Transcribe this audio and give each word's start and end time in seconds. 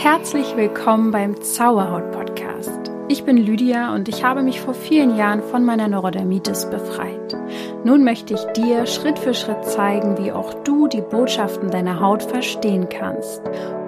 Herzlich 0.00 0.56
willkommen 0.56 1.10
beim 1.10 1.42
Zauberhaut 1.42 2.12
Podcast. 2.12 2.92
Ich 3.08 3.24
bin 3.24 3.36
Lydia 3.36 3.92
und 3.96 4.08
ich 4.08 4.22
habe 4.22 4.44
mich 4.44 4.60
vor 4.60 4.72
vielen 4.72 5.16
Jahren 5.16 5.42
von 5.42 5.64
meiner 5.64 5.88
Neurodermitis 5.88 6.70
befreit. 6.70 7.36
Nun 7.82 8.04
möchte 8.04 8.34
ich 8.34 8.44
dir 8.52 8.86
Schritt 8.86 9.18
für 9.18 9.34
Schritt 9.34 9.64
zeigen, 9.64 10.16
wie 10.16 10.30
auch 10.30 10.54
du 10.62 10.86
die 10.86 11.00
Botschaften 11.00 11.72
deiner 11.72 11.98
Haut 11.98 12.22
verstehen 12.22 12.88
kannst. 12.88 13.42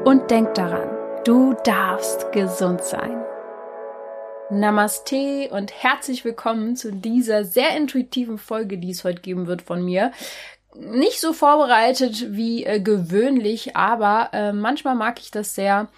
Und 0.05 0.33
denk 0.33 0.53
daran, 0.55 0.89
du 1.25 1.55
darfst 1.63 2.33
gesund 2.33 2.83
sein. 2.83 3.17
Namaste 4.51 5.49
und 5.53 5.73
herzlich 5.73 6.25
willkommen 6.25 6.75
zu 6.75 6.91
dieser 6.91 7.45
sehr 7.45 7.77
intuitiven 7.77 8.37
Folge, 8.37 8.79
die 8.79 8.91
es 8.91 9.05
heute 9.05 9.23
geben 9.23 9.47
wird 9.47 9.63
von 9.63 9.85
mir 9.85 10.11
nicht 10.75 11.21
so 11.21 11.33
vorbereitet 11.33 12.35
wie 12.35 12.65
äh, 12.65 12.81
gewöhnlich, 12.81 13.77
aber 13.77 14.31
äh, 14.33 14.53
manchmal 14.53 14.95
mag 14.95 15.21
ich 15.21 15.31
das 15.31 15.55
sehr 15.55 15.89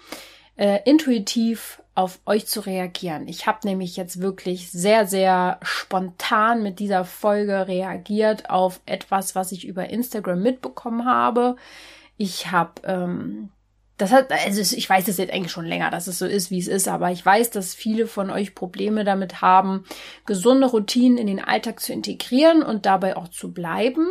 äh, 0.55 0.79
intuitiv 0.85 1.81
auf 1.95 2.19
euch 2.25 2.47
zu 2.47 2.61
reagieren. 2.61 3.27
Ich 3.27 3.45
habe 3.45 3.67
nämlich 3.67 3.97
jetzt 3.97 4.19
wirklich 4.19 4.71
sehr, 4.71 5.05
sehr 5.05 5.59
spontan 5.61 6.63
mit 6.63 6.79
dieser 6.79 7.05
Folge 7.05 7.67
reagiert 7.67 8.49
auf 8.49 8.81
etwas, 8.85 9.35
was 9.35 9.51
ich 9.51 9.67
über 9.67 9.89
Instagram 9.89 10.41
mitbekommen 10.41 11.05
habe. 11.05 11.55
Ich 12.17 12.51
habe 12.51 12.81
ähm, 12.83 13.49
das 13.97 14.11
hat, 14.11 14.31
also 14.31 14.75
ich 14.75 14.89
weiß 14.89 15.07
es 15.07 15.17
jetzt 15.17 15.31
eigentlich 15.31 15.51
schon 15.51 15.65
länger, 15.65 15.91
dass 15.91 16.07
es 16.07 16.17
so 16.17 16.25
ist, 16.25 16.49
wie 16.49 16.57
es 16.57 16.67
ist, 16.67 16.87
aber 16.87 17.11
ich 17.11 17.23
weiß, 17.23 17.51
dass 17.51 17.75
viele 17.75 18.07
von 18.07 18.31
euch 18.31 18.55
Probleme 18.55 19.03
damit 19.03 19.41
haben, 19.41 19.85
gesunde 20.25 20.67
Routinen 20.67 21.19
in 21.19 21.27
den 21.27 21.43
Alltag 21.43 21.79
zu 21.79 21.93
integrieren 21.93 22.63
und 22.63 22.87
dabei 22.87 23.15
auch 23.15 23.27
zu 23.27 23.53
bleiben 23.53 24.07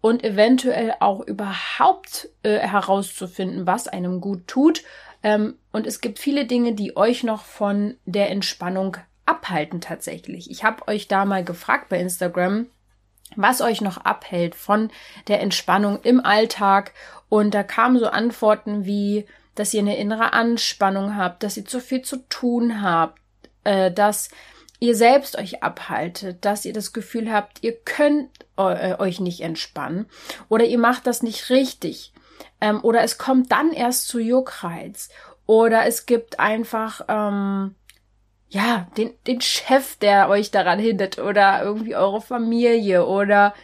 und 0.00 0.24
eventuell 0.24 0.94
auch 1.00 1.20
überhaupt 1.20 2.28
äh, 2.42 2.58
herauszufinden, 2.58 3.66
was 3.66 3.88
einem 3.88 4.20
gut 4.20 4.46
tut. 4.46 4.82
Ähm, 5.22 5.58
und 5.72 5.86
es 5.86 6.00
gibt 6.00 6.18
viele 6.18 6.46
Dinge, 6.46 6.74
die 6.74 6.96
euch 6.96 7.22
noch 7.22 7.44
von 7.44 7.96
der 8.06 8.30
Entspannung 8.30 8.96
abhalten 9.26 9.80
tatsächlich. 9.80 10.50
Ich 10.50 10.64
habe 10.64 10.88
euch 10.88 11.06
da 11.08 11.24
mal 11.24 11.44
gefragt 11.44 11.88
bei 11.88 12.00
Instagram, 12.00 12.66
was 13.36 13.60
euch 13.60 13.80
noch 13.80 13.98
abhält 13.98 14.54
von 14.54 14.90
der 15.28 15.40
Entspannung 15.40 16.00
im 16.02 16.24
Alltag. 16.24 16.92
Und 17.28 17.54
da 17.54 17.62
kamen 17.62 17.98
so 17.98 18.06
Antworten 18.06 18.86
wie, 18.86 19.26
dass 19.54 19.74
ihr 19.74 19.80
eine 19.80 19.98
innere 19.98 20.32
Anspannung 20.32 21.16
habt, 21.16 21.42
dass 21.42 21.56
ihr 21.56 21.64
zu 21.64 21.80
viel 21.80 22.02
zu 22.02 22.16
tun 22.28 22.82
habt, 22.82 23.20
äh, 23.64 23.92
dass 23.92 24.30
ihr 24.80 24.96
selbst 24.96 25.38
euch 25.38 25.62
abhaltet, 25.62 26.44
dass 26.44 26.64
ihr 26.64 26.72
das 26.72 26.92
Gefühl 26.92 27.32
habt, 27.32 27.62
ihr 27.62 27.76
könnt 27.76 28.30
äh, 28.56 28.96
euch 28.98 29.20
nicht 29.20 29.42
entspannen 29.42 30.06
oder 30.48 30.64
ihr 30.64 30.78
macht 30.78 31.06
das 31.06 31.22
nicht 31.22 31.50
richtig 31.50 32.12
ähm, 32.60 32.80
oder 32.82 33.02
es 33.02 33.18
kommt 33.18 33.52
dann 33.52 33.72
erst 33.72 34.08
zu 34.08 34.18
Juckreiz 34.18 35.10
oder 35.46 35.86
es 35.86 36.06
gibt 36.06 36.40
einfach 36.40 37.02
ähm, 37.08 37.74
ja 38.48 38.88
den 38.96 39.12
den 39.26 39.40
Chef, 39.42 39.96
der 39.96 40.28
euch 40.28 40.50
daran 40.50 40.78
hindert 40.78 41.18
oder 41.18 41.62
irgendwie 41.62 41.94
eure 41.94 42.20
Familie 42.20 43.06
oder 43.06 43.54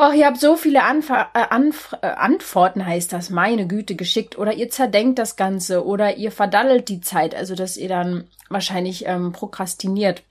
Oh, 0.00 0.12
ihr 0.12 0.26
habt 0.26 0.38
so 0.38 0.54
viele 0.54 0.84
Anf 0.84 1.10
äh, 1.10 1.24
Anf 1.32 1.92
äh, 2.02 2.06
Antworten, 2.06 2.86
heißt 2.86 3.12
das, 3.12 3.30
meine 3.30 3.66
Güte, 3.66 3.96
geschickt. 3.96 4.38
Oder 4.38 4.52
ihr 4.52 4.70
zerdenkt 4.70 5.18
das 5.18 5.34
Ganze 5.34 5.84
oder 5.84 6.16
ihr 6.16 6.30
verdaddelt 6.30 6.88
die 6.88 7.00
Zeit, 7.00 7.34
also 7.34 7.56
dass 7.56 7.76
ihr 7.76 7.88
dann 7.88 8.28
wahrscheinlich 8.48 9.06
ähm, 9.06 9.32
prokrastiniert. 9.32 10.22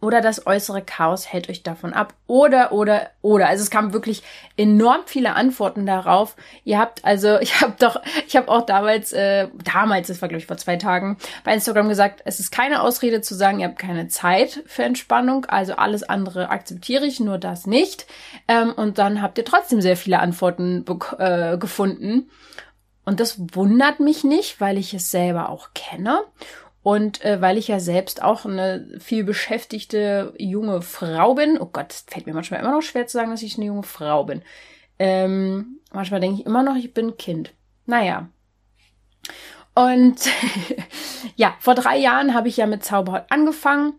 Oder 0.00 0.20
das 0.20 0.46
äußere 0.46 0.82
Chaos 0.82 1.32
hält 1.32 1.50
euch 1.50 1.64
davon 1.64 1.92
ab. 1.92 2.14
Oder, 2.28 2.70
oder, 2.70 3.10
oder. 3.20 3.48
Also 3.48 3.62
es 3.62 3.70
kamen 3.70 3.92
wirklich 3.92 4.22
enorm 4.56 5.00
viele 5.06 5.34
Antworten 5.34 5.86
darauf. 5.86 6.36
Ihr 6.64 6.78
habt 6.78 7.04
also, 7.04 7.38
ich 7.40 7.60
habe 7.60 7.74
doch, 7.78 8.00
ich 8.26 8.36
habe 8.36 8.48
auch 8.48 8.64
damals, 8.64 9.12
äh, 9.12 9.48
damals, 9.64 10.06
das 10.06 10.22
war 10.22 10.28
glaube 10.28 10.40
ich 10.40 10.46
vor 10.46 10.56
zwei 10.56 10.76
Tagen, 10.76 11.18
bei 11.44 11.52
Instagram 11.52 11.88
gesagt, 11.88 12.22
es 12.24 12.38
ist 12.38 12.52
keine 12.52 12.82
Ausrede 12.82 13.22
zu 13.22 13.34
sagen, 13.34 13.58
ihr 13.58 13.66
habt 13.66 13.78
keine 13.78 14.06
Zeit 14.06 14.62
für 14.66 14.84
Entspannung. 14.84 15.46
Also 15.46 15.74
alles 15.74 16.04
andere 16.04 16.50
akzeptiere 16.50 17.04
ich, 17.04 17.18
nur 17.18 17.38
das 17.38 17.66
nicht. 17.66 18.06
Ähm, 18.46 18.72
und 18.72 18.98
dann 18.98 19.20
habt 19.20 19.36
ihr 19.38 19.44
trotzdem 19.44 19.80
sehr 19.80 19.96
viele 19.96 20.20
Antworten 20.20 20.84
äh, 21.18 21.58
gefunden. 21.58 22.30
Und 23.04 23.18
das 23.18 23.36
wundert 23.52 23.98
mich 23.98 24.22
nicht, 24.22 24.60
weil 24.60 24.78
ich 24.78 24.94
es 24.94 25.10
selber 25.10 25.48
auch 25.48 25.70
kenne. 25.74 26.20
Und 26.82 27.24
äh, 27.24 27.40
weil 27.40 27.58
ich 27.58 27.68
ja 27.68 27.78
selbst 27.78 28.22
auch 28.22 28.44
eine 28.44 28.98
viel 28.98 29.22
beschäftigte 29.22 30.34
junge 30.36 30.82
Frau 30.82 31.34
bin, 31.34 31.58
oh 31.60 31.66
Gott, 31.66 31.92
fällt 32.08 32.26
mir 32.26 32.34
manchmal 32.34 32.60
immer 32.60 32.72
noch 32.72 32.82
schwer 32.82 33.06
zu 33.06 33.18
sagen, 33.18 33.30
dass 33.30 33.42
ich 33.42 33.56
eine 33.56 33.66
junge 33.66 33.84
Frau 33.84 34.24
bin. 34.24 34.42
Ähm, 34.98 35.78
manchmal 35.92 36.20
denke 36.20 36.40
ich 36.40 36.46
immer 36.46 36.62
noch, 36.62 36.76
ich 36.76 36.92
bin 36.92 37.16
Kind. 37.16 37.52
Naja. 37.86 38.28
Und 39.74 40.16
ja, 41.36 41.54
vor 41.60 41.74
drei 41.74 41.96
Jahren 41.96 42.34
habe 42.34 42.48
ich 42.48 42.56
ja 42.56 42.66
mit 42.66 42.84
Zauberhaut 42.84 43.24
angefangen 43.30 43.94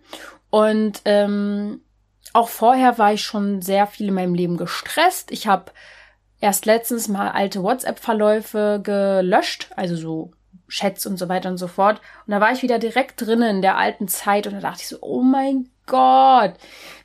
und 0.50 1.02
ähm, 1.06 1.82
auch 2.34 2.50
vorher 2.50 2.98
war 2.98 3.14
ich 3.14 3.24
schon 3.24 3.62
sehr 3.62 3.88
viel 3.88 4.10
in 4.10 4.14
meinem 4.14 4.36
Leben 4.36 4.58
gestresst. 4.58 5.32
Ich 5.32 5.48
habe 5.48 5.72
erst 6.42 6.66
letztens 6.66 7.08
mal 7.08 7.30
alte 7.30 7.64
WhatsApp-Verläufe 7.64 8.82
gelöscht, 8.84 9.70
also 9.76 9.96
so 9.96 10.32
Chats 10.74 11.06
und 11.06 11.18
so 11.18 11.30
weiter 11.30 11.50
und 11.50 11.58
so 11.58 11.68
fort. 11.68 12.02
Und 12.26 12.32
da 12.32 12.42
war 12.42 12.52
ich 12.52 12.64
wieder 12.64 12.80
direkt 12.80 13.22
drinnen 13.22 13.58
in 13.58 13.62
der 13.62 13.78
alten 13.78 14.08
Zeit 14.08 14.48
und 14.48 14.54
da 14.54 14.60
dachte 14.60 14.82
ich 14.82 14.88
so, 14.88 14.98
oh 15.02 15.22
mein 15.22 15.70
Gott, 15.86 16.56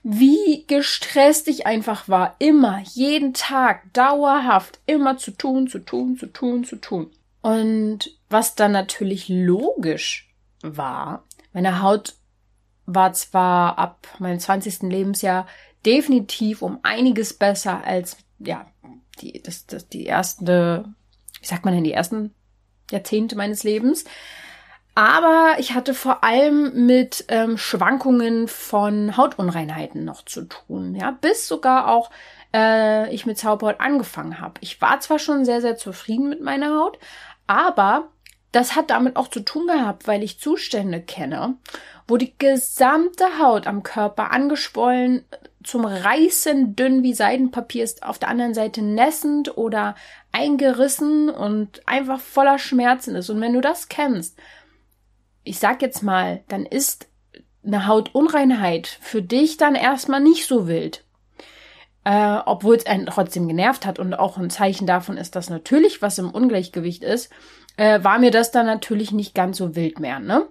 wie 0.03 0.65
gestresst 0.67 1.49
ich 1.49 1.67
einfach 1.67 2.09
war. 2.09 2.37
Immer, 2.39 2.81
jeden 2.95 3.35
Tag, 3.35 3.93
dauerhaft, 3.93 4.81
immer 4.87 5.19
zu 5.19 5.33
tun, 5.33 5.69
zu 5.69 5.81
tun, 5.81 6.17
zu 6.17 6.27
tun, 6.27 6.65
zu 6.65 6.77
tun. 6.77 7.11
Und 7.43 8.11
was 8.31 8.55
dann 8.55 8.73
natürlich 8.73 9.29
logisch 9.29 10.33
war, 10.63 11.25
meine 11.53 11.83
Haut 11.83 12.15
war 12.87 13.13
zwar 13.13 13.79
ab 13.79 14.07
meinem 14.19 14.39
20. 14.39 14.83
Lebensjahr 14.83 15.47
definitiv 15.85 16.63
um 16.63 16.79
einiges 16.83 17.35
besser 17.35 17.85
als, 17.85 18.17
ja, 18.39 18.67
die, 19.21 19.43
das, 19.43 19.67
das, 19.67 19.89
die 19.89 20.05
erste, 20.05 20.87
wie 21.41 21.47
sagt 21.47 21.65
man 21.65 21.75
denn, 21.75 21.85
die 21.85 21.93
ersten 21.93 22.35
Jahrzehnte 22.91 23.37
meines 23.37 23.65
Lebens. 23.65 24.05
Aber 24.95 25.55
ich 25.59 25.75
hatte 25.75 25.95
vor 25.95 26.25
allem 26.25 26.87
mit 26.87 27.25
ähm, 27.29 27.57
Schwankungen 27.57 28.49
von 28.49 29.17
Hautunreinheiten 29.17 30.05
noch 30.05 30.25
zu 30.25 30.45
tun, 30.45 30.97
ja, 30.97 31.13
bis 31.13 31.47
sogar 31.47 31.89
auch 31.89 32.11
äh, 32.53 33.15
ich 33.15 33.25
mit 33.25 33.39
Zauberhaut 33.39 33.81
angefangen 33.81 34.41
habe. 34.41 34.55
Ich 34.61 34.81
war 34.83 34.99
zwar 34.99 35.21
schon 35.21 35.45
sehr, 35.45 35.61
sehr 35.61 35.77
zufrieden 35.77 36.29
mit 36.29 36.41
meiner 36.41 36.77
Haut, 36.77 36.99
aber 37.47 38.09
das 38.51 38.75
hat 38.75 38.91
damit 38.91 39.17
auch 39.17 39.29
zu 39.29 39.41
tun 39.41 39.67
gehabt, 39.67 40.09
weil 40.09 40.23
ich 40.23 40.41
Zustände 40.41 41.01
kenne, 41.01 41.55
wo 42.07 42.17
die 42.17 42.35
gesamte 42.39 43.39
Haut 43.39 43.67
am 43.67 43.83
Körper 43.83 44.33
angeschwollen, 44.33 45.25
zum 45.69 45.85
Reißen 45.85 46.77
dünn 46.77 47.03
wie 47.03 47.13
Seidenpapier 47.13 47.85
ist, 47.85 48.03
auf 48.03 48.19
der 48.19 48.31
anderen 48.31 48.55
Seite 48.55 48.81
nässend 48.81 49.59
oder 49.59 49.97
eingerissen 50.33 51.29
und 51.29 51.87
einfach 51.87 52.21
voller 52.21 52.59
Schmerzen 52.59 53.15
ist. 53.15 53.29
Und 53.29 53.39
wenn 53.43 53.53
du 53.53 53.61
das 53.61 53.91
kennst, 53.91 54.39
ich 55.45 55.59
sag 55.59 55.83
jetzt 55.83 56.03
mal, 56.03 56.43
dann 56.49 56.65
ist 56.65 57.09
eine 57.67 57.87
Hautunreinheit 57.87 58.87
für 58.87 59.21
dich 59.21 59.59
dann 59.59 59.75
erstmal 59.75 60.21
nicht 60.21 60.47
so 60.47 60.69
wild. 60.69 61.05
Äh, 62.03 62.39
Obwohl 62.47 62.77
es 62.77 62.87
einen 62.87 63.05
trotzdem 63.05 63.47
genervt 63.47 63.85
hat 63.85 63.99
und 63.99 64.15
auch 64.15 64.39
ein 64.39 64.49
Zeichen 64.49 64.87
davon 64.87 65.19
ist, 65.19 65.37
dass 65.37 65.51
natürlich 65.51 66.01
was 66.01 66.17
im 66.17 66.31
Ungleichgewicht 66.31 67.05
ist, 67.05 67.31
äh, 67.77 68.03
war 68.03 68.19
mir 68.19 68.31
das 68.31 68.51
dann 68.53 68.65
natürlich 68.65 69.13
nicht 69.13 69.35
ganz 69.35 69.59
so 69.59 69.77
wild 69.77 70.01
mehr, 70.01 70.19
ne? 70.19 70.47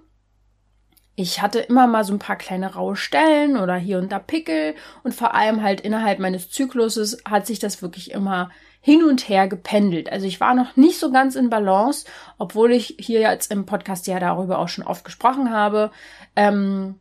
Ich 1.20 1.42
hatte 1.42 1.60
immer 1.60 1.88
mal 1.88 2.04
so 2.04 2.14
ein 2.14 2.20
paar 2.20 2.36
kleine 2.36 2.76
raue 2.76 2.96
Stellen 2.96 3.58
oder 3.58 3.76
hier 3.76 3.98
und 3.98 4.12
da 4.12 4.20
Pickel 4.20 4.76
und 5.04 5.16
vor 5.16 5.34
allem 5.34 5.64
halt 5.64 5.82
innerhalb 5.82 6.20
meines 6.20 6.52
Zykluses 6.52 7.24
hat 7.28 7.48
sich 7.48 7.58
das 7.58 7.82
wirklich 7.82 8.12
immer 8.12 8.52
hin 8.82 9.04
und 9.04 9.28
her 9.28 9.48
gependelt. 9.48 10.12
Also 10.12 10.28
ich 10.28 10.40
war 10.40 10.54
noch 10.54 10.76
nicht 10.76 11.00
so 11.00 11.12
ganz 11.12 11.36
in 11.36 11.50
Balance, 11.50 12.06
obwohl 12.38 12.72
ich 12.72 12.98
hier 13.00 13.20
jetzt 13.20 13.52
im 13.52 13.66
Podcast 13.66 14.06
ja 14.06 14.20
darüber 14.20 14.60
auch 14.60 14.70
schon 14.70 14.86
oft 14.86 15.04
gesprochen 15.04 15.50
habe. 15.52 15.90
Ähm, 16.36 17.00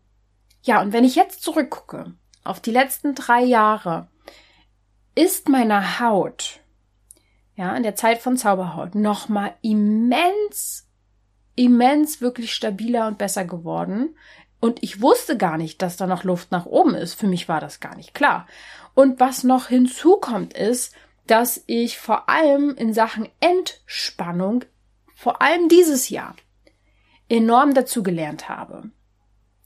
ja, 0.62 0.80
und 0.80 0.94
wenn 0.94 1.04
ich 1.04 1.14
jetzt 1.14 1.42
zurückgucke 1.42 2.14
auf 2.42 2.58
die 2.60 2.70
letzten 2.72 3.14
drei 3.14 3.42
Jahre, 3.42 4.08
ist 5.14 5.50
meine 5.50 6.00
Haut, 6.00 6.60
ja, 7.54 7.76
in 7.76 7.82
der 7.82 7.96
Zeit 7.96 8.22
von 8.22 8.38
Zauberhaut 8.38 8.94
nochmal 8.94 9.56
immens 9.60 10.85
immens 11.56 12.20
wirklich 12.20 12.54
stabiler 12.54 13.08
und 13.08 13.18
besser 13.18 13.44
geworden. 13.44 14.16
Und 14.60 14.82
ich 14.82 15.00
wusste 15.00 15.36
gar 15.36 15.58
nicht, 15.58 15.82
dass 15.82 15.96
da 15.96 16.06
noch 16.06 16.24
Luft 16.24 16.52
nach 16.52 16.66
oben 16.66 16.94
ist. 16.94 17.14
Für 17.14 17.26
mich 17.26 17.48
war 17.48 17.60
das 17.60 17.80
gar 17.80 17.96
nicht 17.96 18.14
klar. 18.14 18.46
Und 18.94 19.20
was 19.20 19.44
noch 19.44 19.68
hinzukommt, 19.68 20.54
ist, 20.54 20.94
dass 21.26 21.62
ich 21.66 21.98
vor 21.98 22.28
allem 22.28 22.74
in 22.76 22.92
Sachen 22.92 23.28
Entspannung, 23.40 24.64
vor 25.14 25.42
allem 25.42 25.68
dieses 25.68 26.08
Jahr, 26.08 26.36
enorm 27.28 27.74
dazu 27.74 28.02
gelernt 28.02 28.48
habe. 28.48 28.90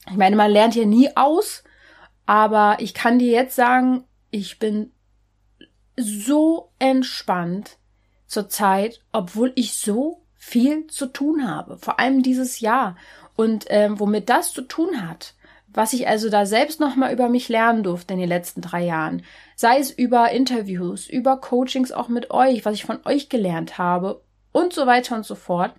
Ich 0.08 0.16
meine, 0.16 0.36
man 0.36 0.50
lernt 0.50 0.74
ja 0.74 0.86
nie 0.86 1.14
aus, 1.16 1.62
aber 2.26 2.76
ich 2.80 2.94
kann 2.94 3.18
dir 3.18 3.30
jetzt 3.30 3.54
sagen, 3.54 4.04
ich 4.30 4.58
bin 4.58 4.92
so 5.96 6.72
entspannt 6.78 7.76
zur 8.26 8.48
Zeit, 8.48 9.00
obwohl 9.12 9.52
ich 9.56 9.74
so 9.74 10.19
viel 10.40 10.86
zu 10.86 11.06
tun 11.06 11.46
habe, 11.46 11.76
vor 11.76 12.00
allem 12.00 12.22
dieses 12.22 12.60
Jahr. 12.60 12.96
Und 13.36 13.66
ähm, 13.68 14.00
womit 14.00 14.30
das 14.30 14.52
zu 14.52 14.62
tun 14.62 15.06
hat, 15.06 15.34
was 15.68 15.92
ich 15.92 16.08
also 16.08 16.30
da 16.30 16.46
selbst 16.46 16.80
nochmal 16.80 17.12
über 17.12 17.28
mich 17.28 17.48
lernen 17.48 17.84
durfte 17.84 18.14
in 18.14 18.20
den 18.20 18.28
letzten 18.28 18.62
drei 18.62 18.84
Jahren, 18.84 19.22
sei 19.54 19.78
es 19.78 19.90
über 19.90 20.30
Interviews, 20.30 21.08
über 21.08 21.36
Coachings 21.36 21.92
auch 21.92 22.08
mit 22.08 22.30
euch, 22.30 22.64
was 22.64 22.74
ich 22.74 22.84
von 22.84 22.98
euch 23.04 23.28
gelernt 23.28 23.78
habe 23.78 24.22
und 24.50 24.72
so 24.72 24.86
weiter 24.86 25.14
und 25.14 25.26
so 25.26 25.34
fort, 25.34 25.72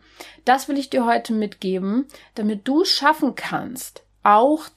das 0.45 0.69
will 0.69 0.77
ich 0.77 0.91
dir 0.91 1.05
heute 1.05 1.33
mitgeben, 1.33 2.05
damit 2.35 2.67
du 2.67 2.83
es 2.83 2.91
schaffen 2.91 3.35
kannst, 3.35 4.03
auch 4.23 4.69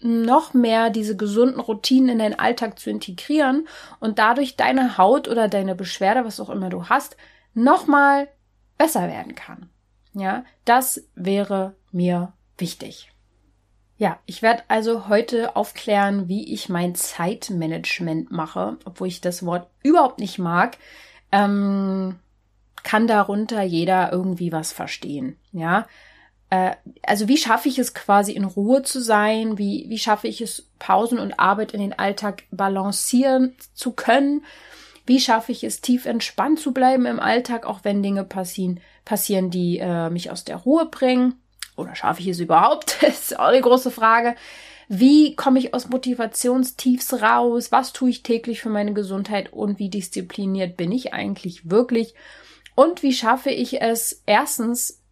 noch 0.00 0.52
mehr 0.52 0.90
diese 0.90 1.16
gesunden 1.16 1.60
Routinen 1.60 2.10
in 2.10 2.18
deinen 2.18 2.38
Alltag 2.38 2.78
zu 2.78 2.90
integrieren 2.90 3.68
und 4.00 4.18
dadurch 4.18 4.56
deine 4.56 4.98
Haut 4.98 5.28
oder 5.28 5.48
deine 5.48 5.76
Beschwerde, 5.76 6.24
was 6.24 6.40
auch 6.40 6.50
immer 6.50 6.70
du 6.70 6.88
hast, 6.88 7.16
nochmal 7.54 8.28
besser 8.78 9.08
werden 9.08 9.34
kann. 9.34 9.68
Ja, 10.14 10.44
das 10.64 11.04
wäre 11.14 11.74
mir 11.92 12.32
wichtig. 12.56 13.12
Ja, 13.98 14.18
ich 14.26 14.42
werde 14.42 14.62
also 14.68 15.08
heute 15.08 15.56
aufklären, 15.56 16.28
wie 16.28 16.52
ich 16.52 16.68
mein 16.68 16.94
Zeitmanagement 16.94 18.30
mache, 18.30 18.78
obwohl 18.84 19.08
ich 19.08 19.20
das 19.20 19.44
Wort 19.44 19.68
überhaupt 19.82 20.20
nicht 20.20 20.38
mag. 20.38 20.78
Ähm, 21.32 22.16
kann 22.84 23.08
darunter 23.08 23.62
jeder 23.62 24.12
irgendwie 24.12 24.52
was 24.52 24.72
verstehen. 24.72 25.36
Ja, 25.52 25.86
äh, 26.50 26.76
also 27.02 27.28
wie 27.28 27.36
schaffe 27.36 27.68
ich 27.68 27.78
es 27.78 27.92
quasi 27.92 28.32
in 28.32 28.44
Ruhe 28.44 28.82
zu 28.82 29.00
sein? 29.00 29.58
Wie, 29.58 29.86
wie 29.88 29.98
schaffe 29.98 30.28
ich 30.28 30.40
es, 30.40 30.70
Pausen 30.78 31.18
und 31.18 31.38
Arbeit 31.38 31.72
in 31.72 31.80
den 31.80 31.98
Alltag 31.98 32.44
balancieren 32.50 33.56
zu 33.74 33.92
können? 33.92 34.44
Wie 35.08 35.20
schaffe 35.20 35.52
ich 35.52 35.64
es, 35.64 35.80
tief 35.80 36.04
entspannt 36.04 36.60
zu 36.60 36.72
bleiben 36.72 37.06
im 37.06 37.18
Alltag, 37.18 37.64
auch 37.64 37.80
wenn 37.82 38.02
Dinge 38.02 38.24
passieren, 38.24 38.80
passieren, 39.06 39.48
die 39.50 39.78
äh, 39.78 40.10
mich 40.10 40.30
aus 40.30 40.44
der 40.44 40.56
Ruhe 40.56 40.84
bringen? 40.84 41.40
Oder 41.76 41.94
schaffe 41.94 42.20
ich 42.20 42.28
es 42.28 42.40
überhaupt? 42.40 42.98
das 43.00 43.18
ist 43.30 43.38
auch 43.38 43.46
eine 43.46 43.62
große 43.62 43.90
Frage. 43.90 44.36
Wie 44.86 45.34
komme 45.34 45.60
ich 45.60 45.72
aus 45.72 45.88
Motivationstiefs 45.88 47.22
raus? 47.22 47.72
Was 47.72 47.94
tue 47.94 48.10
ich 48.10 48.22
täglich 48.22 48.60
für 48.60 48.68
meine 48.68 48.92
Gesundheit? 48.92 49.50
Und 49.50 49.78
wie 49.78 49.88
diszipliniert 49.88 50.76
bin 50.76 50.92
ich 50.92 51.14
eigentlich 51.14 51.70
wirklich? 51.70 52.14
Und 52.74 53.02
wie 53.02 53.14
schaffe 53.14 53.50
ich 53.50 53.80
es, 53.80 54.22
erstens 54.26 55.02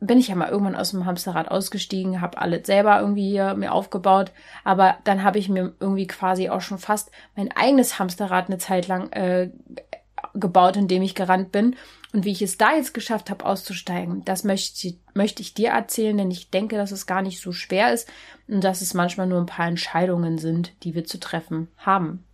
bin 0.00 0.18
ich 0.18 0.28
ja 0.28 0.34
mal 0.34 0.50
irgendwann 0.50 0.76
aus 0.76 0.90
dem 0.90 1.06
Hamsterrad 1.06 1.50
ausgestiegen, 1.50 2.20
habe 2.20 2.38
alles 2.38 2.66
selber 2.66 3.00
irgendwie 3.00 3.30
hier 3.30 3.54
mir 3.54 3.72
aufgebaut, 3.72 4.32
aber 4.64 4.96
dann 5.04 5.22
habe 5.22 5.38
ich 5.38 5.48
mir 5.48 5.74
irgendwie 5.80 6.06
quasi 6.06 6.48
auch 6.50 6.60
schon 6.60 6.78
fast 6.78 7.10
mein 7.34 7.50
eigenes 7.52 7.98
Hamsterrad 7.98 8.48
eine 8.48 8.58
Zeit 8.58 8.88
lang 8.88 9.10
äh, 9.12 9.50
gebaut, 10.34 10.76
in 10.76 10.88
dem 10.88 11.02
ich 11.02 11.14
gerannt 11.14 11.52
bin. 11.52 11.76
Und 12.12 12.24
wie 12.24 12.32
ich 12.32 12.42
es 12.42 12.56
da 12.56 12.74
jetzt 12.74 12.94
geschafft 12.94 13.30
habe, 13.30 13.44
auszusteigen, 13.44 14.24
das 14.24 14.44
möchte 14.44 14.94
möchte 15.14 15.42
ich 15.42 15.54
dir 15.54 15.70
erzählen, 15.70 16.16
denn 16.16 16.30
ich 16.30 16.50
denke, 16.50 16.76
dass 16.76 16.92
es 16.92 17.06
gar 17.06 17.20
nicht 17.20 17.40
so 17.40 17.52
schwer 17.52 17.92
ist 17.92 18.08
und 18.48 18.62
dass 18.62 18.80
es 18.80 18.94
manchmal 18.94 19.26
nur 19.26 19.38
ein 19.38 19.46
paar 19.46 19.66
Entscheidungen 19.66 20.38
sind, 20.38 20.72
die 20.82 20.94
wir 20.94 21.04
zu 21.04 21.18
treffen 21.18 21.68
haben. 21.76 22.24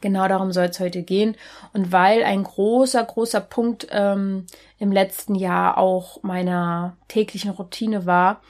Genau 0.00 0.28
darum 0.28 0.52
soll 0.52 0.66
es 0.66 0.80
heute 0.80 1.02
gehen. 1.02 1.36
Und 1.72 1.92
weil 1.92 2.22
ein 2.22 2.42
großer, 2.42 3.02
großer 3.04 3.40
Punkt 3.40 3.86
ähm, 3.90 4.46
im 4.78 4.92
letzten 4.92 5.34
Jahr 5.34 5.78
auch 5.78 6.22
meiner 6.22 6.96
täglichen 7.08 7.50
Routine 7.50 8.06
war, 8.06 8.40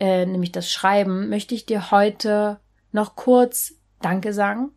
äh, 0.00 0.26
nämlich 0.26 0.52
das 0.52 0.70
Schreiben, 0.70 1.28
möchte 1.28 1.54
ich 1.54 1.66
dir 1.66 1.90
heute 1.90 2.58
noch 2.92 3.16
kurz 3.16 3.74
Danke 4.00 4.32
sagen 4.32 4.70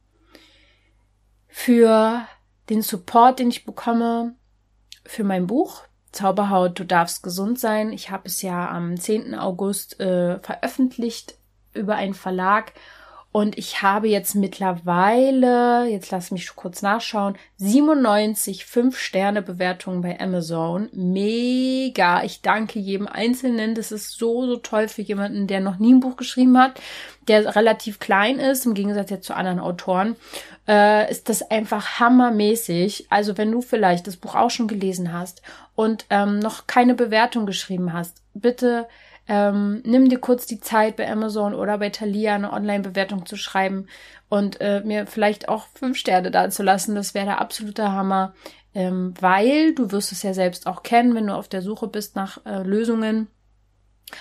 für 1.48 2.26
den 2.70 2.82
Support, 2.82 3.40
den 3.40 3.50
ich 3.50 3.66
bekomme 3.66 4.36
für 5.06 5.24
mein 5.24 5.48
Buch 5.48 5.84
Zauberhaut, 6.12 6.78
du 6.78 6.86
darfst 6.86 7.24
gesund 7.24 7.60
sein. 7.60 7.94
Ich 7.94 8.12
habe 8.12 8.28
es 8.28 8.42
ja 8.42 8.70
am 8.70 8.98
10. 8.98 9.34
August 9.36 10.00
äh, 10.00 10.40
veröffentlicht 10.40 11.36
über 11.74 11.96
einen 11.96 12.14
Verlag 12.14 12.74
und 13.34 13.58
ich 13.58 13.82
habe 13.82 14.10
jetzt 14.10 14.36
mittlerweile, 14.36 15.88
jetzt 15.88 16.12
lass 16.12 16.32
mich 16.32 16.54
kurz 16.54 16.82
nachschauen, 16.82 17.38
97 17.58 18.66
5-Sterne-Bewertungen 18.66 20.02
bei 20.02 20.20
Amazon. 20.20 20.90
Mega. 20.92 22.24
Ich 22.24 22.42
danke 22.42 22.80
jedem 22.80 23.08
Einzelnen. 23.08 23.74
Das 23.74 23.94
ist 23.94 24.18
so, 24.18 24.46
so 24.46 24.58
toll 24.58 24.90
für 24.90 25.02
jemanden, 25.02 25.48
der 25.48 25.62
noch 25.62 25.80
nie 25.80 25.94
ein 25.94 26.02
Buch 26.02 26.18
geschrieben 26.18 26.58
hat, 26.58 26.82
der 27.30 27.56
relativ 27.56 28.00
klein 28.00 28.38
ist, 28.38 28.66
im 28.66 28.74
Gegensatz 28.74 29.10
jetzt 29.10 29.28
zu 29.28 29.34
anderen 29.34 29.62
Autoren. 29.62 30.18
Äh, 30.68 31.10
ist 31.10 31.30
das 31.30 31.42
einfach 31.50 32.02
hammermäßig. 32.02 33.08
Also 33.10 33.38
wenn 33.38 33.52
du 33.52 33.62
vielleicht 33.62 34.08
das 34.08 34.18
Buch 34.18 34.36
auch 34.36 34.50
schon 34.50 34.68
gelesen 34.68 35.14
hast 35.14 35.42
und 35.76 36.06
ähm, 36.10 36.40
noch 36.40 36.68
keine 36.68 36.96
Bewertung 36.96 37.46
geschrieben 37.46 37.94
hast, 37.94 38.22
bitte 38.34 38.88
ähm, 39.34 39.82
nimm 39.86 40.10
dir 40.10 40.20
kurz 40.20 40.46
die 40.46 40.60
Zeit 40.60 40.98
bei 40.98 41.10
Amazon 41.10 41.56
oder 41.56 41.78
bei 41.78 41.90
Thalia 41.90 42.36
eine 42.36 42.52
Online-Bewertung 42.52 43.26
zu 43.26 43.38
schreiben 43.38 43.88
und 44.28 44.60
äh, 44.60 44.82
mir 44.84 45.08
vielleicht 45.08 45.48
auch 45.48 45.68
fünf 45.74 45.96
Sterne 45.96 46.32
da 46.32 46.50
zu 46.50 46.64
lassen. 46.64 46.96
Das 46.96 47.14
wäre 47.14 47.28
der 47.28 47.40
absolute 47.40 47.94
Hammer, 47.94 48.34
ähm, 48.76 49.14
weil 49.22 49.74
du 49.74 49.94
wirst 49.94 50.12
es 50.12 50.22
ja 50.22 50.34
selbst 50.34 50.68
auch 50.68 50.84
kennen, 50.84 51.16
wenn 51.16 51.28
du 51.28 51.34
auf 51.34 51.48
der 51.48 51.62
Suche 51.62 51.88
bist 51.88 52.18
nach 52.18 52.46
äh, 52.46 52.62
Lösungen, 52.64 53.28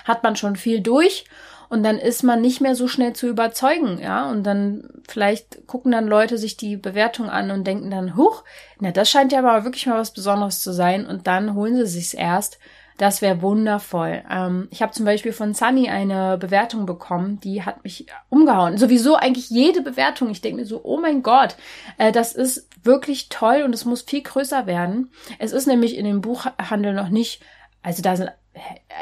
hat 0.04 0.22
man 0.22 0.36
schon 0.36 0.54
viel 0.54 0.80
durch 0.80 1.24
und 1.70 1.82
dann 1.82 1.98
ist 1.98 2.22
man 2.22 2.40
nicht 2.40 2.60
mehr 2.60 2.76
so 2.76 2.86
schnell 2.86 3.12
zu 3.12 3.26
überzeugen, 3.26 3.98
ja, 3.98 4.30
und 4.30 4.44
dann 4.44 4.90
vielleicht 5.08 5.66
gucken 5.66 5.90
dann 5.90 6.06
Leute 6.06 6.38
sich 6.38 6.56
die 6.56 6.76
Bewertung 6.76 7.28
an 7.28 7.50
und 7.50 7.66
denken 7.66 7.90
dann, 7.90 8.16
huch, 8.16 8.44
na, 8.78 8.92
das 8.92 9.10
scheint 9.10 9.32
ja 9.32 9.40
aber 9.40 9.64
wirklich 9.64 9.86
mal 9.86 9.98
was 9.98 10.12
Besonderes 10.12 10.62
zu 10.62 10.72
sein. 10.72 11.04
Und 11.04 11.26
dann 11.26 11.54
holen 11.54 11.74
sie 11.74 11.86
sich's 11.86 12.14
erst 12.14 12.60
das 13.00 13.22
wäre 13.22 13.40
wundervoll. 13.40 14.22
Ähm, 14.30 14.68
ich 14.70 14.82
habe 14.82 14.92
zum 14.92 15.06
Beispiel 15.06 15.32
von 15.32 15.54
Sunny 15.54 15.88
eine 15.88 16.36
Bewertung 16.36 16.84
bekommen, 16.84 17.40
die 17.40 17.62
hat 17.62 17.82
mich 17.82 18.04
umgehauen. 18.28 18.76
Sowieso 18.76 19.16
eigentlich 19.16 19.48
jede 19.48 19.80
Bewertung. 19.80 20.28
Ich 20.28 20.42
denke 20.42 20.60
mir 20.60 20.66
so, 20.66 20.82
oh 20.84 21.00
mein 21.00 21.22
Gott, 21.22 21.56
äh, 21.96 22.12
das 22.12 22.34
ist 22.34 22.68
wirklich 22.82 23.30
toll 23.30 23.62
und 23.64 23.74
es 23.74 23.86
muss 23.86 24.02
viel 24.02 24.20
größer 24.22 24.66
werden. 24.66 25.10
Es 25.38 25.52
ist 25.52 25.66
nämlich 25.66 25.96
in 25.96 26.04
dem 26.04 26.20
Buchhandel 26.20 26.92
noch 26.92 27.08
nicht, 27.08 27.40
also 27.82 28.02
da 28.02 28.16
sind, 28.16 28.32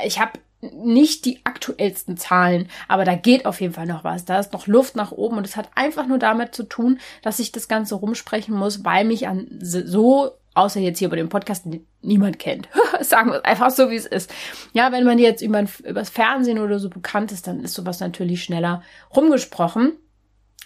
ich 0.05 0.21
habe 0.21 0.39
nicht 0.61 1.25
die 1.25 1.41
aktuellsten 1.45 2.17
Zahlen, 2.17 2.69
aber 2.87 3.05
da 3.05 3.17
geht 3.17 3.47
auf 3.47 3.61
jeden 3.61 3.75
Fall 3.75 3.87
noch 3.87 4.05
was. 4.05 4.25
Da 4.25 4.39
ist 4.39 4.53
noch 4.53 4.69
Luft 4.69 4.95
nach 4.95 5.11
oben 5.11 5.39
und 5.39 5.47
es 5.47 5.57
hat 5.57 5.71
einfach 5.75 6.07
nur 6.07 6.19
damit 6.19 6.55
zu 6.55 6.63
tun, 6.63 7.01
dass 7.23 7.41
ich 7.41 7.51
das 7.51 7.67
Ganze 7.67 7.97
rumsprechen 7.97 8.55
muss, 8.55 8.85
weil 8.85 9.05
mich 9.05 9.27
an 9.27 9.49
so 9.61 10.35
außer 10.59 10.81
jetzt 10.81 10.99
hier 10.99 11.09
bei 11.09 11.17
dem 11.17 11.29
Podcast 11.29 11.67
niemand 12.03 12.39
kennt. 12.39 12.69
Sagen 13.01 13.31
wir 13.31 13.37
es 13.37 13.45
einfach 13.45 13.71
so, 13.71 13.91
wie 13.91 13.97
es 13.97 14.07
ist. 14.07 14.33
Ja, 14.73 14.93
wenn 14.93 15.05
man 15.05 15.19
jetzt 15.19 15.41
über, 15.41 15.65
übers 15.85 16.11
Fernsehen 16.11 16.59
oder 16.59 16.79
so 16.79 16.91
bekannt 16.91 17.33
ist, 17.33 17.47
dann 17.47 17.61
ist 17.61 17.75
sowas 17.75 18.01
natürlich 18.01 18.43
schneller 18.43 18.83
rumgesprochen. 19.15 19.93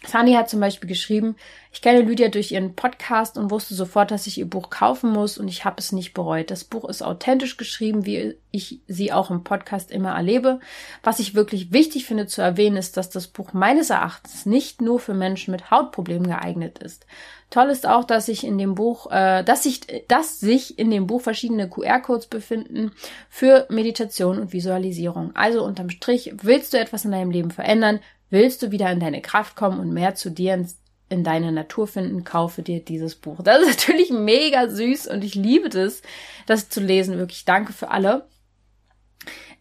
Sani 0.06 0.32
hat 0.34 0.50
zum 0.50 0.60
Beispiel 0.60 0.88
geschrieben, 0.88 1.36
ich 1.70 1.80
kenne 1.80 2.00
Lydia 2.00 2.28
durch 2.28 2.52
ihren 2.52 2.74
Podcast 2.74 3.38
und 3.38 3.50
wusste 3.50 3.74
sofort, 3.74 4.10
dass 4.10 4.26
ich 4.26 4.36
ihr 4.36 4.46
Buch 4.50 4.68
kaufen 4.68 5.10
muss 5.10 5.38
und 5.38 5.48
ich 5.48 5.64
habe 5.64 5.76
es 5.78 5.92
nicht 5.92 6.12
bereut. 6.12 6.50
Das 6.50 6.64
Buch 6.64 6.88
ist 6.88 7.02
authentisch 7.02 7.56
geschrieben, 7.56 8.04
wie 8.04 8.34
ich 8.50 8.80
sie 8.88 9.12
auch 9.12 9.30
im 9.30 9.44
Podcast 9.44 9.90
immer 9.90 10.10
erlebe. 10.10 10.60
Was 11.02 11.20
ich 11.20 11.34
wirklich 11.34 11.72
wichtig 11.72 12.04
finde 12.04 12.26
zu 12.26 12.42
erwähnen, 12.42 12.76
ist, 12.76 12.96
dass 12.96 13.10
das 13.10 13.28
Buch 13.28 13.52
meines 13.52 13.90
Erachtens 13.90 14.44
nicht 14.44 14.82
nur 14.82 14.98
für 14.98 15.14
Menschen 15.14 15.52
mit 15.52 15.70
Hautproblemen 15.70 16.26
geeignet 16.26 16.78
ist. 16.80 17.06
Toll 17.50 17.68
ist 17.68 17.86
auch, 17.86 18.04
dass 18.04 18.26
sich 18.26 18.44
in 18.44 18.58
dem 18.58 18.74
Buch, 18.74 19.10
äh, 19.10 19.44
dass 19.44 19.62
sich, 19.62 19.80
dass 20.08 20.40
sich 20.40 20.78
in 20.78 20.90
dem 20.90 21.06
Buch 21.06 21.20
verschiedene 21.20 21.68
QR-Codes 21.68 22.26
befinden 22.26 22.92
für 23.28 23.66
Meditation 23.68 24.38
und 24.38 24.52
Visualisierung. 24.52 25.36
Also 25.36 25.64
unterm 25.64 25.90
Strich, 25.90 26.34
willst 26.42 26.72
du 26.72 26.78
etwas 26.78 27.04
in 27.04 27.12
deinem 27.12 27.30
Leben 27.30 27.50
verändern? 27.50 28.00
Willst 28.32 28.62
du 28.62 28.70
wieder 28.70 28.90
in 28.90 28.98
deine 28.98 29.20
Kraft 29.20 29.56
kommen 29.56 29.78
und 29.78 29.92
mehr 29.92 30.14
zu 30.14 30.30
dir 30.30 30.66
in 31.10 31.22
deine 31.22 31.52
Natur 31.52 31.86
finden, 31.86 32.24
kaufe 32.24 32.62
dir 32.62 32.80
dieses 32.82 33.14
Buch. 33.14 33.42
Das 33.42 33.60
ist 33.60 33.68
natürlich 33.86 34.10
mega 34.10 34.70
süß 34.70 35.06
und 35.08 35.22
ich 35.22 35.34
liebe 35.34 35.68
das, 35.68 36.00
das 36.46 36.70
zu 36.70 36.80
lesen. 36.80 37.18
Wirklich 37.18 37.44
danke 37.44 37.74
für 37.74 37.90
alle. 37.90 38.26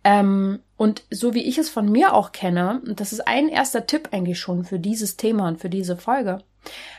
Ähm, 0.05 0.61
und 0.77 1.03
so 1.11 1.33
wie 1.33 1.43
ich 1.43 1.57
es 1.57 1.69
von 1.69 1.91
mir 1.91 2.13
auch 2.13 2.31
kenne, 2.31 2.81
und 2.87 3.01
das 3.01 3.11
ist 3.11 3.27
ein 3.27 3.49
erster 3.49 3.85
Tipp 3.85 4.07
eigentlich 4.13 4.39
schon 4.39 4.63
für 4.63 4.79
dieses 4.79 5.17
Thema 5.17 5.49
und 5.49 5.59
für 5.59 5.69
diese 5.69 5.97
Folge, 5.97 6.41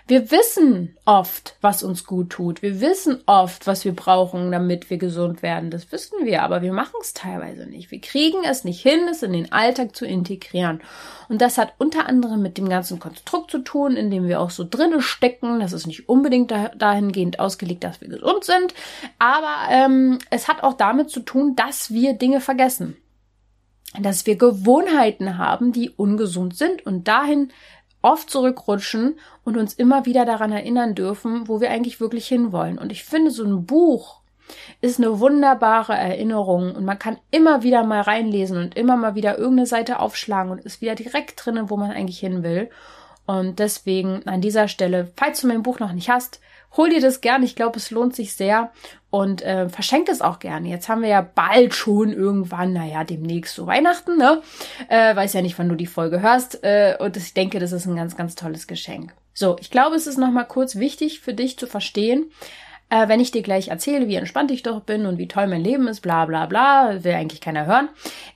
wir 0.08 0.30
wissen 0.30 0.96
oft, 1.04 1.56
was 1.60 1.82
uns 1.82 2.04
gut 2.04 2.30
tut. 2.30 2.60
Wir 2.60 2.80
wissen 2.80 3.22
oft, 3.26 3.66
was 3.66 3.84
wir 3.84 3.94
brauchen, 3.94 4.50
damit 4.50 4.90
wir 4.90 4.98
gesund 4.98 5.42
werden. 5.42 5.70
Das 5.70 5.92
wissen 5.92 6.24
wir, 6.24 6.42
aber 6.42 6.60
wir 6.60 6.72
machen 6.72 6.96
es 7.00 7.14
teilweise 7.14 7.66
nicht. 7.66 7.90
Wir 7.90 8.00
kriegen 8.00 8.44
es 8.44 8.64
nicht 8.64 8.82
hin, 8.82 9.00
es 9.10 9.22
in 9.22 9.32
den 9.32 9.52
Alltag 9.52 9.94
zu 9.94 10.04
integrieren. 10.04 10.80
Und 11.28 11.40
das 11.40 11.56
hat 11.56 11.74
unter 11.78 12.06
anderem 12.08 12.42
mit 12.42 12.58
dem 12.58 12.68
ganzen 12.68 12.98
Konstrukt 12.98 13.50
zu 13.50 13.60
tun, 13.60 13.96
in 13.96 14.10
dem 14.10 14.26
wir 14.26 14.40
auch 14.40 14.50
so 14.50 14.66
drinne 14.68 15.00
stecken. 15.00 15.60
Das 15.60 15.72
ist 15.72 15.86
nicht 15.86 16.08
unbedingt 16.08 16.50
dahingehend 16.50 17.38
ausgelegt, 17.38 17.84
dass 17.84 18.00
wir 18.00 18.08
gesund 18.08 18.44
sind, 18.44 18.74
aber 19.18 19.70
ähm, 19.70 20.18
es 20.30 20.48
hat 20.48 20.62
auch 20.62 20.74
damit 20.74 21.10
zu 21.10 21.20
tun, 21.20 21.54
dass 21.54 21.92
wir 21.92 22.14
Dinge 22.14 22.40
vergessen 22.40 22.96
dass 24.00 24.24
wir 24.24 24.36
Gewohnheiten 24.36 25.36
haben, 25.36 25.72
die 25.72 25.90
ungesund 25.90 26.56
sind 26.56 26.86
und 26.86 27.08
dahin 27.08 27.52
oft 28.02 28.28
zurückrutschen 28.28 29.18
und 29.44 29.56
uns 29.56 29.74
immer 29.74 30.04
wieder 30.04 30.24
daran 30.24 30.52
erinnern 30.52 30.94
dürfen, 30.94 31.48
wo 31.48 31.60
wir 31.60 31.70
eigentlich 31.70 32.00
wirklich 32.00 32.26
hinwollen. 32.26 32.78
Und 32.78 32.92
ich 32.92 33.04
finde, 33.04 33.30
so 33.30 33.44
ein 33.44 33.64
Buch 33.64 34.20
ist 34.80 34.98
eine 34.98 35.20
wunderbare 35.20 35.94
Erinnerung 35.94 36.74
und 36.74 36.84
man 36.84 36.98
kann 36.98 37.18
immer 37.30 37.62
wieder 37.62 37.84
mal 37.84 38.02
reinlesen 38.02 38.58
und 38.58 38.76
immer 38.76 38.96
mal 38.96 39.14
wieder 39.14 39.38
irgendeine 39.38 39.66
Seite 39.66 40.00
aufschlagen 40.00 40.50
und 40.52 40.60
ist 40.60 40.80
wieder 40.80 40.94
direkt 40.94 41.44
drinnen, 41.44 41.70
wo 41.70 41.76
man 41.76 41.90
eigentlich 41.90 42.18
hin 42.18 42.42
will. 42.42 42.68
Und 43.24 43.60
deswegen 43.60 44.26
an 44.26 44.40
dieser 44.40 44.68
Stelle, 44.68 45.10
falls 45.16 45.40
du 45.40 45.46
mein 45.46 45.62
Buch 45.62 45.78
noch 45.78 45.92
nicht 45.92 46.10
hast, 46.10 46.40
hol 46.76 46.90
dir 46.90 47.00
das 47.00 47.20
gern. 47.20 47.42
Ich 47.42 47.56
glaube, 47.56 47.78
es 47.78 47.90
lohnt 47.90 48.14
sich 48.14 48.34
sehr 48.34 48.70
und 49.10 49.42
äh, 49.42 49.68
verschenk 49.68 50.08
es 50.08 50.22
auch 50.22 50.38
gerne. 50.38 50.68
Jetzt 50.68 50.88
haben 50.88 51.02
wir 51.02 51.08
ja 51.08 51.20
bald 51.20 51.74
schon 51.74 52.12
irgendwann, 52.12 52.72
naja, 52.72 53.04
demnächst 53.04 53.54
so 53.54 53.66
Weihnachten, 53.66 54.16
ne? 54.16 54.42
Äh, 54.88 55.14
weiß 55.14 55.34
ja 55.34 55.42
nicht, 55.42 55.58
wann 55.58 55.68
du 55.68 55.74
die 55.74 55.86
Folge 55.86 56.22
hörst. 56.22 56.64
Äh, 56.64 56.96
und 56.98 57.16
ich 57.16 57.34
denke, 57.34 57.58
das 57.58 57.72
ist 57.72 57.86
ein 57.86 57.96
ganz, 57.96 58.16
ganz 58.16 58.34
tolles 58.34 58.66
Geschenk. 58.66 59.12
So, 59.34 59.56
ich 59.60 59.70
glaube, 59.70 59.96
es 59.96 60.06
ist 60.06 60.18
nochmal 60.18 60.46
kurz 60.46 60.76
wichtig 60.76 61.20
für 61.20 61.34
dich 61.34 61.58
zu 61.58 61.66
verstehen, 61.66 62.30
äh, 62.90 63.08
wenn 63.08 63.20
ich 63.20 63.30
dir 63.30 63.42
gleich 63.42 63.68
erzähle, 63.68 64.08
wie 64.08 64.16
entspannt 64.16 64.50
ich 64.50 64.62
doch 64.62 64.80
bin 64.80 65.06
und 65.06 65.18
wie 65.18 65.28
toll 65.28 65.46
mein 65.46 65.64
Leben 65.64 65.88
ist, 65.88 66.00
bla 66.00 66.26
bla 66.26 66.46
bla, 66.46 67.02
will 67.04 67.14
eigentlich 67.14 67.40
keiner 67.40 67.66
hören, 67.66 67.88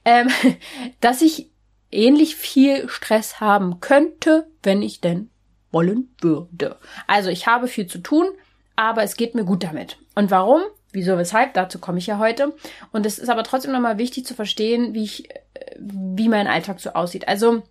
ähm, 0.04 0.28
dass 1.00 1.22
ich 1.22 1.50
ähnlich 1.90 2.36
viel 2.36 2.88
Stress 2.88 3.40
haben 3.40 3.80
könnte, 3.80 4.46
wenn 4.62 4.82
ich 4.82 5.00
denn 5.00 5.30
wollen 5.76 6.08
würde. 6.22 6.76
Also 7.06 7.28
ich 7.28 7.46
habe 7.46 7.68
viel 7.68 7.86
zu 7.86 7.98
tun, 7.98 8.26
aber 8.76 9.02
es 9.02 9.16
geht 9.16 9.34
mir 9.34 9.44
gut 9.44 9.62
damit. 9.62 9.98
Und 10.14 10.30
warum? 10.30 10.62
Wieso, 10.90 11.18
weshalb? 11.18 11.52
Dazu 11.52 11.78
komme 11.78 11.98
ich 11.98 12.06
ja 12.06 12.18
heute. 12.18 12.54
Und 12.92 13.04
es 13.04 13.18
ist 13.18 13.28
aber 13.28 13.42
trotzdem 13.42 13.72
nochmal 13.72 13.98
wichtig 13.98 14.24
zu 14.24 14.32
verstehen, 14.32 14.94
wie 14.94 15.04
ich, 15.04 15.28
äh, 15.30 15.36
wie 15.78 16.30
mein 16.30 16.46
Alltag 16.46 16.80
so 16.80 16.90
aussieht. 16.90 17.28
Also, 17.28 17.62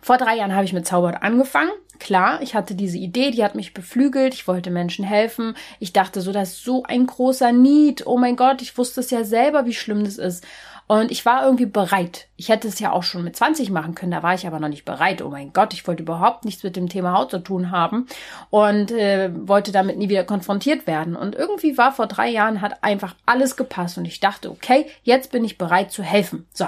vor 0.00 0.16
drei 0.16 0.36
Jahren 0.36 0.54
habe 0.54 0.64
ich 0.64 0.72
mit 0.72 0.86
Zaubern 0.86 1.16
angefangen. 1.16 1.72
Klar, 1.98 2.40
ich 2.40 2.54
hatte 2.54 2.74
diese 2.74 2.96
Idee, 2.96 3.30
die 3.30 3.44
hat 3.44 3.54
mich 3.54 3.74
beflügelt. 3.74 4.32
Ich 4.32 4.48
wollte 4.48 4.70
Menschen 4.70 5.04
helfen. 5.04 5.54
Ich 5.80 5.92
dachte 5.92 6.22
so, 6.22 6.32
das 6.32 6.52
ist 6.52 6.64
so 6.64 6.84
ein 6.84 7.06
großer 7.06 7.52
Need. 7.52 8.06
Oh 8.06 8.16
mein 8.16 8.36
Gott, 8.36 8.62
ich 8.62 8.78
wusste 8.78 9.00
es 9.00 9.10
ja 9.10 9.24
selber, 9.24 9.66
wie 9.66 9.74
schlimm 9.74 10.04
das 10.04 10.16
ist. 10.16 10.46
Und 10.86 11.10
ich 11.10 11.24
war 11.24 11.44
irgendwie 11.44 11.66
bereit. 11.66 12.28
Ich 12.36 12.48
hätte 12.48 12.68
es 12.68 12.78
ja 12.78 12.92
auch 12.92 13.02
schon 13.02 13.24
mit 13.24 13.36
20 13.36 13.70
machen 13.70 13.94
können, 13.94 14.12
da 14.12 14.22
war 14.22 14.34
ich 14.34 14.46
aber 14.46 14.60
noch 14.60 14.68
nicht 14.68 14.84
bereit. 14.84 15.22
Oh 15.22 15.30
mein 15.30 15.52
Gott, 15.52 15.72
ich 15.72 15.86
wollte 15.86 16.02
überhaupt 16.02 16.44
nichts 16.44 16.62
mit 16.62 16.76
dem 16.76 16.88
Thema 16.88 17.16
Haut 17.16 17.30
zu 17.30 17.38
tun 17.38 17.70
haben 17.70 18.06
und 18.50 18.90
äh, 18.92 19.30
wollte 19.48 19.72
damit 19.72 19.96
nie 19.96 20.08
wieder 20.08 20.24
konfrontiert 20.24 20.86
werden. 20.86 21.16
Und 21.16 21.34
irgendwie 21.34 21.78
war 21.78 21.92
vor 21.92 22.06
drei 22.06 22.28
Jahren, 22.28 22.60
hat 22.60 22.82
einfach 22.82 23.14
alles 23.24 23.56
gepasst 23.56 23.96
und 23.96 24.04
ich 24.04 24.20
dachte, 24.20 24.50
okay, 24.50 24.86
jetzt 25.02 25.32
bin 25.32 25.44
ich 25.44 25.58
bereit 25.58 25.90
zu 25.90 26.02
helfen. 26.02 26.46
So. 26.52 26.66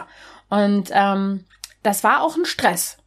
Und 0.49 0.91
ähm, 0.93 1.45
das 1.83 2.03
war 2.03 2.23
auch 2.23 2.37
ein 2.37 2.47
Stress 2.47 2.99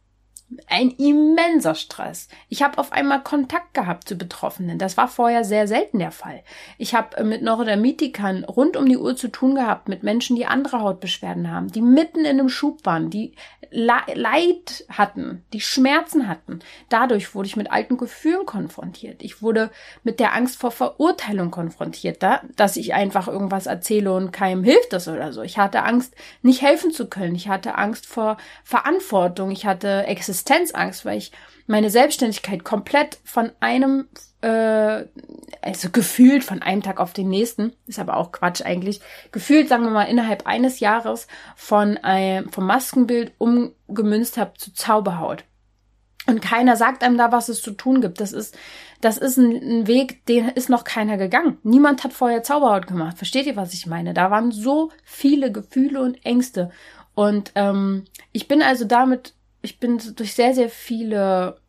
ein 0.66 0.90
immenser 0.90 1.74
Stress. 1.74 2.28
Ich 2.48 2.62
habe 2.62 2.78
auf 2.78 2.92
einmal 2.92 3.22
Kontakt 3.22 3.74
gehabt 3.74 4.08
zu 4.08 4.16
Betroffenen. 4.16 4.78
Das 4.78 4.96
war 4.96 5.08
vorher 5.08 5.44
sehr 5.44 5.68
selten 5.68 5.98
der 5.98 6.10
Fall. 6.10 6.42
Ich 6.78 6.94
habe 6.94 7.16
äh, 7.18 7.24
mit 7.24 7.42
Neurodermitikern 7.42 8.44
rund 8.44 8.76
um 8.76 8.86
die 8.86 8.96
Uhr 8.96 9.16
zu 9.16 9.28
tun 9.28 9.54
gehabt, 9.54 9.88
mit 9.88 10.02
Menschen, 10.02 10.36
die 10.36 10.46
andere 10.46 10.80
Hautbeschwerden 10.80 11.50
haben, 11.50 11.70
die 11.70 11.82
mitten 11.82 12.20
in 12.20 12.38
einem 12.38 12.48
Schub 12.48 12.84
waren, 12.84 13.10
die 13.10 13.34
Leid 13.72 14.84
hatten, 14.88 15.44
die 15.52 15.60
Schmerzen 15.60 16.26
hatten. 16.26 16.58
Dadurch 16.88 17.34
wurde 17.34 17.46
ich 17.46 17.56
mit 17.56 17.70
alten 17.70 17.96
Gefühlen 17.96 18.44
konfrontiert. 18.44 19.22
Ich 19.22 19.42
wurde 19.42 19.70
mit 20.02 20.18
der 20.18 20.34
Angst 20.34 20.58
vor 20.58 20.72
Verurteilung 20.72 21.52
konfrontiert, 21.52 22.22
da, 22.22 22.40
dass 22.56 22.76
ich 22.76 22.94
einfach 22.94 23.28
irgendwas 23.28 23.66
erzähle 23.66 24.12
und 24.12 24.32
keinem 24.32 24.64
hilft 24.64 24.92
das 24.92 25.06
oder 25.06 25.32
so. 25.32 25.42
Ich 25.42 25.58
hatte 25.58 25.84
Angst, 25.84 26.14
nicht 26.42 26.62
helfen 26.62 26.90
zu 26.90 27.08
können. 27.08 27.36
Ich 27.36 27.48
hatte 27.48 27.76
Angst 27.76 28.06
vor 28.06 28.38
Verantwortung. 28.64 29.52
Ich 29.52 29.66
hatte 29.66 30.04
Existenzangst, 30.40 31.04
weil 31.04 31.18
ich 31.18 31.32
meine 31.66 31.90
Selbstständigkeit 31.90 32.64
komplett 32.64 33.18
von 33.24 33.52
einem 33.60 34.08
äh, 34.40 35.04
also 35.62 35.90
gefühlt 35.90 36.44
von 36.44 36.62
einem 36.62 36.82
Tag 36.82 36.98
auf 36.98 37.12
den 37.12 37.28
nächsten, 37.28 37.74
ist 37.86 37.98
aber 37.98 38.16
auch 38.16 38.32
Quatsch 38.32 38.62
eigentlich, 38.62 39.00
gefühlt, 39.32 39.68
sagen 39.68 39.84
wir 39.84 39.90
mal, 39.90 40.04
innerhalb 40.04 40.46
eines 40.46 40.80
Jahres 40.80 41.26
von 41.56 41.98
einem, 41.98 42.50
vom 42.50 42.66
Maskenbild 42.66 43.32
umgemünzt 43.38 44.38
habe 44.38 44.54
zu 44.56 44.72
Zauberhaut. 44.72 45.44
Und 46.26 46.42
keiner 46.42 46.76
sagt 46.76 47.02
einem 47.02 47.18
da, 47.18 47.32
was 47.32 47.48
es 47.48 47.62
zu 47.62 47.72
tun 47.72 48.00
gibt. 48.00 48.20
Das 48.20 48.32
ist, 48.32 48.56
das 49.00 49.18
ist 49.18 49.36
ein, 49.36 49.52
ein, 49.52 49.86
Weg, 49.86 50.24
den 50.26 50.48
ist 50.50 50.68
noch 50.68 50.84
keiner 50.84 51.16
gegangen. 51.16 51.58
Niemand 51.62 52.04
hat 52.04 52.12
vorher 52.12 52.42
Zauberhaut 52.42 52.86
gemacht. 52.86 53.16
Versteht 53.16 53.46
ihr, 53.46 53.56
was 53.56 53.72
ich 53.74 53.86
meine? 53.86 54.14
Da 54.14 54.30
waren 54.30 54.52
so 54.52 54.90
viele 55.02 55.50
Gefühle 55.50 56.00
und 56.02 56.24
Ängste. 56.24 56.70
Und 57.14 57.52
ähm, 57.54 58.04
ich 58.32 58.48
bin 58.48 58.62
also 58.62 58.84
damit, 58.84 59.34
ich 59.62 59.78
bin 59.78 60.00
durch 60.16 60.34
sehr, 60.34 60.54
sehr 60.54 60.70
viele 60.70 61.60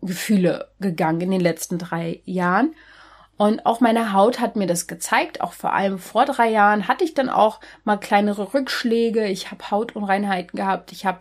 Gefühle 0.00 0.70
gegangen 0.80 1.20
in 1.22 1.30
den 1.30 1.40
letzten 1.40 1.78
drei 1.78 2.22
Jahren. 2.24 2.74
Und 3.36 3.66
auch 3.66 3.80
meine 3.80 4.12
Haut 4.12 4.40
hat 4.40 4.56
mir 4.56 4.66
das 4.66 4.88
gezeigt. 4.88 5.40
Auch 5.40 5.52
vor 5.52 5.72
allem 5.72 5.98
vor 5.98 6.24
drei 6.24 6.50
Jahren 6.50 6.88
hatte 6.88 7.04
ich 7.04 7.14
dann 7.14 7.28
auch 7.28 7.60
mal 7.84 7.96
kleinere 7.96 8.52
Rückschläge. 8.52 9.26
Ich 9.28 9.52
habe 9.52 9.70
Hautunreinheiten 9.70 10.56
gehabt. 10.56 10.90
Ich 10.90 11.06
habe 11.06 11.20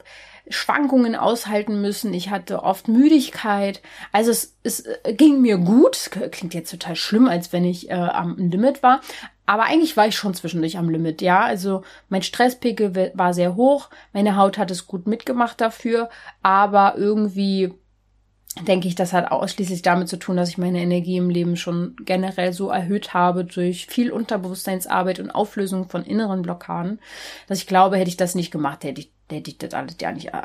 Schwankungen 0.50 1.16
aushalten 1.16 1.80
müssen. 1.80 2.16
Ich 2.16 2.32
hatte 2.32 2.64
oft 2.64 2.88
Müdigkeit. 2.88 3.84
Also 4.12 4.32
es, 4.32 4.58
es 4.64 4.84
ging 5.12 5.42
mir 5.42 5.58
gut. 5.60 6.10
Klingt 6.32 6.56
jetzt 6.56 6.72
total 6.72 6.96
schlimm, 6.96 7.28
als 7.28 7.54
wenn 7.54 7.66
ich 7.66 7.92
äh, 7.92 7.94
am 7.94 8.36
Limit 8.38 8.82
war. 8.82 9.02
Aber 9.48 9.64
eigentlich 9.64 9.96
war 9.96 10.06
ich 10.08 10.16
schon 10.16 10.34
zwischendurch 10.34 10.78
am 10.78 10.90
Limit, 10.90 11.22
ja. 11.22 11.40
Also 11.40 11.84
mein 12.10 12.22
Stresspegel 12.22 13.14
war 13.16 13.34
sehr 13.34 13.56
hoch. 13.56 13.90
Meine 14.12 14.36
Haut 14.36 14.58
hat 14.58 14.70
es 14.70 14.88
gut 14.88 15.08
mitgemacht 15.08 15.62
dafür. 15.62 16.10
Aber 16.44 16.96
irgendwie 16.98 17.74
denke 18.68 18.90
ich, 18.90 18.96
das 18.96 19.14
hat 19.14 19.32
ausschließlich 19.32 19.84
damit 19.84 20.10
zu 20.10 20.18
tun, 20.18 20.36
dass 20.36 20.50
ich 20.50 20.58
meine 20.58 20.82
Energie 20.82 21.16
im 21.16 21.30
Leben 21.30 21.56
schon 21.56 21.96
generell 22.04 22.52
so 22.52 22.70
erhöht 22.70 23.14
habe 23.14 23.46
durch 23.46 23.86
viel 23.88 24.12
Unterbewusstseinsarbeit 24.12 25.20
und 25.22 25.32
Auflösung 25.32 25.88
von 25.88 26.04
inneren 26.04 26.42
Blockaden, 26.42 27.00
dass 27.48 27.60
ich 27.60 27.68
glaube, 27.68 27.96
hätte 27.98 28.10
ich 28.10 28.18
das 28.18 28.36
nicht 28.36 28.52
gemacht, 28.52 28.84
hätte 28.84 29.00
ich, 29.00 29.12
hätte 29.32 29.50
ich 29.50 29.60
das 29.60 29.74
alles 29.74 29.96
ja 30.02 30.12
nicht 30.12 30.34
äh, 30.34 30.42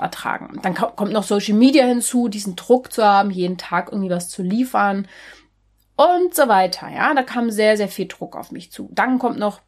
ertragen. 0.00 0.60
Dann 0.62 0.74
kommt 0.74 1.12
noch 1.12 1.24
Social 1.24 1.54
Media 1.54 1.84
hinzu, 1.84 2.28
diesen 2.28 2.54
Druck 2.54 2.92
zu 2.92 3.02
haben, 3.04 3.30
jeden 3.30 3.58
Tag 3.58 3.90
irgendwie 3.90 4.10
was 4.10 4.28
zu 4.28 4.42
liefern 4.42 5.08
und 6.00 6.34
so 6.34 6.48
weiter. 6.48 6.88
Ja, 6.88 7.12
da 7.12 7.22
kam 7.22 7.50
sehr, 7.50 7.76
sehr 7.76 7.88
viel 7.88 8.08
Druck 8.08 8.36
auf 8.36 8.52
mich 8.52 8.72
zu. 8.72 8.88
Dann 8.92 9.18
kommt 9.18 9.38
noch 9.38 9.60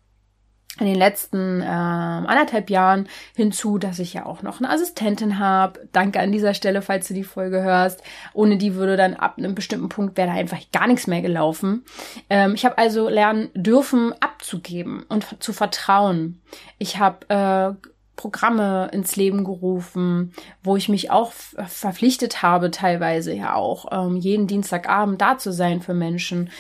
in 0.81 0.87
den 0.87 0.97
letzten 0.97 1.61
äh, 1.61 1.67
anderthalb 1.67 2.71
Jahren 2.71 3.07
hinzu, 3.37 3.77
dass 3.77 3.99
ich 3.99 4.15
ja 4.15 4.25
auch 4.25 4.41
noch 4.41 4.59
eine 4.59 4.71
Assistentin 4.71 5.39
habe. 5.39 5.87
Danke 5.93 6.21
an 6.21 6.33
dieser 6.33 6.55
Stelle, 6.55 6.81
falls 6.81 7.09
du 7.09 7.15
die 7.15 7.25
Folge 7.25 7.62
hörst. 7.62 8.03
Ohne 8.33 8.57
die 8.57 8.75
würde 8.75 8.97
dann 8.97 9.12
ab 9.12 9.35
einem 9.37 9.55
bestimmten 9.55 9.91
Punkt 9.91 10.17
wäre 10.17 10.29
da 10.29 10.35
einfach 10.35 10.61
gar 10.73 10.87
nichts 10.87 11.07
mehr 11.07 11.21
gelaufen. 11.21 11.85
Ähm, 12.31 12.55
ich 12.55 12.65
habe 12.65 12.79
also 12.79 13.11
lernen 13.11 13.51
dürfen, 13.55 14.15
abzugeben 14.21 15.05
und 15.11 15.43
zu 15.43 15.53
vertrauen. 15.53 16.41
Ich 16.79 16.99
habe 16.99 17.29
äh, 17.29 17.89
Programme 18.23 18.88
ins 18.93 19.17
Leben 19.17 19.43
gerufen, 19.43 20.33
wo 20.62 20.76
ich 20.76 20.88
mich 20.88 21.11
auch 21.11 21.33
verpflichtet 21.33 22.41
habe, 22.41 22.71
teilweise 22.71 23.35
ja 23.35 23.57
auch, 23.57 23.87
ähm, 23.91 24.17
jeden 24.17 24.47
Dienstagabend 24.47 25.21
da 25.21 25.38
zu 25.38 25.52
sein 25.52 25.83
für 25.83 25.93
Menschen. 25.93 26.50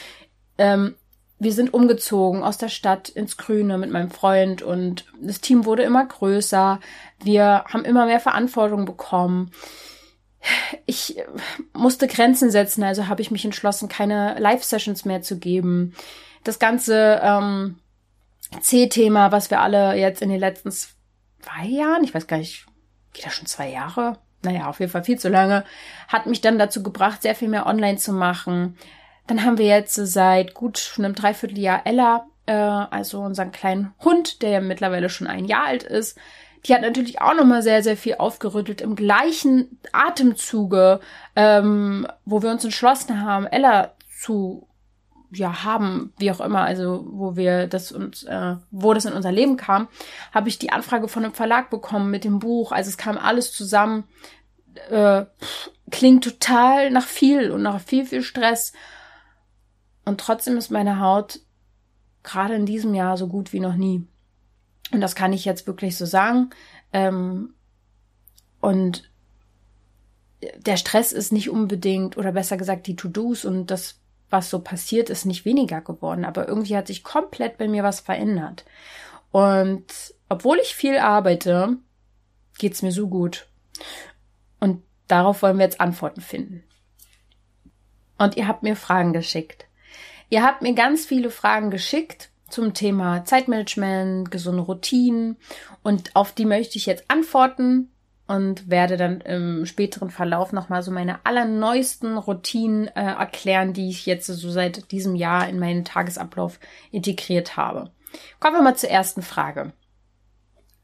Ähm, 0.58 0.96
wir 1.38 1.52
sind 1.52 1.72
umgezogen 1.72 2.42
aus 2.42 2.58
der 2.58 2.68
Stadt 2.68 3.08
ins 3.08 3.36
Grüne 3.36 3.78
mit 3.78 3.92
meinem 3.92 4.10
Freund 4.10 4.62
und 4.62 5.04
das 5.20 5.40
Team 5.40 5.64
wurde 5.64 5.84
immer 5.84 6.04
größer. 6.04 6.80
Wir 7.22 7.64
haben 7.68 7.84
immer 7.84 8.06
mehr 8.06 8.20
Verantwortung 8.20 8.84
bekommen. 8.84 9.52
Ich 10.86 11.22
musste 11.74 12.08
Grenzen 12.08 12.50
setzen, 12.50 12.82
also 12.82 13.06
habe 13.06 13.22
ich 13.22 13.30
mich 13.30 13.44
entschlossen, 13.44 13.88
keine 13.88 14.36
Live-Sessions 14.40 15.04
mehr 15.04 15.22
zu 15.22 15.38
geben. 15.38 15.94
Das 16.42 16.58
ganze 16.58 17.20
ähm, 17.22 17.76
C-Thema, 18.60 19.30
was 19.30 19.48
wir 19.48 19.60
alle 19.60 19.94
jetzt 19.94 20.22
in 20.22 20.28
den 20.28 20.40
letzten 20.40 20.72
zwei 21.42 21.66
Jahren, 21.66 22.04
ich 22.04 22.14
weiß 22.14 22.26
gar 22.26 22.38
nicht, 22.38 22.66
geht 23.12 23.26
das 23.26 23.34
schon 23.34 23.46
zwei 23.46 23.68
Jahre? 23.68 24.18
Naja, 24.42 24.68
auf 24.68 24.80
jeden 24.80 24.90
Fall 24.90 25.04
viel 25.04 25.18
zu 25.18 25.28
lange, 25.28 25.64
hat 26.08 26.26
mich 26.26 26.40
dann 26.40 26.58
dazu 26.58 26.82
gebracht, 26.82 27.22
sehr 27.22 27.34
viel 27.34 27.48
mehr 27.48 27.66
online 27.66 27.98
zu 27.98 28.12
machen, 28.12 28.76
dann 29.26 29.44
haben 29.44 29.58
wir 29.58 29.66
jetzt 29.66 29.94
seit 29.94 30.54
gut 30.54 30.78
schon 30.78 31.04
einem 31.04 31.14
Dreivierteljahr 31.14 31.82
Ella, 31.84 32.26
äh, 32.46 32.52
also 32.52 33.20
unseren 33.20 33.52
kleinen 33.52 33.94
Hund, 34.00 34.42
der 34.42 34.50
ja 34.50 34.60
mittlerweile 34.60 35.08
schon 35.08 35.26
ein 35.26 35.44
Jahr 35.44 35.66
alt 35.66 35.84
ist. 35.84 36.18
Die 36.66 36.74
hat 36.74 36.82
natürlich 36.82 37.20
auch 37.20 37.34
nochmal 37.34 37.62
sehr, 37.62 37.82
sehr 37.82 37.96
viel 37.96 38.16
aufgerüttelt 38.16 38.80
im 38.80 38.94
gleichen 38.94 39.80
Atemzuge, 39.92 41.00
ähm, 41.34 42.06
wo 42.24 42.42
wir 42.42 42.50
uns 42.50 42.64
entschlossen 42.64 43.24
haben, 43.24 43.46
Ella 43.46 43.94
zu 44.20 44.68
ja 45.34 45.64
haben, 45.64 46.12
wie 46.18 46.30
auch 46.30 46.40
immer, 46.40 46.62
also 46.62 47.06
wo 47.10 47.36
wir 47.36 47.66
das 47.66 47.92
uns, 47.92 48.22
äh, 48.24 48.56
wo 48.70 48.92
das 48.94 49.04
in 49.04 49.12
unser 49.12 49.32
Leben 49.32 49.56
kam, 49.56 49.88
habe 50.32 50.48
ich 50.48 50.58
die 50.58 50.70
Anfrage 50.70 51.08
von 51.08 51.24
einem 51.24 51.34
Verlag 51.34 51.70
bekommen 51.70 52.10
mit 52.10 52.24
dem 52.24 52.38
Buch. 52.38 52.72
Also 52.72 52.90
es 52.90 52.98
kam 52.98 53.18
alles 53.18 53.52
zusammen, 53.52 54.04
äh, 54.90 55.24
klingt 55.90 56.24
total 56.24 56.90
nach 56.90 57.06
viel 57.06 57.50
und 57.50 57.62
nach 57.62 57.80
viel, 57.80 58.04
viel 58.04 58.22
Stress. 58.22 58.72
Und 60.04 60.20
trotzdem 60.20 60.56
ist 60.56 60.70
meine 60.70 61.00
Haut 61.00 61.40
gerade 62.22 62.54
in 62.54 62.66
diesem 62.66 62.94
Jahr 62.94 63.16
so 63.16 63.26
gut 63.26 63.52
wie 63.52 63.60
noch 63.60 63.74
nie. 63.74 64.06
Und 64.92 65.00
das 65.00 65.14
kann 65.14 65.32
ich 65.32 65.44
jetzt 65.44 65.66
wirklich 65.66 65.96
so 65.96 66.04
sagen. 66.04 66.50
Ähm, 66.92 67.54
und 68.60 69.10
der 70.56 70.76
Stress 70.76 71.12
ist 71.12 71.32
nicht 71.32 71.50
unbedingt, 71.50 72.16
oder 72.16 72.32
besser 72.32 72.56
gesagt, 72.56 72.86
die 72.86 72.96
To-Dos 72.96 73.44
und 73.44 73.66
das 73.66 74.01
was 74.32 74.50
so 74.50 74.60
passiert 74.60 75.10
ist, 75.10 75.26
nicht 75.26 75.44
weniger 75.44 75.80
geworden, 75.80 76.24
aber 76.24 76.48
irgendwie 76.48 76.76
hat 76.76 76.86
sich 76.86 77.04
komplett 77.04 77.58
bei 77.58 77.68
mir 77.68 77.82
was 77.82 78.00
verändert. 78.00 78.64
Und 79.30 79.84
obwohl 80.28 80.58
ich 80.58 80.74
viel 80.74 80.98
arbeite, 80.98 81.76
geht's 82.58 82.82
mir 82.82 82.92
so 82.92 83.08
gut. 83.08 83.46
Und 84.60 84.82
darauf 85.08 85.42
wollen 85.42 85.58
wir 85.58 85.64
jetzt 85.64 85.80
Antworten 85.80 86.20
finden. 86.20 86.64
Und 88.18 88.36
ihr 88.36 88.48
habt 88.48 88.62
mir 88.62 88.76
Fragen 88.76 89.12
geschickt. 89.12 89.66
Ihr 90.30 90.42
habt 90.42 90.62
mir 90.62 90.74
ganz 90.74 91.04
viele 91.04 91.30
Fragen 91.30 91.70
geschickt 91.70 92.30
zum 92.48 92.74
Thema 92.74 93.24
Zeitmanagement, 93.24 94.30
gesunde 94.30 94.62
Routinen 94.62 95.36
und 95.82 96.14
auf 96.14 96.32
die 96.32 96.44
möchte 96.44 96.78
ich 96.78 96.86
jetzt 96.86 97.10
antworten 97.10 97.90
und 98.26 98.70
werde 98.70 98.96
dann 98.96 99.20
im 99.20 99.66
späteren 99.66 100.10
Verlauf 100.10 100.52
nochmal 100.52 100.82
so 100.82 100.90
meine 100.90 101.24
allerneuesten 101.26 102.16
Routinen 102.16 102.88
äh, 102.88 103.02
erklären, 103.02 103.72
die 103.72 103.88
ich 103.88 104.06
jetzt 104.06 104.26
so 104.26 104.50
seit 104.50 104.90
diesem 104.92 105.14
Jahr 105.14 105.48
in 105.48 105.58
meinen 105.58 105.84
Tagesablauf 105.84 106.58
integriert 106.90 107.56
habe. 107.56 107.90
Kommen 108.40 108.56
wir 108.56 108.62
mal 108.62 108.76
zur 108.76 108.90
ersten 108.90 109.22
Frage. 109.22 109.72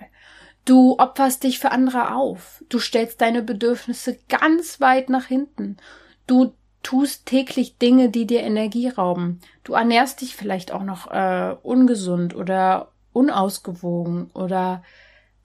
Du 0.65 0.97
opferst 0.97 1.43
dich 1.43 1.59
für 1.59 1.71
andere 1.71 2.15
auf. 2.15 2.63
Du 2.69 2.79
stellst 2.79 3.21
deine 3.21 3.43
Bedürfnisse 3.43 4.17
ganz 4.29 4.79
weit 4.79 5.09
nach 5.09 5.25
hinten. 5.25 5.77
Du 6.25 6.55
tust 6.85 7.25
täglich 7.25 7.79
Dinge, 7.79 8.09
die 8.09 8.27
dir 8.27 8.41
Energie 8.41 8.89
rauben. 8.89 9.41
Du 9.63 9.73
ernährst 9.73 10.21
dich 10.21 10.35
vielleicht 10.35 10.71
auch 10.71 10.83
noch 10.83 11.09
äh, 11.09 11.55
ungesund 11.63 12.35
oder 12.35 12.91
unausgewogen 13.11 14.29
oder 14.33 14.83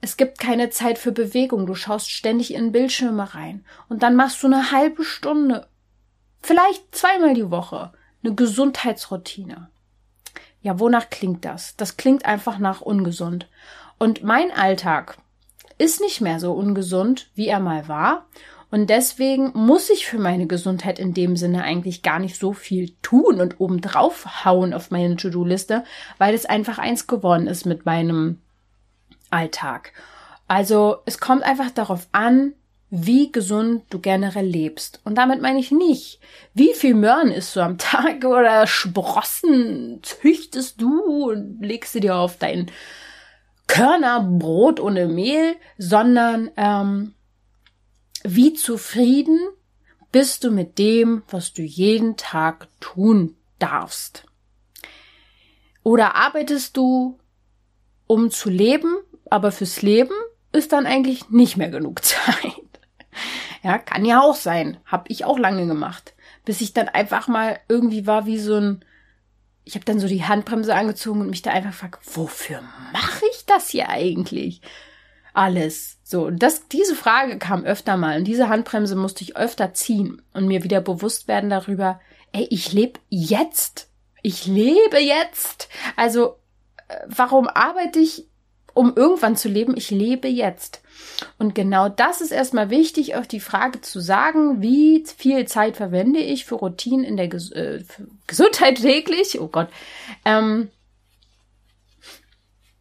es 0.01 0.17
gibt 0.17 0.37
keine 0.37 0.69
Zeit 0.69 0.99
für 0.99 1.11
Bewegung. 1.11 1.65
Du 1.65 1.73
schaust 1.73 2.11
ständig 2.11 2.53
in 2.53 2.71
Bildschirme 2.71 3.33
rein 3.33 3.65
und 3.89 4.03
dann 4.03 4.15
machst 4.15 4.43
du 4.43 4.47
eine 4.47 4.71
halbe 4.71 5.03
Stunde, 5.03 5.67
vielleicht 6.41 6.95
zweimal 6.95 7.33
die 7.33 7.49
Woche, 7.49 7.91
eine 8.23 8.35
Gesundheitsroutine. 8.35 9.69
Ja, 10.61 10.79
wonach 10.79 11.09
klingt 11.09 11.43
das? 11.43 11.75
Das 11.75 11.97
klingt 11.97 12.25
einfach 12.25 12.59
nach 12.59 12.81
ungesund. 12.81 13.49
Und 13.97 14.23
mein 14.23 14.51
Alltag 14.51 15.17
ist 15.79 16.01
nicht 16.01 16.21
mehr 16.21 16.39
so 16.39 16.53
ungesund, 16.53 17.31
wie 17.33 17.47
er 17.47 17.59
mal 17.59 17.87
war. 17.87 18.27
Und 18.71 18.89
deswegen 18.89 19.51
muss 19.53 19.89
ich 19.89 20.07
für 20.07 20.17
meine 20.17 20.47
Gesundheit 20.47 20.97
in 20.97 21.13
dem 21.13 21.35
Sinne 21.35 21.63
eigentlich 21.63 22.01
gar 22.01 22.19
nicht 22.19 22.39
so 22.39 22.53
viel 22.53 22.93
tun 23.01 23.41
und 23.41 23.59
obendrauf 23.59 24.45
hauen 24.45 24.73
auf 24.73 24.91
meine 24.91 25.17
To-Do-Liste, 25.17 25.83
weil 26.17 26.33
es 26.33 26.45
einfach 26.45 26.79
eins 26.79 27.05
geworden 27.05 27.47
ist 27.47 27.65
mit 27.65 27.85
meinem 27.85 28.39
Alltag. 29.29 29.91
Also 30.47 30.97
es 31.05 31.19
kommt 31.19 31.43
einfach 31.43 31.69
darauf 31.71 32.07
an, 32.13 32.53
wie 32.89 33.31
gesund 33.31 33.83
du 33.89 33.99
generell 33.99 34.45
lebst. 34.45 35.01
Und 35.03 35.15
damit 35.15 35.41
meine 35.41 35.59
ich 35.59 35.71
nicht, 35.71 36.19
wie 36.53 36.73
viel 36.73 36.93
Möhren 36.93 37.31
isst 37.31 37.55
du 37.55 37.61
am 37.61 37.77
Tag 37.77 38.23
oder 38.25 38.67
Sprossen 38.67 39.99
züchtest 40.01 40.81
du 40.81 41.29
und 41.29 41.61
legst 41.61 41.91
sie 41.93 41.99
dir 41.99 42.15
auf 42.15 42.37
dein 42.37 42.71
Körnerbrot 43.67 44.79
ohne 44.81 45.07
Mehl, 45.07 45.55
sondern 45.77 46.51
ähm, 46.57 47.13
wie 48.23 48.53
zufrieden 48.53 49.39
bist 50.11 50.43
du 50.43 50.51
mit 50.51 50.77
dem, 50.77 51.23
was 51.29 51.53
du 51.53 51.61
jeden 51.61 52.17
Tag 52.17 52.67
tun 52.79 53.35
darfst. 53.59 54.25
Oder 55.83 56.15
arbeitest 56.15 56.77
du, 56.77 57.19
um 58.07 58.29
zu 58.29 58.49
leben, 58.49 58.95
aber 59.29 59.51
fürs 59.51 59.81
Leben 59.81 60.13
ist 60.51 60.73
dann 60.73 60.85
eigentlich 60.85 61.29
nicht 61.29 61.57
mehr 61.57 61.69
genug 61.69 62.03
Zeit. 62.05 62.53
Ja, 63.63 63.77
kann 63.77 64.05
ja 64.05 64.21
auch 64.21 64.35
sein. 64.35 64.77
Hab 64.85 65.09
ich 65.09 65.25
auch 65.25 65.37
lange 65.37 65.67
gemacht. 65.67 66.13
Bis 66.45 66.61
ich 66.61 66.73
dann 66.73 66.89
einfach 66.89 67.27
mal 67.27 67.59
irgendwie 67.69 68.07
war 68.07 68.25
wie 68.25 68.39
so 68.39 68.55
ein, 68.55 68.85
ich 69.63 69.75
habe 69.75 69.85
dann 69.85 69.99
so 69.99 70.07
die 70.07 70.25
Handbremse 70.25 70.75
angezogen 70.75 71.21
und 71.21 71.29
mich 71.29 71.43
da 71.43 71.51
einfach 71.51 71.71
gefragt, 71.71 71.99
wofür 72.15 72.61
mache 72.91 73.25
ich 73.31 73.45
das 73.45 73.69
hier 73.69 73.89
eigentlich? 73.89 74.61
Alles. 75.33 75.97
So, 76.03 76.29
das, 76.29 76.67
diese 76.67 76.95
Frage 76.95 77.37
kam 77.37 77.63
öfter 77.63 77.97
mal 77.97 78.17
und 78.17 78.25
diese 78.25 78.49
Handbremse 78.49 78.95
musste 78.95 79.23
ich 79.23 79.37
öfter 79.37 79.73
ziehen 79.73 80.21
und 80.33 80.47
mir 80.47 80.63
wieder 80.63 80.81
bewusst 80.81 81.27
werden 81.27 81.49
darüber, 81.49 81.99
ey, 82.33 82.47
ich 82.49 82.73
lebe 82.73 82.99
jetzt. 83.09 83.89
Ich 84.21 84.45
lebe 84.45 84.99
jetzt. 84.99 85.69
Also, 85.95 86.35
äh, 86.87 86.95
warum 87.07 87.47
arbeite 87.47 87.99
ich, 87.99 88.27
um 88.73 88.93
irgendwann 88.95 89.35
zu 89.35 89.49
leben? 89.49 89.75
Ich 89.75 89.89
lebe 89.89 90.27
jetzt. 90.27 90.81
Und 91.37 91.55
genau 91.55 91.89
das 91.89 92.21
ist 92.21 92.31
erstmal 92.31 92.69
wichtig, 92.69 93.15
auf 93.15 93.27
die 93.27 93.39
Frage 93.39 93.81
zu 93.81 93.99
sagen, 93.99 94.61
wie 94.61 95.03
viel 95.17 95.45
Zeit 95.45 95.77
verwende 95.77 96.19
ich 96.19 96.45
für 96.45 96.55
Routinen 96.55 97.05
in 97.05 97.17
der 97.17 97.27
Ges 97.27 97.51
äh, 97.51 97.83
Gesundheit 98.27 98.81
täglich? 98.81 99.39
Oh 99.39 99.47
Gott. 99.47 99.69
Ähm, 100.25 100.69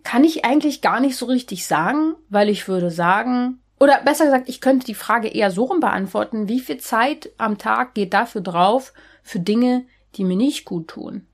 kann 0.02 0.24
ich 0.24 0.44
eigentlich 0.44 0.80
gar 0.80 1.00
nicht 1.00 1.16
so 1.16 1.26
richtig 1.26 1.66
sagen, 1.66 2.14
weil 2.28 2.48
ich 2.48 2.68
würde 2.68 2.90
sagen, 2.90 3.60
oder 3.78 4.02
besser 4.02 4.24
gesagt, 4.26 4.48
ich 4.48 4.60
könnte 4.60 4.86
die 4.86 4.94
Frage 4.94 5.28
eher 5.28 5.50
so 5.50 5.64
rum 5.64 5.80
beantworten, 5.80 6.48
wie 6.48 6.60
viel 6.60 6.78
Zeit 6.78 7.30
am 7.38 7.58
Tag 7.58 7.94
geht 7.94 8.12
dafür 8.12 8.40
drauf 8.40 8.92
für 9.22 9.40
Dinge, 9.40 9.84
die 10.16 10.24
mir 10.24 10.36
nicht 10.36 10.64
gut 10.64 10.88
tun? 10.88 11.26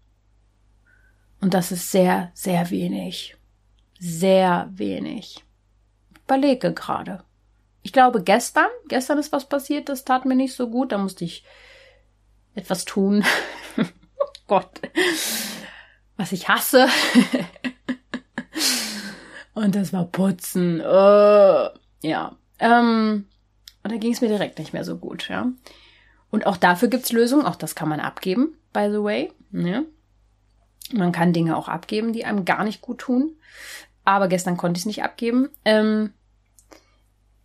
Und 1.41 1.55
das 1.55 1.73
ist 1.73 1.91
sehr, 1.91 2.31
sehr 2.35 2.71
wenig. 2.71 3.37
Sehr 3.99 4.69
wenig 4.73 5.47
überlege 6.27 6.73
gerade. 6.73 7.23
Ich 7.83 7.93
glaube, 7.93 8.23
gestern, 8.23 8.67
gestern 8.89 9.19
ist 9.19 9.31
was 9.31 9.49
passiert, 9.49 9.89
das 9.89 10.05
tat 10.05 10.25
mir 10.25 10.35
nicht 10.35 10.55
so 10.55 10.69
gut. 10.69 10.91
Da 10.91 10.99
musste 10.99 11.25
ich 11.25 11.45
etwas 12.55 12.85
tun. 12.85 13.25
oh 13.77 14.33
Gott. 14.49 14.81
Was 16.17 16.33
ich 16.33 16.49
hasse. 16.49 16.89
Und 19.57 19.75
das 19.75 19.95
war 19.95 20.05
Putzen. 20.05 20.81
Uh, 20.81 21.71
ja. 22.03 22.37
Ähm, 22.59 23.25
und 23.83 23.91
da 23.91 23.97
ging 23.97 24.13
es 24.13 24.21
mir 24.21 24.29
direkt 24.29 24.59
nicht 24.59 24.75
mehr 24.75 24.85
so 24.85 24.99
gut, 24.99 25.31
ja. 25.31 25.51
Und 26.31 26.45
auch 26.45 26.59
dafür 26.59 26.89
gibt's 26.89 27.11
Lösungen. 27.11 27.47
Auch 27.47 27.57
das 27.57 27.75
kann 27.75 27.89
man 27.89 27.99
abgeben, 27.99 28.59
by 28.75 28.91
the 28.91 29.03
way. 29.03 29.33
Ja. 29.53 29.83
Man 30.93 31.11
kann 31.11 31.33
Dinge 31.33 31.57
auch 31.57 31.69
abgeben, 31.69 32.13
die 32.13 32.27
einem 32.27 32.45
gar 32.45 32.65
nicht 32.65 32.83
gut 32.83 32.99
tun. 32.99 33.33
Aber 34.05 34.29
gestern 34.29 34.59
konnte 34.59 34.77
ich 34.77 34.83
es 34.83 34.87
nicht 34.87 35.03
abgeben. 35.03 35.49
Ähm, 35.65 36.13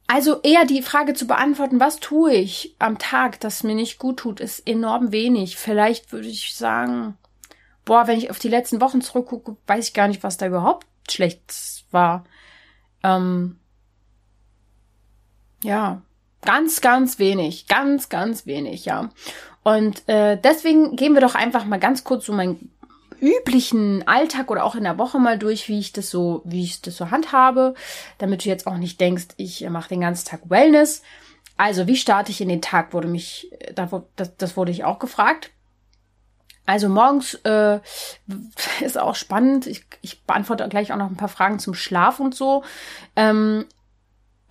also 0.06 0.42
eher 0.42 0.66
die 0.66 0.82
Frage 0.82 1.14
zu 1.14 1.28
beantworten, 1.28 1.80
was 1.80 2.02
tue 2.02 2.34
ich 2.34 2.76
am 2.78 2.98
Tag, 2.98 3.40
das 3.40 3.64
mir 3.64 3.74
nicht 3.76 4.00
gut 4.00 4.18
tut, 4.18 4.42
ist 4.42 4.68
enorm 4.68 5.14
wenig. 5.14 5.56
Vielleicht 5.56 6.12
würde 6.12 6.28
ich 6.28 6.58
sagen, 6.58 7.18
boah, 7.86 8.08
wenn 8.08 8.18
ich 8.18 8.30
auf 8.32 8.40
die 8.40 8.50
letzten 8.50 8.82
Wochen 8.82 9.00
zurückgucke, 9.00 9.56
weiß 9.66 9.88
ich 9.88 9.94
gar 9.94 10.10
nicht, 10.10 10.24
was 10.24 10.36
da 10.36 10.48
überhaupt 10.48 10.91
schlecht 11.10 11.86
war. 11.92 12.26
Ähm, 13.04 13.60
ja, 15.64 16.02
ganz, 16.42 16.82
ganz 16.82 17.20
wenig, 17.20 17.68
ganz, 17.68 18.10
ganz 18.10 18.46
wenig, 18.46 18.86
ja. 18.86 19.10
Und 19.64 20.08
äh, 20.10 20.38
deswegen 20.38 20.96
gehen 20.96 21.14
wir 21.14 21.22
doch 21.22 21.36
einfach 21.36 21.66
mal 21.66 21.80
ganz 21.80 22.04
kurz 22.04 22.26
so 22.26 22.34
meinen 22.34 22.72
üblichen 23.20 24.08
Alltag 24.08 24.50
oder 24.50 24.64
auch 24.64 24.74
in 24.74 24.84
der 24.84 24.98
Woche 24.98 25.20
mal 25.20 25.38
durch, 25.38 25.70
wie 25.70 25.80
ich 25.80 25.94
das 25.94 26.10
so, 26.10 26.42
wie 26.44 26.64
ich 26.64 26.82
das 26.82 26.98
so 26.98 27.12
handhabe, 27.12 27.76
damit 28.18 28.44
du 28.44 28.50
jetzt 28.50 28.66
auch 28.66 28.78
nicht 28.78 29.00
denkst, 29.00 29.28
ich 29.38 29.68
mache 29.70 29.90
den 29.90 30.02
ganzen 30.02 30.28
Tag 30.28 30.50
Wellness. 30.50 31.04
Also, 31.56 31.86
wie 31.86 31.96
starte 31.96 32.32
ich 32.32 32.42
in 32.42 32.50
den 32.50 32.64
Tag, 32.64 32.94
wurde 32.94 33.08
mich, 33.08 33.52
das, 33.76 33.92
das 34.38 34.58
wurde 34.58 34.72
ich 34.72 34.84
auch 34.84 34.98
gefragt. 34.98 35.52
Also 36.72 36.88
morgens 36.88 37.34
äh, 37.44 37.80
ist 38.80 38.98
auch 38.98 39.16
spannend. 39.16 39.68
Ich, 39.68 39.84
ich 40.02 40.24
beantworte 40.24 40.66
gleich 40.70 40.94
auch 40.94 40.98
noch 40.98 41.10
ein 41.10 41.18
paar 41.18 41.28
Fragen 41.28 41.60
zum 41.60 41.74
Schlaf 41.74 42.22
und 42.22 42.34
so. 42.34 42.64
Ähm, 43.18 43.66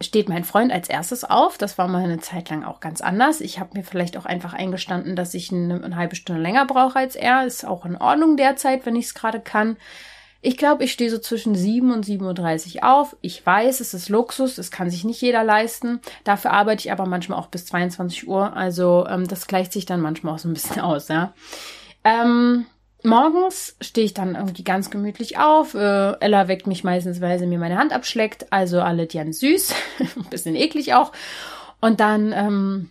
steht 0.02 0.28
mein 0.28 0.44
Freund 0.44 0.70
als 0.70 0.90
erstes 0.90 1.24
auf. 1.24 1.56
Das 1.56 1.78
war 1.78 1.88
mal 1.88 2.04
eine 2.04 2.20
Zeit 2.20 2.50
lang 2.50 2.62
auch 2.62 2.80
ganz 2.80 3.00
anders. 3.00 3.40
Ich 3.40 3.58
habe 3.58 3.70
mir 3.72 3.84
vielleicht 3.84 4.18
auch 4.18 4.26
einfach 4.26 4.52
eingestanden, 4.52 5.16
dass 5.16 5.32
ich 5.32 5.50
eine, 5.50 5.82
eine 5.82 5.96
halbe 5.96 6.14
Stunde 6.14 6.42
länger 6.42 6.66
brauche 6.66 6.98
als 6.98 7.16
er. 7.16 7.46
Ist 7.46 7.66
auch 7.66 7.86
in 7.86 7.96
Ordnung 7.96 8.36
derzeit, 8.36 8.84
wenn 8.84 8.96
ich 8.96 9.06
es 9.06 9.14
gerade 9.14 9.40
kann. 9.40 9.78
Ich 10.42 10.58
glaube, 10.58 10.84
ich 10.84 10.92
stehe 10.92 11.10
so 11.10 11.18
zwischen 11.18 11.54
7 11.54 11.90
und 11.90 12.04
7.30 12.04 12.76
Uhr 12.76 12.84
auf. 12.84 13.16
Ich 13.22 13.44
weiß, 13.44 13.80
es 13.80 13.94
ist 13.94 14.10
Luxus, 14.10 14.56
das 14.56 14.70
kann 14.70 14.90
sich 14.90 15.04
nicht 15.04 15.22
jeder 15.22 15.42
leisten. 15.42 16.00
Dafür 16.24 16.52
arbeite 16.52 16.80
ich 16.80 16.92
aber 16.92 17.06
manchmal 17.06 17.38
auch 17.38 17.46
bis 17.46 17.64
22 17.64 18.28
Uhr. 18.28 18.54
Also 18.54 19.06
ähm, 19.08 19.26
das 19.26 19.46
gleicht 19.46 19.72
sich 19.72 19.86
dann 19.86 20.02
manchmal 20.02 20.34
auch 20.34 20.38
so 20.38 20.48
ein 20.48 20.54
bisschen 20.54 20.80
aus, 20.82 21.08
ja. 21.08 21.32
Ähm, 22.04 22.66
morgens 23.02 23.76
stehe 23.80 24.04
ich 24.04 24.14
dann 24.14 24.34
irgendwie 24.34 24.64
ganz 24.64 24.90
gemütlich 24.90 25.38
auf. 25.38 25.74
Äh, 25.74 26.12
Ella 26.20 26.48
weckt 26.48 26.66
mich 26.66 26.84
meistens, 26.84 27.20
weil 27.20 27.38
sie 27.38 27.46
mir 27.46 27.58
meine 27.58 27.78
Hand 27.78 27.92
abschleckt. 27.92 28.52
Also 28.52 28.80
alle 28.80 29.06
Dian 29.06 29.32
süß, 29.32 29.74
ein 30.16 30.30
bisschen 30.30 30.56
eklig 30.56 30.94
auch. 30.94 31.12
Und 31.80 32.00
dann 32.00 32.32
ähm, 32.32 32.90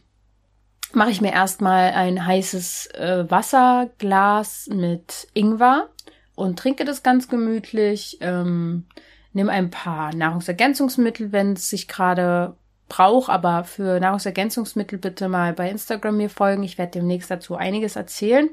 mache 0.93 1.11
ich 1.11 1.21
mir 1.21 1.31
erstmal 1.31 1.91
ein 1.91 2.25
heißes 2.25 2.87
äh, 2.95 3.29
Wasserglas 3.29 4.67
mit 4.71 5.27
Ingwer 5.33 5.89
und 6.35 6.57
trinke 6.57 6.85
das 6.85 7.03
ganz 7.03 7.27
gemütlich. 7.27 8.17
Ähm, 8.21 8.85
nimm 9.33 9.49
ein 9.49 9.69
paar 9.69 10.13
Nahrungsergänzungsmittel, 10.15 11.31
wenn 11.31 11.53
es 11.53 11.69
sich 11.69 11.87
gerade 11.87 12.55
brauche, 12.89 13.31
aber 13.31 13.63
für 13.63 13.99
Nahrungsergänzungsmittel 13.99 14.97
bitte 14.97 15.29
mal 15.29 15.53
bei 15.53 15.69
Instagram 15.69 16.17
mir 16.17 16.29
folgen. 16.29 16.63
Ich 16.63 16.77
werde 16.77 16.93
demnächst 16.93 17.31
dazu 17.31 17.55
einiges 17.55 17.95
erzählen. 17.95 18.49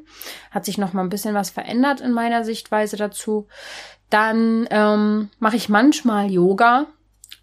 Hat 0.51 0.65
sich 0.65 0.79
noch 0.79 0.93
mal 0.93 1.03
ein 1.03 1.09
bisschen 1.09 1.35
was 1.35 1.51
verändert 1.51 2.01
in 2.01 2.13
meiner 2.13 2.45
Sichtweise 2.45 2.97
dazu. 2.97 3.49
Dann 4.11 4.69
ähm, 4.71 5.31
mache 5.39 5.57
ich 5.57 5.69
manchmal 5.69 6.31
Yoga. 6.31 6.87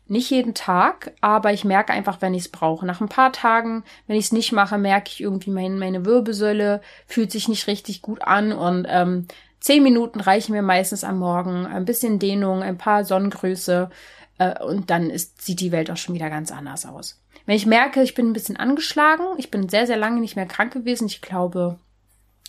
Nicht 0.05 0.29
jeden 0.29 0.53
Tag, 0.53 1.13
aber 1.21 1.53
ich 1.53 1.63
merke 1.63 1.93
einfach, 1.93 2.21
wenn 2.21 2.33
ich 2.33 2.43
es 2.43 2.51
brauche. 2.51 2.85
Nach 2.85 3.01
ein 3.01 3.09
paar 3.09 3.31
Tagen, 3.31 3.83
wenn 4.05 4.17
ich 4.17 4.25
es 4.25 4.31
nicht 4.31 4.51
mache, 4.51 4.77
merke 4.77 5.09
ich 5.09 5.21
irgendwie, 5.21 5.49
mein, 5.49 5.79
meine 5.79 6.05
Wirbelsäule 6.05 6.81
fühlt 7.07 7.31
sich 7.31 7.47
nicht 7.47 7.67
richtig 7.67 8.01
gut 8.01 8.21
an 8.21 8.51
und 8.51 8.85
ähm, 8.89 9.27
zehn 9.61 9.81
Minuten 9.81 10.19
reichen 10.19 10.51
mir 10.51 10.61
meistens 10.61 11.05
am 11.05 11.19
Morgen. 11.19 11.65
Ein 11.65 11.85
bisschen 11.85 12.19
Dehnung, 12.19 12.61
ein 12.61 12.77
paar 12.77 13.05
Sonnengrüße, 13.05 13.89
äh, 14.37 14.63
und 14.63 14.89
dann 14.89 15.09
ist, 15.09 15.41
sieht 15.41 15.59
die 15.59 15.71
Welt 15.71 15.89
auch 15.91 15.97
schon 15.97 16.15
wieder 16.15 16.29
ganz 16.29 16.51
anders 16.51 16.85
aus. 16.85 17.21
Wenn 17.45 17.55
ich 17.55 17.65
merke, 17.65 18.01
ich 18.01 18.13
bin 18.13 18.29
ein 18.29 18.33
bisschen 18.33 18.57
angeschlagen, 18.57 19.25
ich 19.37 19.51
bin 19.51 19.69
sehr, 19.69 19.87
sehr 19.87 19.97
lange 19.97 20.21
nicht 20.21 20.35
mehr 20.35 20.45
krank 20.45 20.73
gewesen, 20.73 21.07
ich 21.07 21.21
glaube 21.21 21.77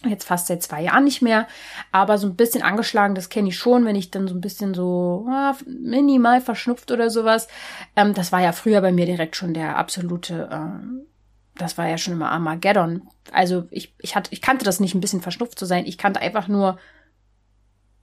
jetzt 0.08 0.24
fast 0.24 0.46
seit 0.46 0.62
zwei 0.62 0.82
Jahren 0.82 1.04
nicht 1.04 1.22
mehr, 1.22 1.46
aber 1.90 2.18
so 2.18 2.26
ein 2.26 2.36
bisschen 2.36 2.62
angeschlagen, 2.62 3.14
das 3.14 3.28
kenne 3.28 3.48
ich 3.48 3.56
schon, 3.56 3.84
wenn 3.84 3.96
ich 3.96 4.10
dann 4.10 4.28
so 4.28 4.34
ein 4.34 4.40
bisschen 4.40 4.74
so 4.74 5.26
ah, 5.30 5.56
minimal 5.66 6.40
verschnupft 6.40 6.90
oder 6.90 7.10
sowas. 7.10 7.48
Ähm, 7.96 8.14
das 8.14 8.32
war 8.32 8.40
ja 8.40 8.52
früher 8.52 8.80
bei 8.80 8.92
mir 8.92 9.06
direkt 9.06 9.36
schon 9.36 9.54
der 9.54 9.76
absolute, 9.76 10.48
äh, 10.50 11.58
das 11.58 11.78
war 11.78 11.88
ja 11.88 11.98
schon 11.98 12.14
immer 12.14 12.30
Armageddon. 12.30 13.08
Also 13.32 13.66
ich, 13.70 13.94
ich 13.98 14.14
hatte, 14.14 14.32
ich 14.32 14.42
kannte 14.42 14.64
das 14.64 14.80
nicht, 14.80 14.94
ein 14.94 15.00
bisschen 15.00 15.22
verschnupft 15.22 15.58
zu 15.58 15.64
sein. 15.66 15.86
Ich 15.86 15.98
kannte 15.98 16.20
einfach 16.20 16.48
nur 16.48 16.78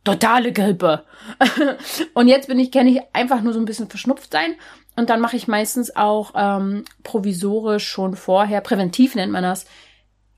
totale 0.03 0.51
Grippe. 0.51 1.05
und 2.13 2.27
jetzt 2.27 2.47
bin 2.47 2.59
ich, 2.59 2.71
kenne 2.71 2.89
ich 2.89 3.01
einfach 3.13 3.41
nur 3.41 3.53
so 3.53 3.59
ein 3.59 3.65
bisschen 3.65 3.89
verschnupft 3.89 4.31
sein. 4.31 4.55
Und 4.95 5.09
dann 5.09 5.21
mache 5.21 5.37
ich 5.37 5.47
meistens 5.47 5.95
auch 5.95 6.33
ähm, 6.35 6.83
provisorisch 7.03 7.87
schon 7.87 8.15
vorher, 8.15 8.61
präventiv 8.61 9.15
nennt 9.15 9.31
man 9.31 9.43
das, 9.43 9.65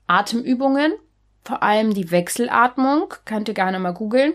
Atemübungen. 0.06 0.92
Vor 1.44 1.62
allem 1.62 1.92
die 1.92 2.10
Wechselatmung, 2.10 3.12
könnt 3.24 3.48
ihr 3.48 3.54
gerne 3.54 3.78
mal 3.78 3.92
googeln, 3.92 4.32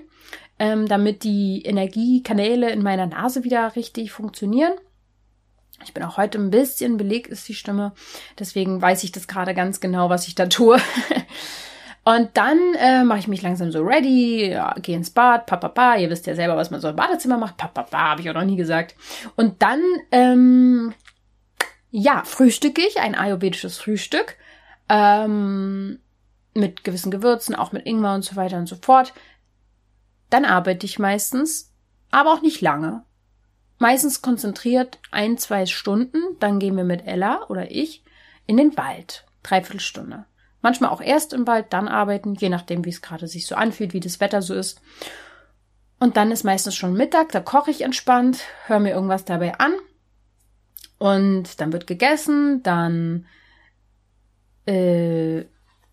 ähm, 0.59 0.87
damit 0.87 1.23
die 1.23 1.63
Energiekanäle 1.65 2.69
in 2.69 2.83
meiner 2.83 3.07
Nase 3.07 3.43
wieder 3.43 3.75
richtig 3.75 4.11
funktionieren. 4.11 4.73
Ich 5.83 5.93
bin 5.93 6.03
auch 6.03 6.17
heute 6.17 6.37
ein 6.37 6.51
bisschen 6.51 6.97
belegt, 6.97 7.27
ist 7.27 7.47
die 7.47 7.55
Stimme. 7.55 7.93
Deswegen 8.37 8.81
weiß 8.81 9.03
ich 9.03 9.11
das 9.11 9.27
gerade 9.27 9.53
ganz 9.53 9.79
genau, 9.79 10.09
was 10.09 10.27
ich 10.27 10.35
da 10.35 10.47
tue. 10.47 10.79
Und 12.09 12.37
dann 12.37 12.57
äh, 12.79 13.03
mache 13.03 13.19
ich 13.19 13.27
mich 13.27 13.43
langsam 13.43 13.71
so 13.71 13.83
ready, 13.83 14.49
ja, 14.49 14.73
gehe 14.81 14.95
ins 14.95 15.11
Bad, 15.11 15.45
papapa, 15.45 15.97
ihr 15.97 16.09
wisst 16.09 16.25
ja 16.25 16.33
selber, 16.33 16.57
was 16.57 16.71
man 16.71 16.81
so 16.81 16.89
im 16.89 16.95
Badezimmer 16.95 17.37
macht, 17.37 17.57
papapa, 17.57 17.99
habe 17.99 18.21
ich 18.21 18.29
auch 18.31 18.33
noch 18.33 18.45
nie 18.45 18.55
gesagt. 18.55 18.95
Und 19.35 19.61
dann, 19.61 19.79
ähm, 20.11 20.95
ja, 21.91 22.23
frühstücke 22.25 22.81
ich, 22.81 22.99
ein 22.99 23.13
ayurvedisches 23.13 23.77
Frühstück, 23.77 24.37
ähm, 24.89 25.99
mit 26.55 26.83
gewissen 26.83 27.11
Gewürzen, 27.11 27.53
auch 27.53 27.73
mit 27.73 27.85
Ingwer 27.85 28.15
und 28.15 28.25
so 28.25 28.35
weiter 28.35 28.57
und 28.57 28.65
so 28.65 28.75
fort. 28.75 29.13
Dann 30.31 30.45
arbeite 30.45 30.87
ich 30.87 30.97
meistens, 30.97 31.71
aber 32.09 32.33
auch 32.33 32.41
nicht 32.41 32.61
lange. 32.61 33.03
Meistens 33.77 34.23
konzentriert 34.23 34.97
ein, 35.11 35.37
zwei 35.37 35.67
Stunden, 35.67 36.23
dann 36.39 36.57
gehen 36.57 36.75
wir 36.75 36.85
mit 36.85 37.05
Ella 37.05 37.45
oder 37.49 37.69
ich 37.69 38.03
in 38.47 38.57
den 38.57 38.75
Wald. 38.77 39.27
Dreiviertel 39.43 39.79
Stunde. 39.79 40.25
Manchmal 40.61 40.89
auch 40.89 41.01
erst 41.01 41.33
im 41.33 41.47
Wald, 41.47 41.67
dann 41.69 41.87
arbeiten, 41.87 42.35
je 42.35 42.49
nachdem, 42.49 42.85
wie 42.85 42.89
es 42.89 43.01
gerade 43.01 43.27
sich 43.27 43.47
so 43.47 43.55
anfühlt, 43.55 43.93
wie 43.93 43.99
das 44.01 44.19
Wetter 44.19 44.41
so 44.41 44.53
ist. 44.53 44.81
Und 45.99 46.17
dann 46.17 46.31
ist 46.31 46.43
meistens 46.43 46.75
schon 46.75 46.93
Mittag, 46.93 47.31
da 47.31 47.39
koche 47.39 47.71
ich 47.71 47.81
entspannt, 47.81 48.39
höre 48.67 48.79
mir 48.79 48.91
irgendwas 48.91 49.25
dabei 49.25 49.57
an. 49.59 49.73
Und 50.97 51.61
dann 51.61 51.71
wird 51.71 51.87
gegessen, 51.87 52.61
dann 52.63 53.25
äh, 54.65 55.45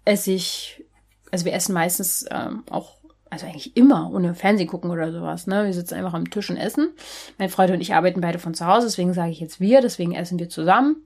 esse 0.04 0.32
ich, 0.32 0.84
also 1.30 1.44
wir 1.44 1.52
essen 1.52 1.72
meistens 1.72 2.26
ähm, 2.30 2.64
auch, 2.70 2.96
also 3.30 3.46
eigentlich 3.46 3.76
immer 3.76 4.10
ohne 4.12 4.34
Fernsehen 4.34 4.68
gucken 4.68 4.90
oder 4.90 5.12
sowas, 5.12 5.46
ne? 5.46 5.64
Wir 5.64 5.72
sitzen 5.72 5.94
einfach 5.94 6.14
am 6.14 6.30
Tisch 6.30 6.50
und 6.50 6.56
essen. 6.56 6.90
Mein 7.38 7.48
Freund 7.48 7.70
und 7.70 7.80
ich 7.80 7.94
arbeiten 7.94 8.20
beide 8.20 8.38
von 8.38 8.54
zu 8.54 8.66
Hause, 8.66 8.86
deswegen 8.86 9.14
sage 9.14 9.30
ich 9.30 9.40
jetzt 9.40 9.60
wir, 9.60 9.80
deswegen 9.80 10.14
essen 10.14 10.38
wir 10.38 10.48
zusammen, 10.48 11.04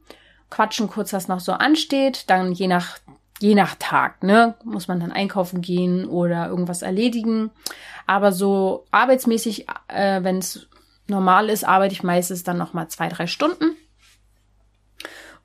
quatschen 0.50 0.88
kurz, 0.88 1.12
was 1.12 1.28
noch 1.28 1.40
so 1.40 1.52
ansteht, 1.52 2.24
dann 2.28 2.52
je 2.52 2.68
nach 2.68 2.98
je 3.40 3.54
nach 3.54 3.74
Tag, 3.78 4.22
ne, 4.22 4.54
muss 4.64 4.88
man 4.88 5.00
dann 5.00 5.12
einkaufen 5.12 5.62
gehen 5.62 6.06
oder 6.06 6.48
irgendwas 6.48 6.82
erledigen. 6.82 7.50
Aber 8.06 8.32
so 8.32 8.86
arbeitsmäßig, 8.90 9.66
äh, 9.88 10.22
wenn 10.22 10.38
es 10.38 10.68
normal 11.08 11.48
ist, 11.48 11.64
arbeite 11.64 11.92
ich 11.92 12.02
meistens 12.02 12.44
dann 12.44 12.58
noch 12.58 12.72
mal 12.72 12.88
zwei, 12.88 13.08
drei 13.08 13.26
Stunden 13.26 13.76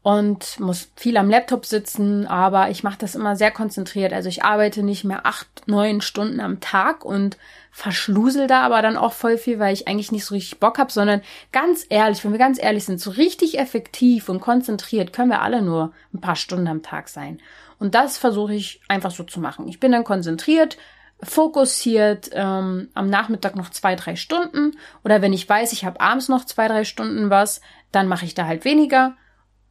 und 0.05 0.60
muss 0.60 0.91
viel 0.95 1.17
am 1.17 1.31
Laptop 1.31 1.65
sitzen, 1.65 2.27
aber 2.27 2.69
ich 2.69 2.84
mache 2.84 2.99
das 2.99 3.15
immer 3.15 3.36
sehr 3.36 3.49
konzentriert. 3.49 4.13
Also 4.13 4.29
ich 4.29 4.43
arbeite 4.43 4.84
nicht 4.84 5.03
mehr 5.03 5.25
acht, 5.25 5.47
neun 5.65 5.99
Stunden 5.99 6.39
am 6.41 6.60
Tag 6.60 7.03
und 7.03 7.38
verschlusel 7.71 8.45
da 8.45 8.62
aber 8.62 8.84
dann 8.84 8.97
auch 8.97 9.13
voll 9.13 9.39
viel, 9.39 9.58
weil 9.58 9.73
ich 9.73 9.88
eigentlich 9.88 10.12
nicht 10.12 10.25
so 10.25 10.36
richtig 10.36 10.60
Bock 10.60 10.77
habe, 10.77 10.91
sondern 10.91 11.21
ganz 11.51 11.88
ehrlich, 11.89 12.23
wenn 12.23 12.34
wir 12.34 12.38
ganz 12.38 12.62
ehrlich 12.62 12.86
sind, 12.86 13.01
so 13.01 13.10
richtig 13.10 13.58
effektiv 13.58 14.29
und 14.29 14.41
konzentriert 14.41 15.12
können 15.12 15.31
wir 15.31 15.41
alle 15.41 15.63
nur 15.63 15.91
ein 16.13 16.21
paar 16.21 16.36
Stunden 16.36 16.67
am 16.67 16.84
Tag 16.84 17.10
sein. 17.10 17.39
Und 17.79 17.95
das 17.95 18.17
versuche 18.17 18.53
ich 18.53 18.81
einfach 18.88 19.11
so 19.11 19.23
zu 19.23 19.39
machen. 19.39 19.67
Ich 19.67 19.79
bin 19.79 19.91
dann 19.91 20.03
konzentriert, 20.03 20.77
fokussiert 21.21 22.29
ähm, 22.33 22.89
am 22.93 23.09
Nachmittag 23.09 23.55
noch 23.55 23.69
zwei, 23.69 23.95
drei 23.95 24.15
Stunden. 24.15 24.77
Oder 25.03 25.21
wenn 25.21 25.33
ich 25.33 25.47
weiß, 25.47 25.73
ich 25.73 25.85
habe 25.85 26.01
abends 26.01 26.29
noch 26.29 26.45
zwei, 26.45 26.67
drei 26.67 26.83
Stunden 26.83 27.29
was, 27.29 27.61
dann 27.91 28.07
mache 28.07 28.25
ich 28.25 28.33
da 28.33 28.45
halt 28.45 28.65
weniger. 28.65 29.15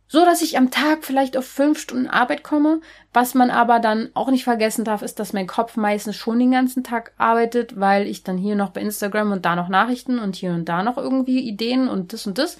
So 0.06 0.24
dass 0.24 0.42
ich 0.42 0.58
am 0.58 0.70
Tag 0.70 1.02
vielleicht 1.02 1.36
auf 1.36 1.46
fünf 1.46 1.78
Stunden 1.78 2.08
Arbeit 2.08 2.42
komme. 2.42 2.80
Was 3.12 3.34
man 3.34 3.50
aber 3.50 3.80
dann 3.80 4.10
auch 4.14 4.30
nicht 4.30 4.44
vergessen 4.44 4.84
darf, 4.84 5.02
ist, 5.02 5.18
dass 5.18 5.32
mein 5.32 5.46
Kopf 5.46 5.76
meistens 5.76 6.16
schon 6.16 6.38
den 6.38 6.52
ganzen 6.52 6.84
Tag 6.84 7.12
arbeitet, 7.16 7.80
weil 7.80 8.06
ich 8.06 8.22
dann 8.22 8.36
hier 8.36 8.54
noch 8.54 8.70
bei 8.70 8.82
Instagram 8.82 9.32
und 9.32 9.44
da 9.44 9.56
noch 9.56 9.68
Nachrichten 9.68 10.18
und 10.18 10.36
hier 10.36 10.52
und 10.52 10.68
da 10.68 10.82
noch 10.82 10.98
irgendwie 10.98 11.40
Ideen 11.40 11.88
und 11.88 12.12
das 12.12 12.26
und 12.26 12.38
das 12.38 12.58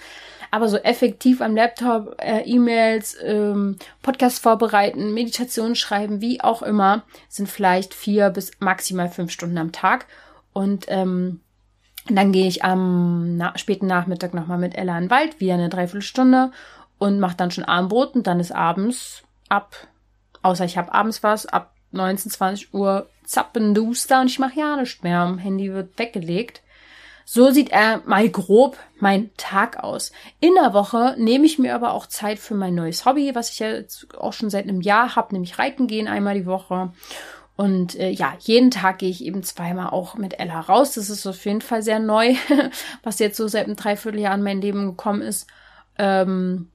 aber 0.55 0.69
so 0.69 0.77
effektiv 0.77 1.41
am 1.41 1.57
Laptop 1.57 2.15
äh, 2.23 2.43
E-Mails, 2.43 3.17
ähm, 3.21 3.77
Podcast 4.03 4.41
vorbereiten, 4.41 5.13
Meditation 5.13 5.75
schreiben, 5.75 6.21
wie 6.21 6.41
auch 6.43 6.63
immer, 6.63 7.03
sind 7.29 7.49
vielleicht 7.49 7.93
vier 7.93 8.31
bis 8.31 8.53
maximal 8.61 9.09
fünf 9.09 9.33
Stunden 9.33 9.59
am 9.59 9.73
Tag. 9.73 10.07
Und 10.53 10.85
ähm, 10.87 11.41
dann 12.09 12.31
gehe 12.31 12.47
ich 12.47 12.63
am 12.63 13.37
na 13.37 13.59
späten 13.59 13.89
Nachmittag 13.89 14.33
nochmal 14.33 14.59
mit 14.59 14.77
Ella 14.77 14.97
in 14.97 15.07
den 15.07 15.11
Wald, 15.11 15.41
wieder 15.41 15.55
eine 15.55 15.71
Dreiviertelstunde 15.71 16.53
und 16.99 17.19
mache 17.19 17.37
dann 17.37 17.51
schon 17.51 17.65
Abendbrot 17.65 18.15
und 18.15 18.29
dann 18.29 18.39
ist 18.39 18.55
abends 18.55 19.25
ab, 19.49 19.75
außer 20.43 20.65
ich 20.65 20.79
habe 20.79 20.95
abends 20.95 21.25
was, 21.25 21.47
ab 21.47 21.75
19, 21.91 22.31
20 22.31 22.73
Uhr 22.73 23.09
zappenduster 23.25 24.21
und 24.21 24.29
ich 24.29 24.39
mache 24.39 24.61
ja 24.61 24.77
nichts 24.77 25.03
mehr. 25.03 25.19
Am 25.19 25.39
Handy 25.39 25.73
wird 25.73 25.99
weggelegt. 25.99 26.63
So 27.25 27.51
sieht 27.51 27.71
er 27.71 28.03
mal 28.05 28.29
grob 28.29 28.79
mein 29.01 29.31
Tag 29.37 29.83
aus. 29.83 30.13
In 30.41 30.55
der 30.55 30.75
Woche 30.75 31.15
nehme 31.19 31.47
ich 31.47 31.59
mir 31.59 31.75
aber 31.75 31.93
auch 31.93 32.07
Zeit 32.07 32.39
für 32.39 32.55
mein 32.55 32.75
neues 32.75 33.07
Hobby, 33.07 33.35
was 33.35 33.51
ich 33.51 33.61
ja 33.61 33.69
auch 34.19 34.33
schon 34.33 34.51
seit 34.51 34.65
einem 34.65 34.83
Jahr 34.83 35.17
habe, 35.17 35.33
nämlich 35.33 35.59
Reiten 35.59 35.87
gehen 35.87 36.07
einmal 36.07 36.35
die 36.35 36.47
Woche. 36.47 36.93
Und 37.57 37.95
äh, 37.95 38.11
ja, 38.11 38.35
jeden 38.41 38.71
Tag 38.71 38.99
gehe 38.99 39.11
ich 39.11 39.25
eben 39.25 39.43
zweimal 39.43 39.91
auch 39.91 40.17
mit 40.17 40.39
Ella 40.41 40.61
raus. 40.61 40.95
Das 40.95 41.09
ist 41.09 41.27
auf 41.27 41.45
jeden 41.45 41.61
Fall 41.61 41.83
sehr 41.83 42.01
neu, 42.01 42.35
was 43.03 43.21
jetzt 43.21 43.37
so 43.37 43.47
seit 43.47 43.67
einem 43.67 43.77
Dreivierteljahr 43.77 44.35
in 44.35 44.43
mein 44.43 44.61
Leben 44.61 44.87
gekommen 44.87 45.23
ist. 45.23 45.47
Ähm, 45.97 46.69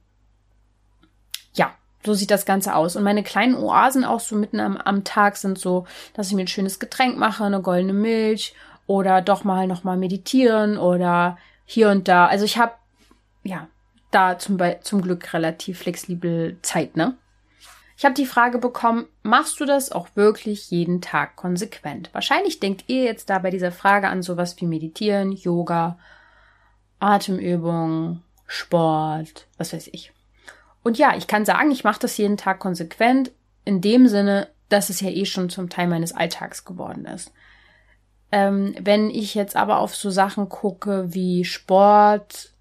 ja, 1.52 1.72
so 2.04 2.14
sieht 2.14 2.30
das 2.30 2.46
Ganze 2.46 2.74
aus. 2.74 2.96
Und 2.96 3.02
meine 3.02 3.22
kleinen 3.22 3.56
Oasen 3.56 4.04
auch 4.04 4.20
so 4.20 4.36
mitten 4.36 4.58
am, 4.58 4.78
am 4.78 5.04
Tag 5.04 5.36
sind 5.36 5.58
so, 5.58 5.86
dass 6.14 6.28
ich 6.28 6.34
mir 6.34 6.42
ein 6.42 6.48
schönes 6.48 6.80
Getränk 6.80 7.18
mache, 7.18 7.44
eine 7.44 7.60
goldene 7.60 7.92
Milch 7.92 8.54
oder 8.90 9.22
doch 9.22 9.44
mal 9.44 9.68
nochmal 9.68 9.96
meditieren 9.96 10.76
oder 10.76 11.38
hier 11.64 11.90
und 11.90 12.08
da. 12.08 12.26
Also 12.26 12.44
ich 12.44 12.58
habe 12.58 12.72
ja 13.44 13.68
da 14.10 14.36
zum, 14.36 14.58
zum 14.80 15.00
Glück 15.00 15.32
relativ 15.32 15.78
flexibel 15.78 16.58
Zeit, 16.62 16.96
ne? 16.96 17.16
Ich 17.96 18.04
habe 18.04 18.16
die 18.16 18.26
Frage 18.26 18.58
bekommen, 18.58 19.06
machst 19.22 19.60
du 19.60 19.64
das 19.64 19.92
auch 19.92 20.08
wirklich 20.16 20.72
jeden 20.72 21.00
Tag 21.00 21.36
konsequent? 21.36 22.10
Wahrscheinlich 22.14 22.58
denkt 22.58 22.86
ihr 22.88 23.04
jetzt 23.04 23.30
da 23.30 23.38
bei 23.38 23.50
dieser 23.50 23.70
Frage 23.70 24.08
an 24.08 24.22
sowas 24.22 24.56
wie 24.60 24.66
Meditieren, 24.66 25.30
Yoga, 25.30 25.96
Atemübungen, 26.98 28.24
Sport, 28.48 29.46
was 29.56 29.72
weiß 29.72 29.90
ich. 29.92 30.12
Und 30.82 30.98
ja, 30.98 31.16
ich 31.16 31.28
kann 31.28 31.44
sagen, 31.44 31.70
ich 31.70 31.84
mache 31.84 32.00
das 32.00 32.16
jeden 32.16 32.36
Tag 32.38 32.58
konsequent, 32.58 33.30
in 33.64 33.80
dem 33.80 34.08
Sinne, 34.08 34.48
dass 34.68 34.90
es 34.90 35.00
ja 35.00 35.10
eh 35.10 35.26
schon 35.26 35.48
zum 35.48 35.68
Teil 35.68 35.86
meines 35.86 36.12
Alltags 36.12 36.64
geworden 36.64 37.04
ist. 37.04 37.30
Ähm, 38.32 38.74
wenn 38.80 39.10
ich 39.10 39.34
jetzt 39.34 39.56
aber 39.56 39.78
auf 39.78 39.96
so 39.96 40.10
Sachen 40.10 40.48
gucke 40.48 41.12
wie 41.12 41.44
Sport, 41.44 42.52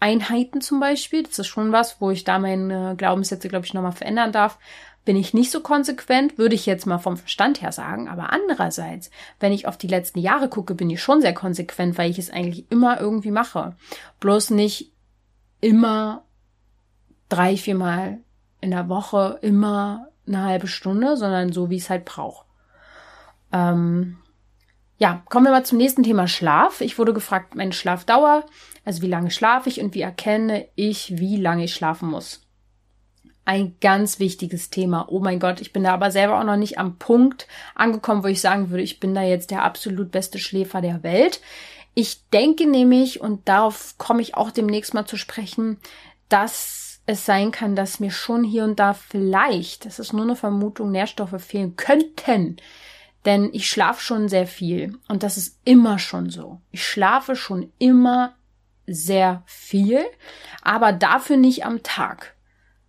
Einheiten 0.00 0.60
zum 0.60 0.80
Beispiel, 0.80 1.24
das 1.24 1.38
ist 1.40 1.48
schon 1.48 1.72
was, 1.72 2.00
wo 2.00 2.10
ich 2.10 2.24
da 2.24 2.38
meine 2.38 2.94
Glaubenssätze, 2.96 3.48
glaube 3.48 3.66
ich, 3.66 3.74
nochmal 3.74 3.92
verändern 3.92 4.32
darf, 4.32 4.58
bin 5.04 5.16
ich 5.16 5.32
nicht 5.32 5.50
so 5.50 5.60
konsequent, 5.60 6.36
würde 6.36 6.54
ich 6.54 6.66
jetzt 6.66 6.86
mal 6.86 6.98
vom 6.98 7.16
Verstand 7.16 7.62
her 7.62 7.72
sagen. 7.72 8.08
Aber 8.08 8.30
andererseits, 8.32 9.10
wenn 9.40 9.52
ich 9.52 9.66
auf 9.66 9.78
die 9.78 9.86
letzten 9.86 10.18
Jahre 10.18 10.48
gucke, 10.48 10.74
bin 10.74 10.90
ich 10.90 11.02
schon 11.02 11.22
sehr 11.22 11.32
konsequent, 11.32 11.96
weil 11.96 12.10
ich 12.10 12.18
es 12.18 12.30
eigentlich 12.30 12.70
immer 12.70 13.00
irgendwie 13.00 13.30
mache. 13.30 13.74
Bloß 14.20 14.50
nicht 14.50 14.92
immer 15.60 16.24
drei, 17.28 17.56
viermal 17.56 18.18
in 18.60 18.70
der 18.70 18.88
Woche, 18.88 19.38
immer 19.42 20.08
eine 20.26 20.42
halbe 20.42 20.66
Stunde, 20.66 21.16
sondern 21.16 21.52
so, 21.52 21.70
wie 21.70 21.78
es 21.78 21.88
halt 21.88 22.04
braucht. 22.04 22.44
Ähm, 23.52 24.18
ja, 24.98 25.22
kommen 25.28 25.46
wir 25.46 25.52
mal 25.52 25.64
zum 25.64 25.78
nächsten 25.78 26.02
Thema 26.02 26.26
Schlaf. 26.26 26.80
Ich 26.80 26.98
wurde 26.98 27.14
gefragt, 27.14 27.54
meine 27.54 27.72
Schlafdauer, 27.72 28.44
also 28.84 29.00
wie 29.02 29.08
lange 29.08 29.30
schlafe 29.30 29.68
ich 29.68 29.80
und 29.80 29.94
wie 29.94 30.00
erkenne 30.00 30.66
ich, 30.74 31.18
wie 31.18 31.36
lange 31.36 31.64
ich 31.64 31.74
schlafen 31.74 32.10
muss. 32.10 32.42
Ein 33.44 33.76
ganz 33.80 34.18
wichtiges 34.18 34.70
Thema. 34.70 35.06
Oh 35.08 35.20
mein 35.20 35.38
Gott, 35.38 35.60
ich 35.60 35.72
bin 35.72 35.84
da 35.84 35.94
aber 35.94 36.10
selber 36.10 36.38
auch 36.38 36.44
noch 36.44 36.56
nicht 36.56 36.78
am 36.78 36.98
Punkt 36.98 37.46
angekommen, 37.74 38.24
wo 38.24 38.26
ich 38.26 38.40
sagen 38.40 38.70
würde, 38.70 38.82
ich 38.82 39.00
bin 39.00 39.14
da 39.14 39.22
jetzt 39.22 39.50
der 39.50 39.62
absolut 39.62 40.10
beste 40.10 40.38
Schläfer 40.38 40.80
der 40.80 41.02
Welt. 41.02 41.40
Ich 41.94 42.28
denke 42.30 42.68
nämlich, 42.68 43.20
und 43.20 43.48
darauf 43.48 43.94
komme 43.98 44.20
ich 44.20 44.34
auch 44.34 44.50
demnächst 44.50 44.94
mal 44.94 45.06
zu 45.06 45.16
sprechen, 45.16 45.78
dass 46.28 47.00
es 47.06 47.24
sein 47.24 47.52
kann, 47.52 47.74
dass 47.74 48.00
mir 48.00 48.10
schon 48.10 48.44
hier 48.44 48.64
und 48.64 48.78
da 48.78 48.92
vielleicht, 48.92 49.86
das 49.86 49.98
ist 49.98 50.12
nur 50.12 50.24
eine 50.24 50.36
Vermutung, 50.36 50.90
Nährstoffe 50.90 51.40
fehlen 51.42 51.76
könnten 51.76 52.58
denn 53.28 53.50
ich 53.52 53.68
schlafe 53.68 54.02
schon 54.02 54.30
sehr 54.30 54.46
viel 54.46 54.98
und 55.06 55.22
das 55.22 55.36
ist 55.36 55.60
immer 55.66 55.98
schon 55.98 56.30
so. 56.30 56.62
Ich 56.70 56.82
schlafe 56.82 57.36
schon 57.36 57.70
immer 57.78 58.34
sehr 58.86 59.42
viel, 59.44 60.02
aber 60.62 60.94
dafür 60.94 61.36
nicht 61.36 61.66
am 61.66 61.82
Tag. 61.82 62.36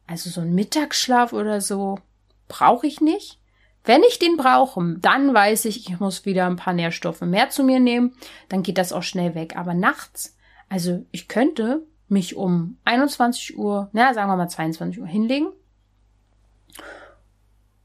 Also 0.07 0.29
so 0.29 0.39
ein 0.39 0.55
Mittagsschlaf 0.55 1.33
oder 1.33 1.59
so 1.59 1.99
brauche 2.47 2.87
ich 2.87 3.01
nicht. 3.01 3.41
Wenn 3.83 4.01
ich 4.03 4.17
den 4.17 4.37
brauche, 4.37 4.95
dann 5.01 5.33
weiß 5.33 5.65
ich, 5.65 5.89
ich 5.89 5.99
muss 5.99 6.25
wieder 6.25 6.45
ein 6.45 6.55
paar 6.55 6.73
Nährstoffe 6.73 7.19
mehr 7.19 7.49
zu 7.49 7.65
mir 7.65 7.81
nehmen, 7.81 8.13
dann 8.47 8.63
geht 8.63 8.77
das 8.77 8.93
auch 8.93 9.03
schnell 9.03 9.35
weg. 9.35 9.57
Aber 9.57 9.73
nachts, 9.73 10.37
also 10.69 11.05
ich 11.11 11.27
könnte 11.27 11.83
mich 12.07 12.37
um 12.37 12.77
21 12.85 13.57
Uhr, 13.57 13.89
na 13.91 14.13
sagen 14.13 14.31
wir 14.31 14.37
mal 14.37 14.47
22 14.47 15.01
Uhr 15.01 15.07
hinlegen 15.07 15.49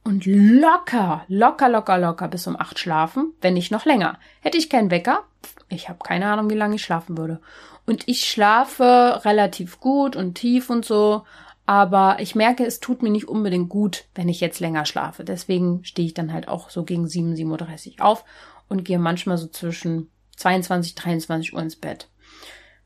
und 0.05 0.27
locker, 0.27 1.25
locker, 1.29 1.69
locker, 1.69 1.99
locker 1.99 2.29
bis 2.29 2.47
um 2.47 2.57
acht 2.57 2.79
schlafen, 2.79 3.33
wenn 3.41 3.55
nicht 3.55 3.73
noch 3.73 3.87
länger. 3.87 4.19
Hätte 4.41 4.59
ich 4.59 4.71
keinen 4.71 4.91
Wecker, 4.91 5.25
ich 5.69 5.89
habe 5.89 5.99
keine 6.05 6.27
Ahnung, 6.27 6.51
wie 6.51 6.55
lange 6.57 6.77
ich 6.77 6.85
schlafen 6.85 7.17
würde. 7.17 7.41
Und 7.87 8.07
ich 8.07 8.29
schlafe 8.29 9.23
relativ 9.25 9.81
gut 9.81 10.15
und 10.15 10.35
tief 10.35 10.71
und 10.71 10.85
so, 10.85 11.25
aber 11.67 12.19
ich 12.21 12.35
merke, 12.35 12.65
es 12.65 12.81
tut 12.81 13.03
mir 13.03 13.11
nicht 13.11 13.29
unbedingt 13.29 13.71
gut, 13.71 14.05
wenn 14.15 14.29
ich 14.29 14.41
jetzt 14.41 14.61
länger 14.61 14.85
schlafe. 14.85 15.25
Deswegen 15.25 15.85
stehe 15.85 16.07
ich 16.07 16.15
dann 16.15 16.33
halt 16.33 16.49
auch 16.49 16.71
so 16.71 16.85
gegen 16.85 17.09
7, 17.09 17.35
7.30 17.35 17.99
Uhr 17.99 18.05
auf 18.05 18.25
und 18.69 18.85
gehe 18.85 18.99
manchmal 18.99 19.39
so 19.39 19.47
zwischen 19.47 20.11
22, 20.37 20.95
23 20.95 21.55
Uhr 21.55 21.61
ins 21.61 21.77
Bett. 21.77 22.09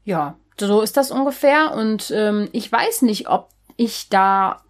Ja, 0.05 0.37
so 0.59 0.81
ist 0.81 0.97
das 0.97 1.11
ungefähr 1.11 1.75
und 1.75 2.13
ähm, 2.15 2.49
ich 2.53 2.71
weiß 2.71 3.03
nicht, 3.03 3.29
ob 3.29 3.51
ich 3.77 4.09
da 4.09 4.63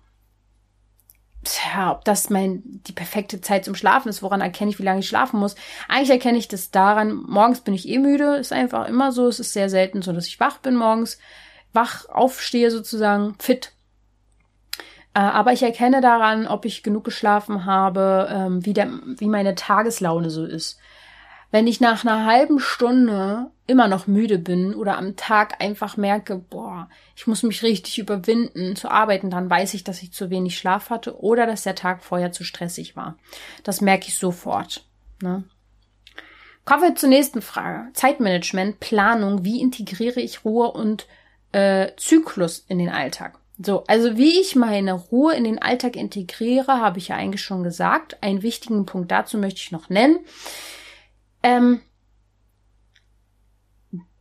tja, 1.44 1.92
ob 1.92 2.05
das 2.05 2.31
mein, 2.31 2.62
die 2.64 2.92
perfekte 2.92 3.40
Zeit 3.40 3.64
zum 3.64 3.74
Schlafen 3.74 4.09
ist, 4.09 4.22
woran 4.22 4.40
erkenne 4.40 4.70
ich, 4.70 4.79
wie 4.79 4.85
lange 4.85 5.01
ich 5.01 5.09
schlafen 5.09 5.40
muss. 5.40 5.55
Eigentlich 5.88 6.11
erkenne 6.11 6.38
ich 6.38 6.48
das 6.48 6.70
daran, 6.70 7.14
morgens 7.14 7.61
bin 7.61 7.74
ich 7.74 7.88
eh 7.88 7.98
müde, 7.98 8.37
ist 8.37 8.53
einfach 8.53 8.87
immer 8.88 9.12
so. 9.12 9.29
Es 9.29 9.40
ist 9.40 9.53
sehr 9.53 9.70
selten 9.70 10.03
so, 10.03 10.12
dass 10.12 10.27
ich 10.27 10.40
wach 10.40 10.59
bin 10.59 10.77
morgens, 10.77 11.18
wach 11.72 12.09
aufstehe 12.09 12.70
sozusagen, 12.70 13.35
fit. 13.38 13.72
Äh, 15.14 15.20
aber 15.20 15.53
ich 15.53 15.62
erkenne 15.62 16.01
daran, 16.01 16.46
ob 16.46 16.64
ich 16.64 16.83
genug 16.83 17.05
geschlafen 17.05 17.64
habe, 17.64 18.29
ähm, 18.31 18.64
wie, 18.66 18.74
der, 18.74 18.90
wie 19.18 19.29
meine 19.29 19.55
Tageslaune 19.55 20.31
so 20.31 20.44
ist. 20.44 20.79
Wenn 21.51 21.67
ich 21.67 21.81
nach 21.81 22.05
einer 22.05 22.27
halben 22.27 22.61
Stunde 22.61 23.51
immer 23.67 23.89
noch 23.89 24.07
müde 24.07 24.39
bin 24.39 24.75
oder 24.75 24.99
am 24.99 25.17
Tag 25.17 25.63
einfach 25.63 25.97
merke, 25.97 26.37
boah, 26.37 26.89
ich 27.17 27.27
muss 27.27 27.43
mich 27.43 27.63
richtig 27.63 27.99
überwinden 27.99 28.77
zu 28.77 28.91
arbeiten, 28.91 29.31
dann 29.31 29.49
weiß 29.49 29.75
ich, 29.75 29.85
dass 29.85 30.03
ich 30.03 30.13
zu 30.13 30.31
wenig 30.31 30.59
Schlaf 30.59 30.91
hatte 30.91 31.21
oder 31.21 31.47
dass 31.47 31.63
der 31.63 31.75
Tag 31.75 32.03
vorher 32.03 32.33
zu 32.33 32.45
stressig 32.45 32.97
war. 32.97 33.17
Das 33.65 33.81
merke 33.81 34.09
ich 34.09 34.19
sofort. 34.19 34.85
Ne? 35.23 35.45
Kommen 36.67 36.83
wir 36.83 36.95
zur 36.97 37.09
nächsten 37.09 37.41
Frage. 37.41 37.89
Zeitmanagement, 37.95 38.79
Planung, 38.79 39.45
wie 39.45 39.63
integriere 39.63 40.21
ich 40.21 40.45
Ruhe 40.45 40.71
und 40.71 41.07
äh, 41.53 41.93
Zyklus 41.97 42.67
in 42.69 42.79
den 42.79 42.91
Alltag? 42.91 43.39
So, 43.61 43.85
also 43.87 44.17
wie 44.17 44.39
ich 44.39 44.55
meine 44.55 44.93
Ruhe 44.93 45.35
in 45.35 45.45
den 45.45 45.61
Alltag 45.61 45.97
integriere, 45.97 46.81
habe 46.81 46.99
ich 46.99 47.09
ja 47.09 47.17
eigentlich 47.17 47.43
schon 47.43 47.65
gesagt. 47.65 48.23
Einen 48.23 48.43
wichtigen 48.43 48.87
Punkt 48.87 49.11
dazu 49.11 49.39
möchte 49.39 49.61
ich 49.61 49.73
noch 49.73 49.89
nennen. 49.89 50.21
Ähm, 51.42 51.81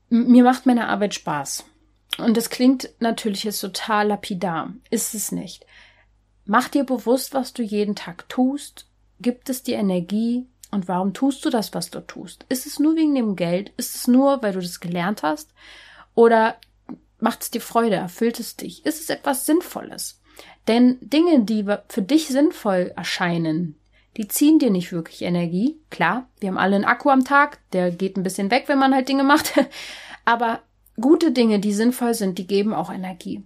mir 0.10 0.44
macht 0.44 0.66
meine 0.66 0.88
Arbeit 0.88 1.14
Spaß. 1.14 1.66
Und 2.18 2.38
das 2.38 2.50
klingt 2.50 2.90
natürlich 3.00 3.44
jetzt 3.44 3.62
total 3.62 4.08
lapidar. 4.08 4.74
Ist 4.90 5.14
es 5.14 5.32
nicht. 5.32 5.66
Mach 6.46 6.70
dir 6.70 6.84
bewusst, 6.84 7.34
was 7.34 7.54
du 7.54 7.62
jeden 7.62 7.96
Tag 7.96 8.28
tust. 8.30 8.88
Gibt 9.20 9.50
es 9.50 9.64
dir 9.64 9.78
Energie? 9.78 10.48
Und 10.72 10.88
warum 10.88 11.14
tust 11.14 11.46
du 11.46 11.50
das, 11.50 11.74
was 11.74 11.92
du 11.92 12.00
tust? 12.06 12.46
Ist 12.50 12.66
es 12.66 12.80
nur 12.80 12.96
wegen 12.96 13.16
dem 13.16 13.36
Geld? 13.36 13.72
Ist 13.78 13.96
es 13.96 14.08
nur, 14.08 14.42
weil 14.42 14.54
du 14.54 14.60
das 14.60 14.80
gelernt 14.80 15.24
hast? 15.24 15.54
Oder 16.16 16.58
macht 17.20 17.42
es 17.42 17.52
dir 17.52 17.62
Freude? 17.62 17.96
Erfüllt 17.96 18.40
es 18.40 18.56
dich? 18.56 18.86
Ist 18.86 19.02
es 19.02 19.10
etwas 19.10 19.46
Sinnvolles? 19.46 20.22
Denn 20.68 20.98
Dinge, 21.02 21.44
die 21.44 21.66
für 21.88 22.02
dich 22.02 22.28
sinnvoll 22.28 22.94
erscheinen, 22.96 23.76
die 24.18 24.28
ziehen 24.28 24.60
dir 24.60 24.72
nicht 24.72 24.92
wirklich 24.92 25.22
Energie. 25.22 25.80
Klar, 25.90 26.28
wir 26.40 26.50
haben 26.50 26.58
alle 26.58 26.76
einen 26.76 26.86
Akku 26.86 27.10
am 27.10 27.24
Tag, 27.24 27.60
der 27.72 27.92
geht 27.92 28.18
ein 28.18 28.24
bisschen 28.24 28.52
weg, 28.52 28.64
wenn 28.68 28.80
man 28.80 28.94
halt 28.94 29.08
Dinge 29.08 29.24
macht. 29.24 29.54
Aber 30.26 30.62
gute 31.00 31.32
Dinge, 31.32 31.60
die 31.60 31.74
sinnvoll 31.74 32.14
sind, 32.14 32.38
die 32.38 32.48
geben 32.48 32.74
auch 32.74 32.92
Energie. 32.92 33.44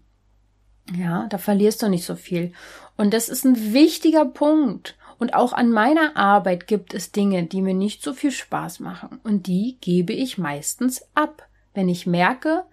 Ja, 0.95 1.27
da 1.27 1.38
verlierst 1.38 1.84
du 1.84 1.89
nicht 1.89 2.05
so 2.05 2.15
viel. 2.15 2.53
Und 2.97 3.13
das 3.13 3.29
ist 3.29 3.45
ein 3.45 3.73
wichtiger 3.73 4.25
Punkt. 4.25 4.95
Und 5.19 5.36
auch 5.36 5.53
an 5.53 5.69
meiner 5.69 6.17
Arbeit 6.17 6.65
gibt 6.65 6.93
es 6.93 7.12
Dinge, 7.12 7.43
die 7.43 7.62
mir 7.62 7.75
nicht 7.75 8.01
so 8.01 8.13
viel 8.13 8.31
Spaß 8.31 8.79
machen. 8.79 9.19
Und 9.23 9.47
die 9.47 9.77
gebe 9.79 10.13
ich 10.13 10.38
meistens 10.38 11.05
ab. 11.13 11.47
Wenn 11.73 11.89
ich 11.89 12.07
merke, 12.07 12.63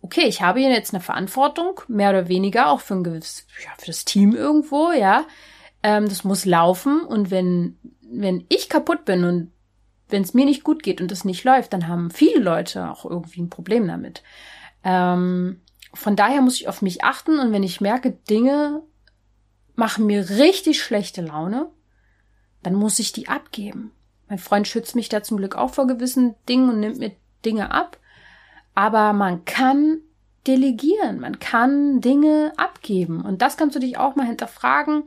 okay, 0.00 0.22
ich 0.22 0.42
habe 0.42 0.60
hier 0.60 0.70
jetzt 0.70 0.94
eine 0.94 1.02
Verantwortung, 1.02 1.80
mehr 1.88 2.10
oder 2.10 2.28
weniger, 2.28 2.70
auch 2.70 2.80
für 2.80 2.94
ein 2.94 3.04
gewisses, 3.04 3.46
ja, 3.62 3.70
für 3.78 3.86
das 3.86 4.04
Team 4.04 4.34
irgendwo, 4.34 4.90
ja. 4.92 5.26
Ähm, 5.82 6.08
das 6.08 6.24
muss 6.24 6.44
laufen 6.44 7.00
und 7.00 7.30
wenn, 7.30 7.78
wenn 8.02 8.44
ich 8.48 8.68
kaputt 8.68 9.04
bin 9.04 9.24
und 9.24 9.52
wenn 10.08 10.22
es 10.22 10.34
mir 10.34 10.44
nicht 10.44 10.62
gut 10.62 10.82
geht 10.82 11.00
und 11.00 11.10
es 11.10 11.24
nicht 11.24 11.44
läuft, 11.44 11.72
dann 11.72 11.88
haben 11.88 12.10
viele 12.10 12.40
Leute 12.40 12.90
auch 12.90 13.04
irgendwie 13.04 13.40
ein 13.40 13.50
Problem 13.50 13.88
damit. 13.88 14.22
Ähm, 14.84 15.60
von 15.94 16.16
daher 16.16 16.42
muss 16.42 16.56
ich 16.56 16.68
auf 16.68 16.82
mich 16.82 17.02
achten 17.04 17.38
und 17.38 17.52
wenn 17.52 17.62
ich 17.62 17.80
merke, 17.80 18.12
Dinge 18.12 18.82
machen 19.74 20.06
mir 20.06 20.28
richtig 20.28 20.82
schlechte 20.82 21.22
Laune, 21.22 21.68
dann 22.62 22.74
muss 22.74 22.98
ich 22.98 23.12
die 23.12 23.28
abgeben. 23.28 23.90
Mein 24.28 24.38
Freund 24.38 24.68
schützt 24.68 24.94
mich 24.94 25.08
da 25.08 25.22
zum 25.22 25.38
Glück 25.38 25.56
auch 25.56 25.74
vor 25.74 25.86
gewissen 25.86 26.34
Dingen 26.48 26.68
und 26.68 26.80
nimmt 26.80 26.98
mir 26.98 27.12
Dinge 27.44 27.72
ab. 27.72 27.98
Aber 28.74 29.12
man 29.12 29.44
kann 29.44 29.98
delegieren, 30.46 31.20
man 31.20 31.38
kann 31.38 32.00
Dinge 32.00 32.52
abgeben. 32.56 33.22
Und 33.22 33.42
das 33.42 33.56
kannst 33.56 33.76
du 33.76 33.80
dich 33.80 33.98
auch 33.98 34.16
mal 34.16 34.26
hinterfragen, 34.26 35.04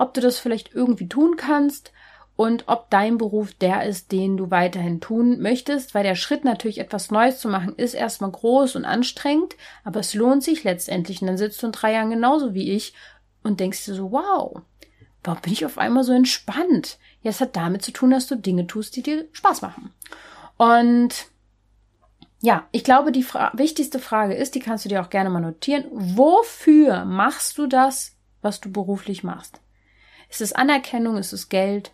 ob 0.00 0.14
du 0.14 0.22
das 0.22 0.38
vielleicht 0.38 0.74
irgendwie 0.74 1.08
tun 1.08 1.36
kannst 1.36 1.92
und 2.34 2.64
ob 2.68 2.88
dein 2.88 3.18
Beruf 3.18 3.52
der 3.52 3.84
ist, 3.84 4.12
den 4.12 4.38
du 4.38 4.50
weiterhin 4.50 4.98
tun 5.02 5.40
möchtest, 5.40 5.94
weil 5.94 6.04
der 6.04 6.14
Schritt 6.14 6.42
natürlich 6.42 6.78
etwas 6.78 7.10
Neues 7.10 7.38
zu 7.38 7.48
machen 7.50 7.74
ist 7.76 7.92
erstmal 7.92 8.30
groß 8.30 8.76
und 8.76 8.86
anstrengend, 8.86 9.56
aber 9.84 10.00
es 10.00 10.14
lohnt 10.14 10.42
sich 10.42 10.64
letztendlich. 10.64 11.20
Und 11.20 11.26
dann 11.26 11.36
sitzt 11.36 11.62
du 11.62 11.66
in 11.66 11.72
drei 11.72 11.92
Jahren 11.92 12.08
genauso 12.08 12.54
wie 12.54 12.70
ich 12.70 12.94
und 13.42 13.60
denkst 13.60 13.84
dir 13.84 13.92
so, 13.92 14.10
wow, 14.10 14.62
warum 15.22 15.42
bin 15.42 15.52
ich 15.52 15.66
auf 15.66 15.76
einmal 15.76 16.02
so 16.02 16.14
entspannt? 16.14 16.98
Ja, 17.20 17.28
es 17.28 17.42
hat 17.42 17.54
damit 17.54 17.82
zu 17.82 17.92
tun, 17.92 18.10
dass 18.10 18.26
du 18.26 18.36
Dinge 18.36 18.66
tust, 18.66 18.96
die 18.96 19.02
dir 19.02 19.28
Spaß 19.32 19.60
machen. 19.60 19.92
Und 20.56 21.26
ja, 22.40 22.66
ich 22.72 22.84
glaube, 22.84 23.12
die 23.12 23.22
Fra 23.22 23.52
wichtigste 23.54 23.98
Frage 23.98 24.32
ist, 24.32 24.54
die 24.54 24.60
kannst 24.60 24.86
du 24.86 24.88
dir 24.88 25.02
auch 25.02 25.10
gerne 25.10 25.28
mal 25.28 25.40
notieren. 25.40 25.84
Wofür 25.90 27.04
machst 27.04 27.58
du 27.58 27.66
das, 27.66 28.16
was 28.40 28.62
du 28.62 28.72
beruflich 28.72 29.22
machst? 29.22 29.60
Ist 30.30 30.40
es 30.40 30.52
Anerkennung? 30.52 31.16
Ist 31.16 31.32
es 31.32 31.48
Geld? 31.48 31.92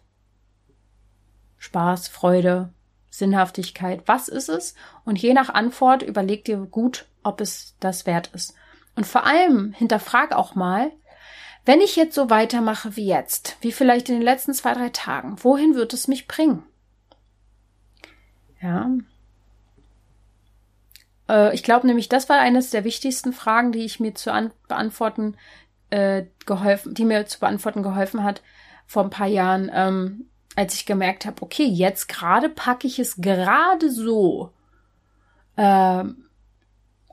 Spaß, 1.59 2.09
Freude, 2.09 2.73
Sinnhaftigkeit? 3.11 4.03
Was 4.07 4.29
ist 4.29 4.49
es? 4.49 4.75
Und 5.05 5.21
je 5.21 5.33
nach 5.33 5.49
Antwort 5.49 6.03
überleg 6.03 6.45
dir 6.45 6.59
gut, 6.59 7.07
ob 7.23 7.41
es 7.41 7.75
das 7.81 8.07
wert 8.07 8.31
ist. 8.35 8.55
Und 8.95 9.07
vor 9.07 9.25
allem 9.25 9.73
hinterfrag 9.73 10.33
auch 10.33 10.55
mal, 10.55 10.93
wenn 11.65 11.81
ich 11.81 11.97
jetzt 11.97 12.15
so 12.15 12.31
weitermache 12.31 12.95
wie 12.95 13.07
jetzt, 13.07 13.57
wie 13.61 13.73
vielleicht 13.73 14.09
in 14.09 14.15
den 14.15 14.23
letzten 14.23 14.55
zwei, 14.55 14.75
drei 14.75 14.91
Tagen, 14.91 15.43
wohin 15.43 15.75
wird 15.75 15.93
es 15.93 16.07
mich 16.07 16.29
bringen? 16.29 16.63
Ja, 18.63 18.91
äh, 21.29 21.55
ich 21.55 21.63
glaube 21.63 21.87
nämlich, 21.87 22.09
das 22.09 22.29
war 22.29 22.39
eines 22.39 22.71
der 22.71 22.85
wichtigsten 22.85 23.33
Fragen, 23.33 23.73
die 23.73 23.85
ich 23.85 24.01
mir 24.01 24.15
zu 24.15 24.31
beantworten 24.69 25.37
äh, 25.91 26.25
geholfen, 26.47 26.95
die 26.95 27.05
mir 27.05 27.27
zu 27.27 27.41
beantworten 27.41 27.83
geholfen 27.83 28.25
hat 28.25 28.43
vor 28.87 29.05
ein 29.05 29.11
paar 29.11 29.27
Jahren, 29.27 29.71
ähm, 29.73 30.27
als 30.55 30.75
ich 30.75 30.87
gemerkt 30.87 31.27
habe, 31.27 31.43
okay, 31.43 31.67
jetzt 31.67 32.09
gerade 32.09 32.49
packe 32.49 32.87
ich 32.87 32.99
es 32.99 33.17
gerade 33.17 33.91
so, 33.91 34.53
äh, 35.57 36.05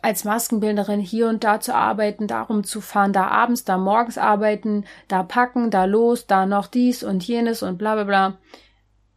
als 0.04 0.26
Maskenbildnerin 0.26 1.00
hier 1.00 1.30
und 1.30 1.46
da 1.46 1.62
zu 1.62 1.74
arbeiten, 1.74 2.28
darum 2.28 2.66
zu 2.66 2.82
fahren, 2.82 3.14
da 3.14 3.30
abends, 3.30 3.64
da 3.64 3.78
morgens 3.78 4.18
arbeiten, 4.18 4.86
da 5.08 5.24
packen, 5.24 5.72
da 5.72 5.86
los, 5.86 6.28
da 6.28 6.46
noch 6.46 6.68
dies 6.68 7.04
und 7.04 7.26
jenes 7.26 7.64
und 7.64 7.78
bla 7.78 7.96
bla 7.96 8.04
bla. 8.04 8.38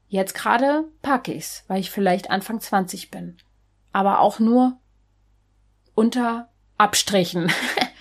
Jetzt 0.08 0.34
gerade 0.34 0.84
packe 1.02 1.32
ich's, 1.32 1.64
weil 1.66 1.80
ich 1.80 1.90
vielleicht 1.90 2.30
Anfang 2.30 2.60
20 2.60 3.10
bin. 3.10 3.36
Aber 3.92 4.20
auch 4.20 4.38
nur 4.38 4.78
unter 5.96 6.48
Abstrichen. 6.78 7.50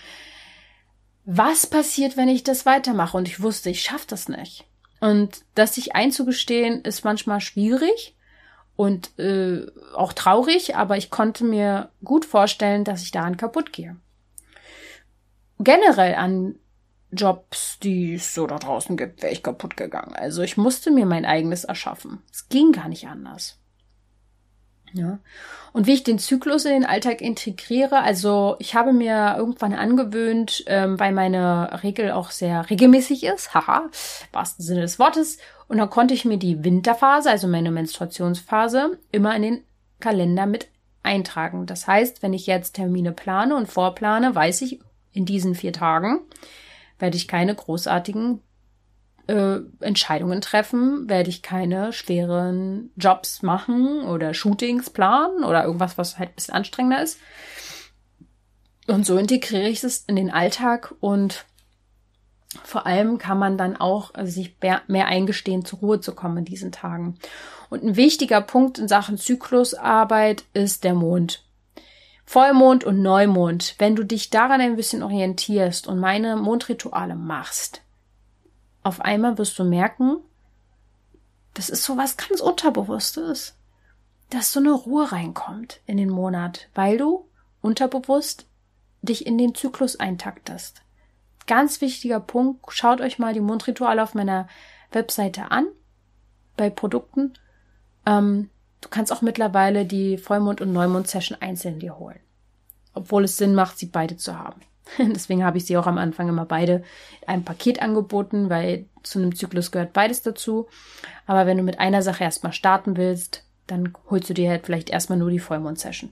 Was 1.25 1.65
passiert, 1.65 2.17
wenn 2.17 2.29
ich 2.29 2.43
das 2.43 2.65
weitermache? 2.65 3.17
Und 3.17 3.27
ich 3.27 3.41
wusste, 3.41 3.69
ich 3.69 3.81
schaffe 3.81 4.05
das 4.07 4.29
nicht. 4.29 4.65
Und 5.01 5.43
das 5.55 5.75
sich 5.75 5.95
einzugestehen, 5.95 6.81
ist 6.81 7.03
manchmal 7.03 7.41
schwierig 7.41 8.15
und 8.75 9.17
äh, 9.19 9.65
auch 9.95 10.13
traurig, 10.13 10.75
aber 10.75 10.97
ich 10.97 11.09
konnte 11.09 11.43
mir 11.43 11.89
gut 12.03 12.25
vorstellen, 12.25 12.83
dass 12.83 13.03
ich 13.03 13.11
daran 13.11 13.37
kaputt 13.37 13.73
gehe. 13.73 13.95
Generell 15.59 16.15
an 16.15 16.55
Jobs, 17.11 17.79
die 17.79 18.15
es 18.15 18.33
so 18.33 18.45
da 18.45 18.57
draußen 18.57 18.97
gibt, 18.97 19.21
wäre 19.21 19.33
ich 19.33 19.43
kaputt 19.43 19.77
gegangen. 19.77 20.13
Also 20.15 20.41
ich 20.41 20.57
musste 20.57 20.91
mir 20.91 21.05
mein 21.05 21.25
eigenes 21.25 21.63
erschaffen. 21.63 22.21
Es 22.31 22.49
ging 22.49 22.71
gar 22.71 22.89
nicht 22.89 23.07
anders. 23.07 23.57
Ja. 24.93 25.19
Und 25.73 25.87
wie 25.87 25.93
ich 25.93 26.03
den 26.03 26.19
Zyklus 26.19 26.63
in 26.63 26.71
den 26.71 26.85
Alltag 26.85 27.19
integriere, 27.21 28.01
also 28.01 28.55
ich 28.59 28.75
habe 28.75 28.93
mir 28.93 29.35
irgendwann 29.37 29.73
angewöhnt, 29.73 30.63
ähm, 30.67 30.99
weil 30.99 31.11
meine 31.11 31.83
Regel 31.83 32.11
auch 32.11 32.31
sehr 32.31 32.69
regelmäßig 32.69 33.25
ist, 33.25 33.53
haha, 33.53 33.89
wahrsten 34.31 34.63
Sinne 34.63 34.81
des 34.81 34.99
Wortes, 34.99 35.37
und 35.67 35.77
dann 35.77 35.89
konnte 35.89 36.13
ich 36.13 36.25
mir 36.25 36.37
die 36.37 36.63
Winterphase, 36.63 37.29
also 37.29 37.47
meine 37.47 37.71
Menstruationsphase, 37.71 38.99
immer 39.11 39.35
in 39.35 39.41
den 39.41 39.63
Kalender 39.99 40.45
mit 40.45 40.67
eintragen. 41.03 41.65
Das 41.65 41.87
heißt, 41.87 42.23
wenn 42.23 42.33
ich 42.33 42.47
jetzt 42.47 42.73
Termine 42.73 43.11
plane 43.11 43.55
und 43.55 43.67
vorplane, 43.67 44.33
weiß 44.33 44.61
ich, 44.61 44.79
in 45.11 45.25
diesen 45.25 45.55
vier 45.55 45.73
Tagen 45.73 46.19
werde 46.99 47.17
ich 47.17 47.27
keine 47.27 47.55
großartigen 47.55 48.41
äh, 49.27 49.59
Entscheidungen 49.79 50.41
treffen, 50.41 51.09
werde 51.09 51.29
ich 51.29 51.41
keine 51.41 51.93
schweren 51.93 52.91
Jobs 52.95 53.41
machen 53.41 54.01
oder 54.01 54.33
Shootings 54.33 54.89
planen 54.89 55.43
oder 55.43 55.63
irgendwas, 55.63 55.97
was 55.97 56.19
halt 56.19 56.29
ein 56.29 56.35
bisschen 56.35 56.53
anstrengender 56.53 57.01
ist. 57.01 57.19
Und 58.87 59.05
so 59.05 59.17
integriere 59.17 59.67
ich 59.67 59.83
es 59.83 60.03
in 60.07 60.15
den 60.15 60.31
Alltag 60.31 60.93
und 60.99 61.45
vor 62.63 62.85
allem 62.85 63.17
kann 63.17 63.37
man 63.37 63.57
dann 63.57 63.75
auch 63.75 64.13
also 64.13 64.31
sich 64.31 64.55
mehr, 64.61 64.81
mehr 64.87 65.07
eingestehen, 65.07 65.65
zur 65.65 65.79
Ruhe 65.79 65.99
zu 65.99 66.13
kommen 66.13 66.37
in 66.37 66.45
diesen 66.45 66.71
Tagen. 66.71 67.17
Und 67.69 67.83
ein 67.83 67.95
wichtiger 67.95 68.41
Punkt 68.41 68.77
in 68.77 68.87
Sachen 68.87 69.17
Zyklusarbeit 69.17 70.45
ist 70.53 70.83
der 70.83 70.93
Mond. 70.93 71.43
Vollmond 72.25 72.83
und 72.83 73.01
Neumond. 73.01 73.75
Wenn 73.77 73.95
du 73.95 74.03
dich 74.03 74.29
daran 74.29 74.61
ein 74.61 74.75
bisschen 74.75 75.03
orientierst 75.03 75.87
und 75.87 75.99
meine 75.99 76.35
Mondrituale 76.35 77.15
machst, 77.15 77.81
auf 78.85 79.01
einmal 79.01 79.39
wirst 79.39 79.57
du 79.57 79.63
merken, 79.63 80.17
das 81.55 81.69
ist 81.69 81.83
so 81.83 81.97
was 81.97 82.17
ganz 82.17 82.39
Unterbewusstes, 82.39 83.57
dass 84.29 84.51
so 84.51 84.59
eine 84.59 84.73
Ruhe 84.73 85.11
reinkommt 85.11 85.81
in 85.87 85.97
den 85.97 86.09
Monat, 86.09 86.69
weil 86.75 86.99
du 86.99 87.27
unterbewusst 87.61 88.45
dich 89.01 89.25
in 89.25 89.39
den 89.39 89.55
Zyklus 89.55 89.99
eintaktest. 89.99 90.83
Ganz 91.47 91.81
wichtiger 91.81 92.19
Punkt, 92.19 92.71
schaut 92.73 93.01
euch 93.01 93.17
mal 93.17 93.33
die 93.33 93.39
Mondrituale 93.39 94.03
auf 94.03 94.13
meiner 94.13 94.47
Webseite 94.91 95.49
an, 95.49 95.65
bei 96.55 96.69
Produkten. 96.69 97.33
Ähm, 98.05 98.51
du 98.81 98.89
kannst 98.89 99.11
auch 99.11 99.23
mittlerweile 99.23 99.87
die 99.87 100.19
Vollmond- 100.19 100.61
und 100.61 100.73
Neumond-Session 100.73 101.39
einzeln 101.41 101.79
dir 101.79 101.97
holen. 101.97 102.19
Obwohl 102.93 103.23
es 103.23 103.37
Sinn 103.37 103.55
macht, 103.55 103.79
sie 103.79 103.87
beide 103.87 104.15
zu 104.15 104.37
haben. 104.37 104.61
Deswegen 104.97 105.43
habe 105.43 105.57
ich 105.57 105.65
sie 105.65 105.77
auch 105.77 105.87
am 105.87 105.97
Anfang 105.97 106.29
immer 106.29 106.45
beide 106.45 106.83
in 107.21 107.27
einem 107.27 107.43
Paket 107.43 107.81
angeboten, 107.81 108.49
weil 108.49 108.85
zu 109.03 109.19
einem 109.19 109.35
Zyklus 109.35 109.71
gehört 109.71 109.93
beides 109.93 110.21
dazu. 110.21 110.67
Aber 111.25 111.45
wenn 111.45 111.57
du 111.57 111.63
mit 111.63 111.79
einer 111.79 112.01
Sache 112.01 112.23
erstmal 112.23 112.53
starten 112.53 112.97
willst, 112.97 113.43
dann 113.67 113.93
holst 114.09 114.29
du 114.29 114.33
dir 114.33 114.49
halt 114.49 114.65
vielleicht 114.65 114.89
erstmal 114.89 115.17
nur 115.17 115.31
die 115.31 115.39
Vollmond-Session. 115.39 116.11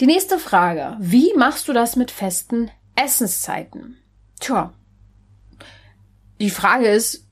Die 0.00 0.06
nächste 0.06 0.38
Frage. 0.38 0.96
Wie 1.00 1.32
machst 1.34 1.68
du 1.68 1.72
das 1.72 1.96
mit 1.96 2.10
festen 2.10 2.70
Essenszeiten? 2.94 3.96
Tja. 4.40 4.72
Die 6.38 6.50
Frage 6.50 6.86
ist, 6.88 7.26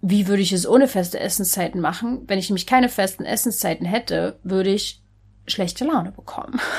wie 0.00 0.26
würde 0.26 0.42
ich 0.42 0.52
es 0.52 0.68
ohne 0.68 0.88
feste 0.88 1.20
Essenszeiten 1.20 1.80
machen? 1.80 2.22
Wenn 2.26 2.38
ich 2.38 2.48
nämlich 2.48 2.66
keine 2.66 2.88
festen 2.88 3.24
Essenszeiten 3.24 3.86
hätte, 3.86 4.38
würde 4.42 4.70
ich 4.70 5.02
schlechte 5.46 5.84
Laune 5.84 6.12
bekommen. 6.12 6.60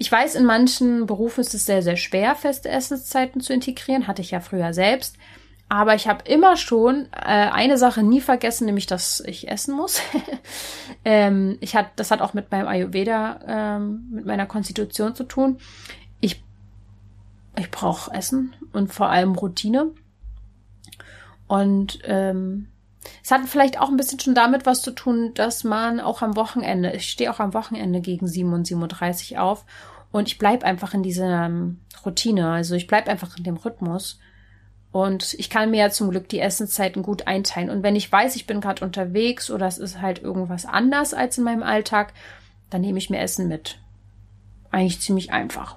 Ich 0.00 0.10
weiß, 0.10 0.34
in 0.34 0.46
manchen 0.46 1.04
Berufen 1.04 1.42
ist 1.42 1.52
es 1.52 1.66
sehr, 1.66 1.82
sehr 1.82 1.98
schwer, 1.98 2.34
feste 2.34 2.70
Essenszeiten 2.70 3.42
zu 3.42 3.52
integrieren. 3.52 4.06
Hatte 4.06 4.22
ich 4.22 4.30
ja 4.30 4.40
früher 4.40 4.72
selbst. 4.72 5.18
Aber 5.68 5.94
ich 5.94 6.08
habe 6.08 6.24
immer 6.24 6.56
schon 6.56 7.10
äh, 7.12 7.50
eine 7.50 7.76
Sache 7.76 8.02
nie 8.02 8.22
vergessen, 8.22 8.64
nämlich, 8.64 8.86
dass 8.86 9.20
ich 9.20 9.48
essen 9.48 9.76
muss. 9.76 10.00
ähm, 11.04 11.58
ich 11.60 11.76
hat, 11.76 11.90
das 11.96 12.10
hat 12.10 12.22
auch 12.22 12.32
mit 12.32 12.50
meinem 12.50 12.66
Ayurveda, 12.66 13.40
ähm, 13.46 14.08
mit 14.10 14.24
meiner 14.24 14.46
Konstitution 14.46 15.14
zu 15.14 15.24
tun. 15.24 15.58
Ich, 16.18 16.42
ich 17.58 17.70
brauche 17.70 18.10
Essen 18.14 18.56
und 18.72 18.94
vor 18.94 19.10
allem 19.10 19.34
Routine. 19.34 19.90
Und 21.46 21.98
ähm, 22.04 22.68
es 23.22 23.30
hat 23.30 23.42
vielleicht 23.46 23.78
auch 23.78 23.90
ein 23.90 23.98
bisschen 23.98 24.18
schon 24.18 24.34
damit 24.34 24.64
was 24.64 24.80
zu 24.80 24.92
tun, 24.92 25.32
dass 25.34 25.62
man 25.62 26.00
auch 26.00 26.22
am 26.22 26.36
Wochenende, 26.36 26.92
ich 26.92 27.10
stehe 27.10 27.30
auch 27.30 27.38
am 27.38 27.52
Wochenende 27.52 28.00
gegen 28.00 28.26
7 28.26 28.50
und 28.52 28.66
37 28.66 29.38
auf 29.38 29.66
und 30.12 30.28
ich 30.28 30.38
bleib 30.38 30.64
einfach 30.64 30.94
in 30.94 31.02
dieser 31.02 31.46
ähm, 31.46 31.80
Routine, 32.04 32.50
also 32.50 32.74
ich 32.74 32.86
bleib 32.86 33.08
einfach 33.08 33.36
in 33.36 33.44
dem 33.44 33.56
Rhythmus. 33.56 34.18
Und 34.92 35.34
ich 35.34 35.50
kann 35.50 35.70
mir 35.70 35.76
ja 35.76 35.90
zum 35.90 36.10
Glück 36.10 36.28
die 36.28 36.40
Essenszeiten 36.40 37.04
gut 37.04 37.28
einteilen. 37.28 37.70
Und 37.70 37.84
wenn 37.84 37.94
ich 37.94 38.10
weiß, 38.10 38.34
ich 38.34 38.46
bin 38.46 38.60
gerade 38.60 38.84
unterwegs 38.84 39.48
oder 39.50 39.66
es 39.66 39.78
ist 39.78 40.00
halt 40.00 40.20
irgendwas 40.20 40.66
anders 40.66 41.14
als 41.14 41.38
in 41.38 41.44
meinem 41.44 41.62
Alltag, 41.62 42.12
dann 42.70 42.80
nehme 42.80 42.98
ich 42.98 43.08
mir 43.08 43.20
Essen 43.20 43.46
mit. 43.46 43.78
Eigentlich 44.72 45.00
ziemlich 45.00 45.32
einfach. 45.32 45.76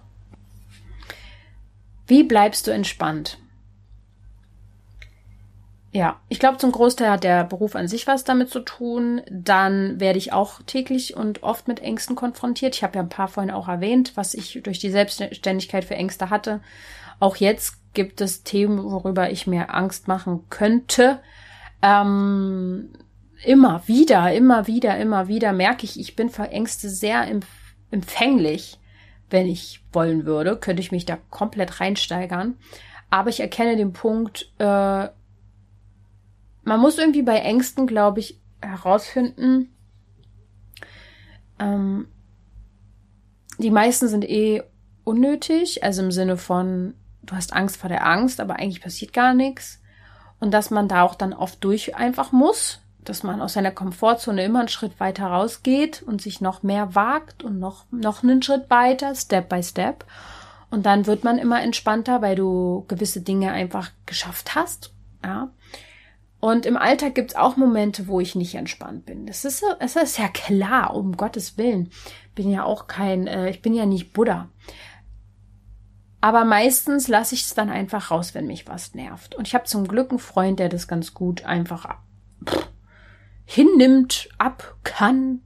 Wie 2.07 2.23
bleibst 2.23 2.65
du 2.65 2.71
entspannt? 2.71 3.37
Ja, 5.95 6.19
ich 6.27 6.39
glaube, 6.39 6.57
zum 6.57 6.71
Großteil 6.71 7.11
hat 7.11 7.23
der 7.23 7.43
Beruf 7.43 7.75
an 7.75 7.87
sich 7.87 8.07
was 8.07 8.23
damit 8.23 8.49
zu 8.49 8.61
tun. 8.61 9.21
Dann 9.29 9.99
werde 9.99 10.17
ich 10.17 10.33
auch 10.33 10.59
täglich 10.65 11.15
und 11.15 11.43
oft 11.43 11.67
mit 11.67 11.81
Ängsten 11.81 12.15
konfrontiert. 12.15 12.75
Ich 12.75 12.83
habe 12.83 12.95
ja 12.95 13.03
ein 13.03 13.09
paar 13.09 13.27
vorhin 13.27 13.53
auch 13.53 13.67
erwähnt, 13.67 14.13
was 14.15 14.33
ich 14.33 14.59
durch 14.63 14.79
die 14.79 14.89
Selbstständigkeit 14.89 15.85
für 15.85 15.93
Ängste 15.93 16.31
hatte. 16.31 16.61
Auch 17.19 17.35
jetzt 17.35 17.93
gibt 17.93 18.21
es 18.21 18.41
Themen, 18.41 18.83
worüber 18.83 19.29
ich 19.29 19.45
mir 19.45 19.71
Angst 19.71 20.07
machen 20.07 20.45
könnte. 20.49 21.19
Ähm, 21.83 22.89
immer 23.43 23.87
wieder, 23.87 24.33
immer 24.33 24.65
wieder, 24.65 24.97
immer 24.97 25.27
wieder 25.27 25.53
merke 25.53 25.85
ich, 25.85 25.99
ich 25.99 26.15
bin 26.15 26.31
vor 26.31 26.49
Ängste 26.49 26.89
sehr 26.89 27.27
empfänglich, 27.91 28.79
wenn 29.29 29.47
ich 29.47 29.83
wollen 29.91 30.25
würde, 30.25 30.57
könnte 30.57 30.81
ich 30.81 30.91
mich 30.91 31.05
da 31.05 31.19
komplett 31.29 31.79
reinsteigern. 31.79 32.55
Aber 33.11 33.29
ich 33.29 33.41
erkenne 33.41 33.77
den 33.77 33.93
Punkt, 33.93 34.51
äh, 34.57 35.09
man 36.63 36.79
muss 36.79 36.97
irgendwie 36.97 37.23
bei 37.23 37.39
Ängsten, 37.39 37.87
glaube 37.87 38.19
ich, 38.19 38.39
herausfinden, 38.61 39.73
ähm, 41.59 42.07
die 43.57 43.71
meisten 43.71 44.07
sind 44.07 44.27
eh 44.27 44.63
unnötig, 45.03 45.83
also 45.83 46.01
im 46.01 46.11
Sinne 46.11 46.37
von, 46.37 46.95
du 47.21 47.35
hast 47.35 47.53
Angst 47.53 47.77
vor 47.77 47.89
der 47.89 48.05
Angst, 48.05 48.39
aber 48.39 48.55
eigentlich 48.55 48.81
passiert 48.81 49.13
gar 49.13 49.33
nichts. 49.33 49.81
Und 50.39 50.51
dass 50.51 50.71
man 50.71 50.87
da 50.87 51.03
auch 51.03 51.15
dann 51.15 51.33
oft 51.33 51.63
durch 51.63 51.95
einfach 51.95 52.31
muss, 52.31 52.81
dass 53.03 53.23
man 53.23 53.41
aus 53.41 53.53
seiner 53.53 53.71
Komfortzone 53.71 54.43
immer 54.43 54.59
einen 54.59 54.69
Schritt 54.69 54.99
weiter 54.99 55.27
rausgeht 55.27 56.03
und 56.03 56.21
sich 56.21 56.41
noch 56.41 56.63
mehr 56.63 56.95
wagt 56.95 57.43
und 57.43 57.59
noch, 57.59 57.85
noch 57.91 58.23
einen 58.23 58.41
Schritt 58.41 58.69
weiter, 58.69 59.13
Step 59.15 59.49
by 59.49 59.61
Step. 59.61 60.05
Und 60.69 60.85
dann 60.85 61.05
wird 61.05 61.23
man 61.23 61.37
immer 61.37 61.61
entspannter, 61.61 62.21
weil 62.21 62.35
du 62.35 62.85
gewisse 62.87 63.21
Dinge 63.21 63.51
einfach 63.51 63.91
geschafft 64.05 64.55
hast. 64.55 64.91
Ja. 65.23 65.49
Und 66.43 66.65
im 66.65 66.75
Alltag 66.75 67.15
gibt's 67.15 67.35
auch 67.35 67.55
Momente, 67.55 68.07
wo 68.09 68.19
ich 68.19 68.35
nicht 68.35 68.55
entspannt 68.55 69.05
bin. 69.05 69.25
Das 69.25 69.45
ist, 69.45 69.63
es 69.79 69.95
ist 69.95 70.17
ja 70.17 70.27
klar, 70.27 70.93
um 70.93 71.15
Gottes 71.15 71.57
Willen. 71.57 71.89
Bin 72.35 72.51
ja 72.51 72.65
auch 72.65 72.87
kein, 72.87 73.27
äh, 73.27 73.49
ich 73.49 73.61
bin 73.61 73.73
ja 73.73 73.85
nicht 73.85 74.11
Buddha. 74.11 74.49
Aber 76.19 76.43
meistens 76.43 77.07
lasse 77.07 77.33
ich 77.33 77.43
es 77.43 77.53
dann 77.53 77.69
einfach 77.69 78.11
raus, 78.11 78.35
wenn 78.35 78.45
mich 78.45 78.67
was 78.67 78.93
nervt. 78.93 79.35
Und 79.35 79.47
ich 79.47 79.55
habe 79.55 79.63
zum 79.63 79.87
Glück 79.87 80.09
einen 80.09 80.19
Freund, 80.19 80.59
der 80.59 80.67
das 80.67 80.89
ganz 80.89 81.13
gut 81.13 81.45
einfach 81.45 81.97
pff, 82.45 82.67
hinnimmt, 83.45 84.27
ab 84.37 84.75
kann. 84.83 85.39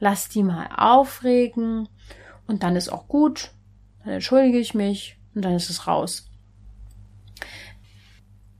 Lass 0.00 0.28
die 0.28 0.42
mal 0.42 0.68
aufregen 0.76 1.88
und 2.48 2.64
dann 2.64 2.74
ist 2.74 2.88
auch 2.88 3.06
gut 3.06 3.52
dann 4.02 4.14
entschuldige 4.14 4.58
ich 4.58 4.74
mich 4.74 5.16
und 5.36 5.44
dann 5.44 5.54
ist 5.54 5.70
es 5.70 5.86
raus. 5.86 6.28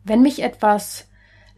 Wenn 0.05 0.23
mich 0.23 0.41
etwas 0.41 1.08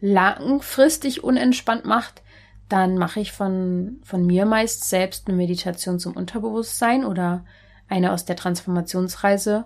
langfristig 0.01 1.23
unentspannt 1.23 1.85
macht, 1.85 2.21
dann 2.67 2.97
mache 2.97 3.19
ich 3.19 3.31
von, 3.31 4.01
von 4.03 4.25
mir 4.25 4.45
meist 4.45 4.89
selbst 4.89 5.27
eine 5.27 5.37
Meditation 5.37 5.99
zum 5.99 6.15
Unterbewusstsein 6.15 7.05
oder 7.05 7.45
eine 7.87 8.11
aus 8.11 8.25
der 8.25 8.35
Transformationsreise 8.35 9.65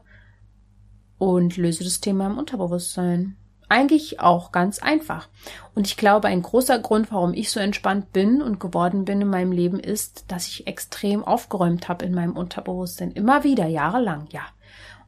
und 1.18 1.58
löse 1.58 1.84
das 1.84 2.02
Thema 2.02 2.28
im 2.28 2.38
Unterbewusstsein. 2.38 3.38
Eigentlich 3.70 4.20
auch 4.20 4.52
ganz 4.52 4.80
einfach. 4.80 5.28
Und 5.74 5.88
ich 5.88 5.98
glaube, 5.98 6.28
ein 6.28 6.42
großer 6.42 6.78
Grund, 6.80 7.12
warum 7.12 7.34
ich 7.34 7.50
so 7.50 7.60
entspannt 7.60 8.12
bin 8.12 8.42
und 8.42 8.60
geworden 8.60 9.06
bin 9.06 9.22
in 9.22 9.28
meinem 9.28 9.52
Leben, 9.52 9.80
ist, 9.80 10.26
dass 10.28 10.48
ich 10.48 10.68
extrem 10.68 11.24
aufgeräumt 11.24 11.88
habe 11.88 12.06
in 12.06 12.14
meinem 12.14 12.36
Unterbewusstsein. 12.36 13.12
Immer 13.12 13.44
wieder, 13.44 13.66
jahrelang, 13.66 14.28
ja. 14.32 14.44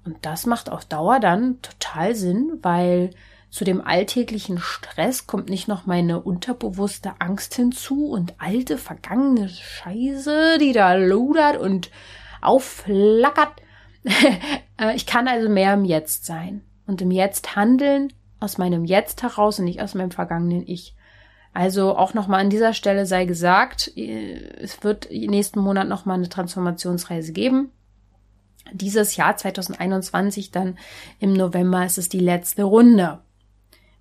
Und 0.05 0.17
das 0.25 0.45
macht 0.45 0.71
auf 0.71 0.86
Dauer 0.86 1.19
dann 1.19 1.61
total 1.61 2.15
Sinn, 2.15 2.59
weil 2.61 3.11
zu 3.49 3.63
dem 3.63 3.81
alltäglichen 3.81 4.59
Stress 4.59 5.25
kommt 5.25 5.49
nicht 5.49 5.67
noch 5.67 5.85
meine 5.85 6.21
unterbewusste 6.21 7.13
Angst 7.19 7.55
hinzu 7.55 8.07
und 8.07 8.35
alte, 8.37 8.77
vergangene 8.77 9.49
Scheiße, 9.49 10.57
die 10.59 10.73
da 10.73 10.93
lodert 10.93 11.57
und 11.57 11.91
aufflackert. 12.41 13.53
Äh, 14.79 14.95
ich 14.95 15.07
kann 15.07 15.27
also 15.27 15.49
mehr 15.49 15.73
im 15.73 15.85
Jetzt 15.85 16.27
sein 16.27 16.61
und 16.85 17.01
im 17.01 17.09
Jetzt 17.09 17.55
handeln 17.55 18.13
aus 18.39 18.59
meinem 18.59 18.85
Jetzt 18.85 19.23
heraus 19.23 19.57
und 19.57 19.65
nicht 19.65 19.81
aus 19.81 19.95
meinem 19.95 20.11
vergangenen 20.11 20.67
Ich. 20.67 20.95
Also 21.51 21.97
auch 21.97 22.13
nochmal 22.13 22.41
an 22.41 22.51
dieser 22.51 22.75
Stelle 22.75 23.07
sei 23.07 23.25
gesagt, 23.25 23.91
äh, 23.97 24.35
es 24.61 24.83
wird 24.83 25.09
nächsten 25.09 25.59
Monat 25.59 25.87
nochmal 25.87 26.19
eine 26.19 26.29
Transformationsreise 26.29 27.33
geben. 27.33 27.71
Dieses 28.71 29.15
Jahr 29.15 29.35
2021 29.35 30.51
dann 30.51 30.77
im 31.19 31.33
November 31.33 31.83
ist 31.83 31.97
es 31.97 32.07
die 32.07 32.19
letzte 32.19 32.63
Runde. 32.63 33.19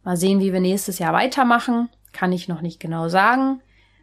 Mal 0.07 0.17
sehen, 0.17 0.39
wie 0.39 0.53
wir 0.53 0.61
nächstes 0.61 1.01
Jahr 1.01 1.13
weitermachen. 1.13 1.89
Kann 2.13 2.31
ich 2.31 2.47
noch 2.47 2.61
nicht 2.61 2.79
genau 2.79 3.09
sagen. 3.09 3.61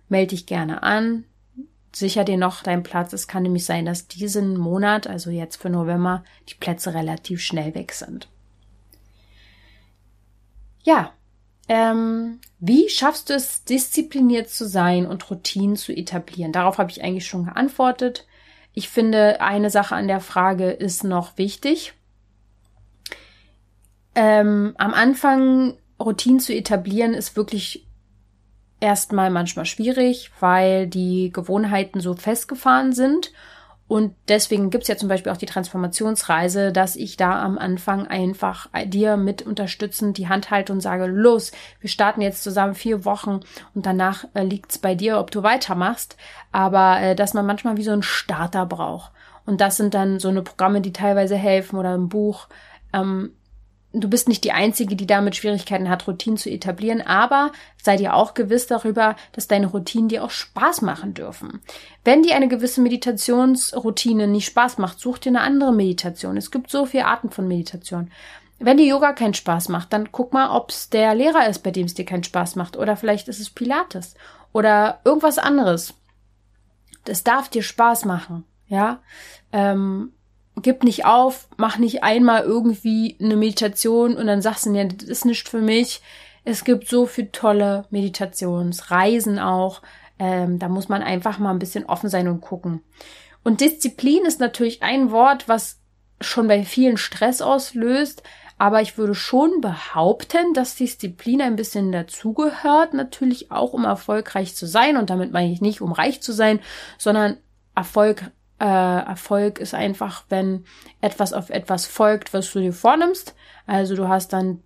Melde 0.10 0.32
dich 0.32 0.46
gerne 0.46 0.84
an. 0.84 1.24
Sicher 1.94 2.26
dir 2.26 2.36
noch 2.36 2.62
deinen 2.62 2.84
Platz. 2.84 3.14
Es 3.14 3.30
kann 3.30 3.44
nämlich 3.44 3.64
sein, 3.64 3.86
dass 3.86 4.10
diesen 4.10 4.58
Monat, 4.58 5.08
also 5.08 5.30
jetzt 5.30 5.62
für 5.62 5.70
November, 5.70 6.26
die 6.50 6.56
Plätze 6.56 6.94
relativ 6.94 7.40
schnell 7.40 7.74
weg 7.74 7.94
sind. 7.94 8.28
Ja, 10.84 11.14
ähm, 11.70 12.42
wie 12.60 12.90
schaffst 12.90 13.30
du 13.30 13.36
es, 13.36 13.64
diszipliniert 13.64 14.50
zu 14.50 14.68
sein 14.68 15.06
und 15.06 15.32
Routinen 15.32 15.78
zu 15.78 15.94
etablieren? 15.94 16.52
Darauf 16.52 16.80
habe 16.80 16.92
ich 16.92 17.02
eigentlich 17.02 17.28
schon 17.28 17.46
geantwortet. 17.46 18.28
Ich 18.74 18.90
finde, 18.90 19.40
eine 19.40 19.70
Sache 19.70 19.96
an 19.96 20.10
der 20.10 20.20
Frage 20.20 20.70
ist 20.70 21.06
noch 21.06 21.38
wichtig. 21.38 21.94
Ähm, 24.16 24.74
am 24.78 24.94
Anfang 24.94 25.78
Routinen 26.04 26.40
zu 26.40 26.54
etablieren 26.54 27.14
ist 27.14 27.36
wirklich 27.36 27.88
erstmal 28.80 29.30
manchmal 29.30 29.66
schwierig, 29.66 30.32
weil 30.40 30.88
die 30.88 31.32
Gewohnheiten 31.32 32.02
so 32.02 32.16
festgefahren 32.16 32.94
sind 32.94 33.32
und 33.88 34.16
deswegen 34.28 34.70
gibt's 34.70 34.88
ja 34.88 34.96
zum 34.96 35.10
Beispiel 35.10 35.32
auch 35.32 35.38
die 35.38 35.46
Transformationsreise, 35.46 36.72
dass 36.72 36.96
ich 36.96 37.18
da 37.18 37.44
am 37.44 37.58
Anfang 37.58 38.08
einfach 38.08 38.68
dir 38.86 39.18
mit 39.18 39.42
unterstützend 39.42 40.18
die 40.18 40.30
Hand 40.30 40.52
halte 40.52 40.72
und 40.72 40.82
sage, 40.82 41.06
los, 41.06 41.52
wir 41.80 41.90
starten 41.90 42.22
jetzt 42.22 42.44
zusammen 42.44 42.76
vier 42.76 43.06
Wochen 43.06 43.42
und 43.76 43.86
danach 43.86 44.26
äh, 44.34 44.44
liegt's 44.44 44.80
bei 44.80 44.96
dir, 44.96 45.20
ob 45.20 45.32
du 45.32 45.44
weitermachst. 45.44 46.18
Aber 46.52 47.02
äh, 47.02 47.16
dass 47.16 47.34
man 47.34 47.46
manchmal 47.46 47.78
wie 47.78 47.84
so 47.84 47.92
einen 47.92 48.04
Starter 48.04 48.66
braucht. 48.66 49.12
Und 49.46 49.60
das 49.60 49.76
sind 49.76 49.94
dann 49.94 50.20
so 50.20 50.30
eine 50.30 50.42
Programme, 50.42 50.80
die 50.80 50.94
teilweise 50.94 51.36
helfen 51.36 51.78
oder 51.78 51.94
ein 51.94 52.08
Buch. 52.08 52.48
Ähm, 52.94 53.34
du 53.94 54.10
bist 54.10 54.28
nicht 54.28 54.44
die 54.44 54.52
Einzige, 54.52 54.96
die 54.96 55.06
damit 55.06 55.36
Schwierigkeiten 55.36 55.88
hat, 55.88 56.08
Routinen 56.08 56.38
zu 56.38 56.50
etablieren, 56.50 57.02
aber 57.02 57.52
sei 57.82 57.96
dir 57.96 58.16
auch 58.16 58.34
gewiss 58.34 58.66
darüber, 58.66 59.16
dass 59.32 59.48
deine 59.48 59.68
Routinen 59.68 60.10
dir 60.10 60.24
auch 60.24 60.32
Spaß 60.32 60.82
machen 60.82 61.14
dürfen. 61.14 61.62
Wenn 62.04 62.24
dir 62.24 62.36
eine 62.36 62.48
gewisse 62.48 62.82
Meditationsroutine 62.82 64.28
nicht 64.28 64.48
Spaß 64.48 64.80
macht, 64.80 65.00
such 65.00 65.20
dir 65.20 65.30
eine 65.30 65.42
andere 65.42 65.74
Meditation. 65.74 66.38
Es 66.38 66.50
gibt 66.50 66.72
so 66.72 66.86
viele 66.86 67.06
Arten 67.06 67.30
von 67.30 67.48
Meditation. 67.48 68.12
Wenn 68.60 68.78
dir 68.78 68.86
Yoga 68.86 69.14
keinen 69.14 69.34
Spaß 69.34 69.70
macht, 69.70 69.94
dann 69.94 70.12
guck 70.12 70.34
mal, 70.34 70.50
ob 70.50 70.72
es 70.72 70.90
der 70.90 71.14
Lehrer 71.14 71.48
ist, 71.48 71.60
bei 71.60 71.72
dem 71.72 71.86
es 71.86 71.94
dir 71.94 72.06
keinen 72.06 72.24
Spaß 72.24 72.56
macht. 72.56 72.78
Oder 72.78 72.96
vielleicht 72.96 73.28
ist 73.28 73.40
es 73.40 73.50
Pilates 73.50 74.16
oder 74.54 75.02
irgendwas 75.04 75.38
anderes. 75.38 75.94
Das 77.06 77.24
darf 77.24 77.50
dir 77.50 77.62
Spaß 77.62 78.06
machen, 78.06 78.46
ja. 78.68 79.02
Ähm, 79.52 80.14
gib 80.62 80.84
nicht 80.84 81.06
auf, 81.06 81.48
mach 81.58 81.78
nicht 81.78 82.04
einmal 82.04 82.44
irgendwie 82.44 83.18
eine 83.20 83.36
Meditation 83.36 84.16
und 84.16 84.28
dann 84.28 84.42
sagst 84.42 84.66
du, 84.66 84.74
ja, 84.74 84.84
das 84.86 85.08
ist 85.08 85.26
nicht 85.26 85.50
für 85.50 85.62
mich. 85.62 86.02
Es 86.46 86.64
gibt 86.64 86.88
so 86.88 87.06
viele 87.06 87.32
tolle 87.32 87.86
Meditationsreisen 87.90 89.40
auch. 89.40 89.82
Ähm, 90.20 90.60
da 90.60 90.70
muss 90.70 90.90
man 90.90 91.02
einfach 91.02 91.40
mal 91.40 91.52
ein 91.52 91.60
bisschen 91.60 91.86
offen 91.86 92.10
sein 92.10 92.28
und 92.28 92.42
gucken. 92.42 92.82
Und 93.44 93.62
Disziplin 93.62 94.26
ist 94.26 94.40
natürlich 94.40 94.84
ein 94.84 95.12
Wort, 95.12 95.48
was 95.48 95.80
schon 96.22 96.48
bei 96.48 96.64
vielen 96.64 96.98
Stress 96.98 97.42
auslöst. 97.42 98.24
Aber 98.58 98.82
ich 98.82 98.98
würde 98.98 99.16
schon 99.16 99.62
behaupten, 99.62 100.54
dass 100.54 100.76
Disziplin 100.76 101.42
ein 101.42 101.56
bisschen 101.56 101.92
dazugehört, 101.92 102.94
natürlich 102.94 103.52
auch 103.52 103.74
um 103.74 103.84
erfolgreich 103.84 104.56
zu 104.56 104.68
sein. 104.68 104.96
Und 104.96 105.10
damit 105.10 105.32
meine 105.32 105.52
ich 105.52 105.60
nicht, 105.60 105.82
um 105.82 105.92
reich 105.92 106.22
zu 106.22 106.32
sein, 106.32 106.60
sondern 106.98 107.38
Erfolg 107.76 108.32
äh, 108.64 108.66
Erfolg 108.66 109.60
ist 109.60 109.74
einfach, 109.74 110.24
wenn 110.30 110.64
etwas 111.02 111.34
auf 111.34 111.50
etwas 111.50 111.86
folgt, 111.86 112.34
was 112.34 112.50
du 112.54 112.62
dir 112.62 112.72
vornimmst. 112.72 113.36
Also 113.68 113.96
du 113.96 114.08
hast 114.08 114.32
dann 114.32 114.64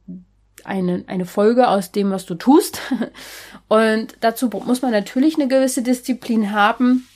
eine, 0.63 1.03
eine 1.07 1.25
Folge 1.25 1.67
aus 1.67 1.91
dem, 1.91 2.11
was 2.11 2.27
du 2.27 2.35
tust. 2.35 2.79
Und 3.67 4.15
dazu 4.19 4.49
muss 4.65 4.83
man 4.83 4.91
natürlich 4.91 5.35
eine 5.35 5.47
gewisse 5.47 5.81
Disziplin 5.81 6.51
haben. 6.51 7.07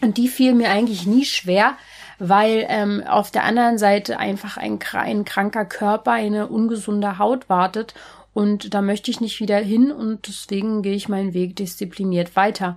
Und 0.00 0.16
die 0.16 0.26
fiel 0.26 0.54
mir 0.54 0.70
eigentlich 0.70 1.06
nie 1.06 1.24
schwer, 1.24 1.76
weil 2.18 2.66
ähm, 2.68 3.04
auf 3.06 3.30
der 3.30 3.44
anderen 3.44 3.78
Seite 3.78 4.18
einfach 4.18 4.56
ein, 4.56 4.80
ein 4.94 5.24
kranker 5.24 5.64
Körper, 5.64 6.10
eine 6.10 6.48
ungesunde 6.48 7.18
Haut 7.18 7.48
wartet. 7.48 7.94
Und 8.34 8.74
da 8.74 8.82
möchte 8.82 9.12
ich 9.12 9.20
nicht 9.20 9.38
wieder 9.40 9.58
hin 9.58 9.92
und 9.92 10.26
deswegen 10.26 10.82
gehe 10.82 10.94
ich 10.94 11.08
meinen 11.08 11.34
Weg 11.34 11.54
diszipliniert 11.54 12.34
weiter. 12.34 12.76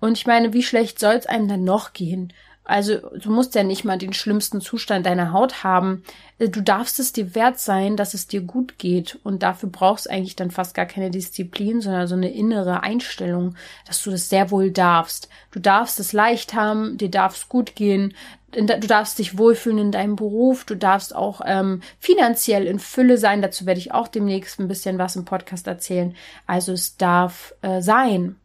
Und 0.00 0.18
ich 0.18 0.26
meine, 0.26 0.52
wie 0.52 0.62
schlecht 0.62 0.98
soll 0.98 1.14
es 1.14 1.26
einem 1.26 1.48
dann 1.48 1.64
noch 1.64 1.92
gehen? 1.92 2.32
Also 2.70 2.98
du 3.18 3.32
musst 3.32 3.56
ja 3.56 3.64
nicht 3.64 3.84
mal 3.84 3.98
den 3.98 4.12
schlimmsten 4.12 4.60
Zustand 4.60 5.04
deiner 5.04 5.32
Haut 5.32 5.64
haben. 5.64 6.04
Äh, 6.38 6.50
du 6.50 6.60
darfst 6.60 7.00
es 7.00 7.12
dir 7.12 7.34
wert 7.34 7.58
sein, 7.58 7.96
dass 7.96 8.14
es 8.14 8.28
dir 8.28 8.42
gut 8.42 8.78
geht. 8.78 9.18
Und 9.24 9.42
dafür 9.42 9.68
brauchst 9.68 10.06
du 10.06 10.10
eigentlich 10.10 10.36
dann 10.36 10.52
fast 10.52 10.74
gar 10.74 10.86
keine 10.86 11.10
Disziplin, 11.10 11.80
sondern 11.80 12.06
so 12.06 12.14
eine 12.14 12.30
innere 12.30 12.84
Einstellung, 12.84 13.56
dass 13.86 14.00
du 14.04 14.12
das 14.12 14.28
sehr 14.28 14.52
wohl 14.52 14.70
darfst. 14.70 15.28
Du 15.50 15.58
darfst 15.58 15.98
es 15.98 16.12
leicht 16.12 16.54
haben, 16.54 16.96
dir 16.96 17.10
darf 17.10 17.36
es 17.36 17.48
gut 17.48 17.74
gehen, 17.74 18.14
du 18.52 18.64
darfst 18.64 19.18
dich 19.18 19.36
wohlfühlen 19.36 19.78
in 19.78 19.92
deinem 19.92 20.14
Beruf, 20.14 20.64
du 20.64 20.76
darfst 20.76 21.14
auch 21.14 21.40
ähm, 21.44 21.82
finanziell 21.98 22.66
in 22.68 22.78
Fülle 22.78 23.18
sein. 23.18 23.42
Dazu 23.42 23.66
werde 23.66 23.80
ich 23.80 23.90
auch 23.90 24.06
demnächst 24.06 24.60
ein 24.60 24.68
bisschen 24.68 24.96
was 24.98 25.16
im 25.16 25.24
Podcast 25.24 25.66
erzählen. 25.66 26.14
Also 26.46 26.72
es 26.72 26.96
darf 26.96 27.52
äh, 27.62 27.80
sein. 27.82 28.36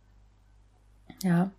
Ja. 1.22 1.52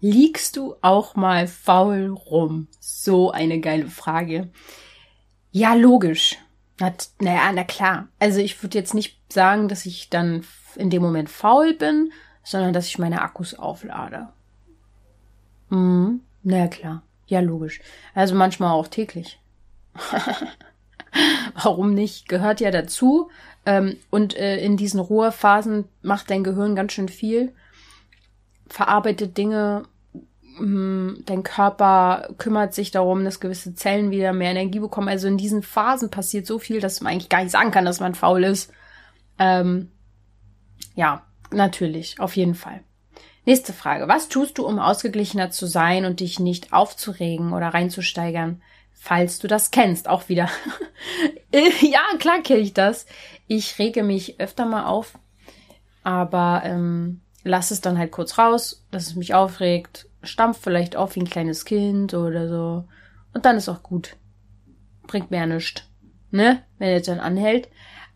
Liegst 0.00 0.56
du 0.56 0.76
auch 0.80 1.16
mal 1.16 1.48
faul 1.48 2.10
rum? 2.10 2.68
So 2.78 3.30
eine 3.30 3.60
geile 3.60 3.88
Frage. 3.88 4.48
Ja, 5.50 5.74
logisch. 5.74 6.36
Na, 6.78 6.92
naja, 7.20 7.50
na 7.52 7.64
klar. 7.64 8.08
Also 8.18 8.40
ich 8.40 8.62
würde 8.62 8.78
jetzt 8.78 8.94
nicht 8.94 9.18
sagen, 9.32 9.68
dass 9.68 9.86
ich 9.86 10.08
dann 10.08 10.44
in 10.76 10.90
dem 10.90 11.02
Moment 11.02 11.28
faul 11.28 11.74
bin, 11.74 12.12
sondern 12.44 12.72
dass 12.72 12.86
ich 12.86 12.98
meine 12.98 13.22
Akkus 13.22 13.54
auflade. 13.54 14.28
Mhm. 15.70 16.20
Na 16.42 16.68
klar. 16.68 17.02
Ja, 17.26 17.40
logisch. 17.40 17.80
Also 18.14 18.34
manchmal 18.34 18.72
auch 18.72 18.88
täglich. 18.88 19.40
Warum 21.62 21.94
nicht? 21.94 22.28
Gehört 22.28 22.60
ja 22.60 22.70
dazu. 22.70 23.30
Ähm, 23.66 23.96
und 24.10 24.36
äh, 24.36 24.58
in 24.58 24.76
diesen 24.76 25.00
Ruhephasen 25.00 25.86
macht 26.02 26.30
dein 26.30 26.44
Gehirn 26.44 26.76
ganz 26.76 26.92
schön 26.92 27.08
viel. 27.08 27.52
Verarbeitet 28.68 29.36
Dinge. 29.36 29.84
Hm, 30.56 31.22
dein 31.26 31.42
Körper 31.42 32.28
kümmert 32.38 32.74
sich 32.74 32.90
darum, 32.90 33.24
dass 33.24 33.40
gewisse 33.40 33.74
Zellen 33.74 34.10
wieder 34.10 34.32
mehr 34.32 34.50
Energie 34.50 34.80
bekommen. 34.80 35.08
Also 35.08 35.28
in 35.28 35.38
diesen 35.38 35.62
Phasen 35.62 36.10
passiert 36.10 36.46
so 36.46 36.58
viel, 36.58 36.80
dass 36.80 37.00
man 37.00 37.12
eigentlich 37.12 37.28
gar 37.28 37.42
nicht 37.42 37.52
sagen 37.52 37.70
kann, 37.70 37.84
dass 37.84 38.00
man 38.00 38.14
faul 38.14 38.44
ist. 38.44 38.72
Ähm, 39.38 39.90
ja, 40.94 41.22
natürlich, 41.50 42.18
auf 42.18 42.36
jeden 42.36 42.54
Fall. 42.54 42.82
Nächste 43.48 43.72
Frage. 43.72 44.08
Was 44.08 44.28
tust 44.28 44.58
du, 44.58 44.66
um 44.66 44.78
ausgeglichener 44.78 45.50
zu 45.50 45.66
sein 45.66 46.04
und 46.04 46.20
dich 46.20 46.38
nicht 46.38 46.72
aufzuregen 46.72 47.54
oder 47.54 47.68
reinzusteigern? 47.68 48.60
Falls 48.92 49.38
du 49.38 49.46
das 49.46 49.70
kennst, 49.70 50.08
auch 50.08 50.28
wieder. 50.28 50.50
ja, 51.80 52.00
klar 52.18 52.42
kenne 52.42 52.60
ich 52.60 52.74
das. 52.74 53.06
Ich 53.46 53.78
rege 53.78 54.02
mich 54.02 54.38
öfter 54.40 54.66
mal 54.66 54.84
auf, 54.84 55.18
aber 56.02 56.62
ähm, 56.64 57.22
lass 57.44 57.70
es 57.70 57.80
dann 57.80 57.98
halt 57.98 58.12
kurz 58.12 58.38
raus, 58.38 58.84
dass 58.90 59.06
es 59.06 59.16
mich 59.16 59.34
aufregt, 59.34 60.06
stampft 60.22 60.62
vielleicht 60.62 60.96
auf 60.96 61.14
wie 61.16 61.20
ein 61.20 61.30
kleines 61.30 61.64
Kind 61.64 62.14
oder 62.14 62.48
so. 62.48 62.84
Und 63.34 63.44
dann 63.44 63.56
ist 63.56 63.68
auch 63.68 63.82
gut. 63.82 64.16
Bringt 65.06 65.30
mir 65.30 65.38
ja 65.38 65.46
nichts. 65.46 65.82
Ne? 66.30 66.62
Wenn 66.78 66.90
es 66.90 67.06
dann 67.06 67.20
anhält. 67.20 67.68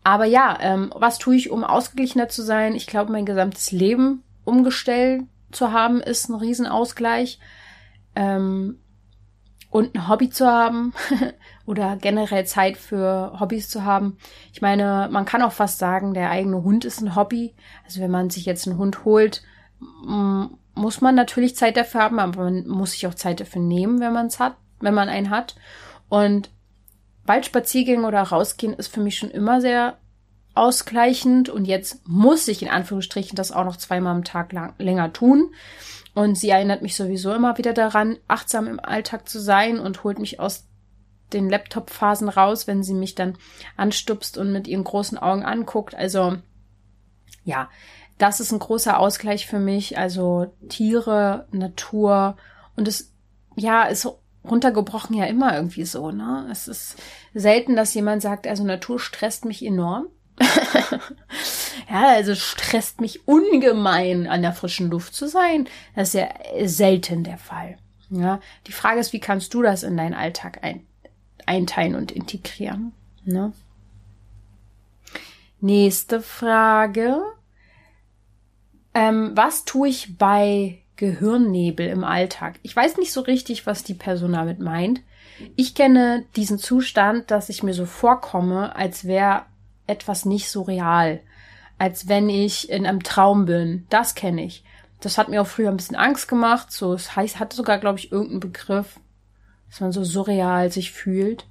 Aber 0.03 0.25
ja, 0.25 0.57
ähm, 0.61 0.91
was 0.95 1.17
tue 1.17 1.35
ich, 1.35 1.49
um 1.49 1.63
ausgeglichener 1.63 2.27
zu 2.27 2.43
sein? 2.43 2.75
Ich 2.75 2.87
glaube, 2.87 3.11
mein 3.11 3.25
gesamtes 3.25 3.71
Leben 3.71 4.23
umgestellt 4.43 5.23
zu 5.51 5.71
haben, 5.71 6.01
ist 6.01 6.29
ein 6.29 6.35
Riesenausgleich. 6.35 7.39
Ähm, 8.15 8.79
und 9.73 9.95
ein 9.95 10.07
Hobby 10.07 10.29
zu 10.29 10.45
haben 10.45 10.93
oder 11.65 11.97
generell 11.97 12.45
Zeit 12.45 12.77
für 12.77 13.39
Hobbys 13.39 13.69
zu 13.69 13.83
haben. 13.83 14.19
Ich 14.53 14.61
meine, 14.61 15.09
man 15.11 15.25
kann 15.25 15.41
auch 15.41 15.51
fast 15.51 15.79
sagen, 15.79 16.13
der 16.13 16.29
eigene 16.29 16.63
Hund 16.63 16.85
ist 16.85 17.01
ein 17.01 17.15
Hobby. 17.15 17.55
Also 17.83 17.99
wenn 17.99 18.11
man 18.11 18.29
sich 18.29 18.45
jetzt 18.45 18.67
einen 18.67 18.77
Hund 18.77 19.03
holt, 19.03 19.41
muss 20.75 21.01
man 21.01 21.15
natürlich 21.15 21.55
Zeit 21.55 21.75
dafür 21.75 22.01
haben, 22.01 22.19
aber 22.19 22.43
man 22.43 22.67
muss 22.67 22.91
sich 22.91 23.07
auch 23.07 23.15
Zeit 23.15 23.39
dafür 23.39 23.63
nehmen, 23.63 23.99
wenn 23.99 24.13
man 24.13 24.27
es 24.27 24.39
hat, 24.39 24.57
wenn 24.79 24.93
man 24.93 25.09
einen 25.09 25.31
hat. 25.31 25.55
Und 26.07 26.51
Waldspaziergänge 27.25 28.05
oder 28.05 28.21
rausgehen 28.21 28.73
ist 28.73 28.93
für 28.93 29.01
mich 29.01 29.17
schon 29.17 29.31
immer 29.31 29.59
sehr 29.59 29.97
ausgleichend 30.53 31.49
und 31.49 31.65
jetzt 31.65 32.07
muss 32.07 32.47
ich 32.47 32.61
in 32.61 32.69
Anführungsstrichen 32.69 33.35
das 33.35 33.51
auch 33.51 33.65
noch 33.65 33.77
zweimal 33.77 34.15
am 34.15 34.23
Tag 34.23 34.53
lang, 34.53 34.75
länger 34.77 35.13
tun. 35.13 35.51
Und 36.13 36.37
sie 36.37 36.49
erinnert 36.49 36.81
mich 36.81 36.95
sowieso 36.95 37.33
immer 37.33 37.57
wieder 37.57 37.73
daran, 37.73 38.17
achtsam 38.27 38.67
im 38.67 38.79
Alltag 38.79 39.27
zu 39.27 39.39
sein 39.39 39.79
und 39.79 40.03
holt 40.03 40.19
mich 40.19 40.39
aus 40.39 40.67
den 41.33 41.49
Laptop-Phasen 41.49 42.29
raus, 42.29 42.67
wenn 42.67 42.83
sie 42.83 42.93
mich 42.93 43.15
dann 43.15 43.37
anstupst 43.75 44.37
und 44.37 44.51
mit 44.51 44.67
ihren 44.67 44.83
großen 44.83 45.17
Augen 45.17 45.43
anguckt. 45.43 45.95
Also 45.95 46.37
ja, 47.43 47.69
das 48.17 48.39
ist 48.39 48.51
ein 48.51 48.59
großer 48.59 48.99
Ausgleich 48.99 49.47
für 49.47 49.59
mich. 49.59 49.97
Also 49.97 50.53
Tiere, 50.69 51.47
Natur 51.51 52.37
und 52.75 52.87
es 52.87 53.11
ja 53.55 53.83
ist 53.83 54.07
runtergebrochen 54.43 55.15
ja 55.15 55.25
immer 55.25 55.55
irgendwie 55.55 55.85
so. 55.85 56.11
Ne, 56.11 56.47
es 56.51 56.67
ist 56.67 56.97
selten, 57.33 57.75
dass 57.75 57.93
jemand 57.93 58.21
sagt, 58.21 58.47
also 58.47 58.63
Natur 58.63 58.99
stresst 58.99 59.45
mich 59.45 59.65
enorm. 59.65 60.07
ja, 61.89 62.07
also 62.09 62.35
stresst 62.35 63.01
mich 63.01 63.27
ungemein, 63.27 64.27
an 64.27 64.41
der 64.41 64.53
frischen 64.53 64.89
Luft 64.89 65.13
zu 65.13 65.27
sein. 65.27 65.67
Das 65.95 66.09
ist 66.09 66.13
ja 66.15 66.29
selten 66.65 67.23
der 67.23 67.37
Fall. 67.37 67.77
Ja, 68.09 68.39
die 68.67 68.71
Frage 68.71 68.99
ist, 68.99 69.13
wie 69.13 69.19
kannst 69.19 69.53
du 69.53 69.61
das 69.61 69.83
in 69.83 69.97
deinen 69.97 70.13
Alltag 70.13 70.59
ein, 70.61 70.85
einteilen 71.45 71.95
und 71.95 72.11
integrieren? 72.11 72.93
Ne? 73.25 73.53
Nächste 75.61 76.21
Frage. 76.21 77.21
Ähm, 78.93 79.31
was 79.33 79.65
tue 79.65 79.89
ich 79.89 80.17
bei 80.17 80.79
Gehirnnebel 80.97 81.87
im 81.87 82.03
Alltag? 82.03 82.59
Ich 82.61 82.75
weiß 82.75 82.97
nicht 82.97 83.11
so 83.11 83.21
richtig, 83.21 83.65
was 83.65 83.83
die 83.83 83.95
Person 83.95 84.33
damit 84.33 84.59
meint. 84.59 85.01
Ich 85.55 85.73
kenne 85.73 86.25
diesen 86.35 86.59
Zustand, 86.59 87.31
dass 87.31 87.49
ich 87.49 87.63
mir 87.63 87.73
so 87.73 87.85
vorkomme, 87.85 88.75
als 88.75 89.05
wäre 89.05 89.45
etwas 89.93 90.25
nicht 90.25 90.49
so 90.49 90.63
real, 90.63 91.21
als 91.77 92.07
wenn 92.07 92.29
ich 92.29 92.69
in 92.69 92.85
einem 92.85 93.03
Traum 93.03 93.45
bin. 93.45 93.85
Das 93.89 94.15
kenne 94.15 94.43
ich. 94.43 94.63
Das 94.99 95.17
hat 95.17 95.29
mir 95.29 95.41
auch 95.41 95.47
früher 95.47 95.69
ein 95.69 95.77
bisschen 95.77 95.95
Angst 95.95 96.27
gemacht. 96.27 96.71
So, 96.71 96.93
es 96.93 97.15
heißt, 97.15 97.39
hatte 97.39 97.55
sogar, 97.55 97.77
glaube 97.77 97.99
ich, 97.99 98.11
irgendeinen 98.11 98.39
Begriff, 98.39 98.99
dass 99.69 99.81
man 99.81 99.91
so 99.91 100.03
surreal 100.03 100.71
sich 100.71 100.91
fühlt. 100.91 101.45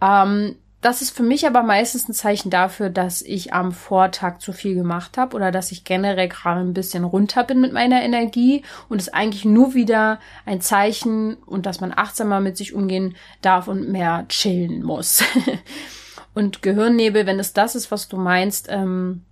Ähm, 0.00 0.56
das 0.82 1.00
ist 1.00 1.16
für 1.16 1.22
mich 1.22 1.46
aber 1.46 1.62
meistens 1.62 2.08
ein 2.08 2.12
Zeichen 2.12 2.50
dafür, 2.50 2.90
dass 2.90 3.22
ich 3.22 3.52
am 3.52 3.70
Vortag 3.70 4.40
zu 4.40 4.52
viel 4.52 4.74
gemacht 4.74 5.16
habe 5.16 5.36
oder 5.36 5.52
dass 5.52 5.70
ich 5.70 5.84
generell 5.84 6.28
gerade 6.28 6.60
ein 6.60 6.74
bisschen 6.74 7.04
runter 7.04 7.44
bin 7.44 7.60
mit 7.60 7.72
meiner 7.72 8.02
Energie 8.02 8.64
und 8.88 9.00
es 9.00 9.08
eigentlich 9.08 9.44
nur 9.44 9.74
wieder 9.74 10.18
ein 10.44 10.60
Zeichen 10.60 11.34
und 11.34 11.66
dass 11.66 11.80
man 11.80 11.92
achtsamer 11.94 12.40
mit 12.40 12.56
sich 12.56 12.74
umgehen 12.74 13.14
darf 13.42 13.68
und 13.68 13.90
mehr 13.90 14.26
chillen 14.28 14.82
muss. 14.82 15.22
Und 16.34 16.62
Gehirnnebel, 16.62 17.26
wenn 17.26 17.38
es 17.38 17.52
das 17.52 17.74
ist, 17.74 17.90
was 17.90 18.08
du 18.08 18.16
meinst, 18.16 18.68
ähm, 18.70 19.24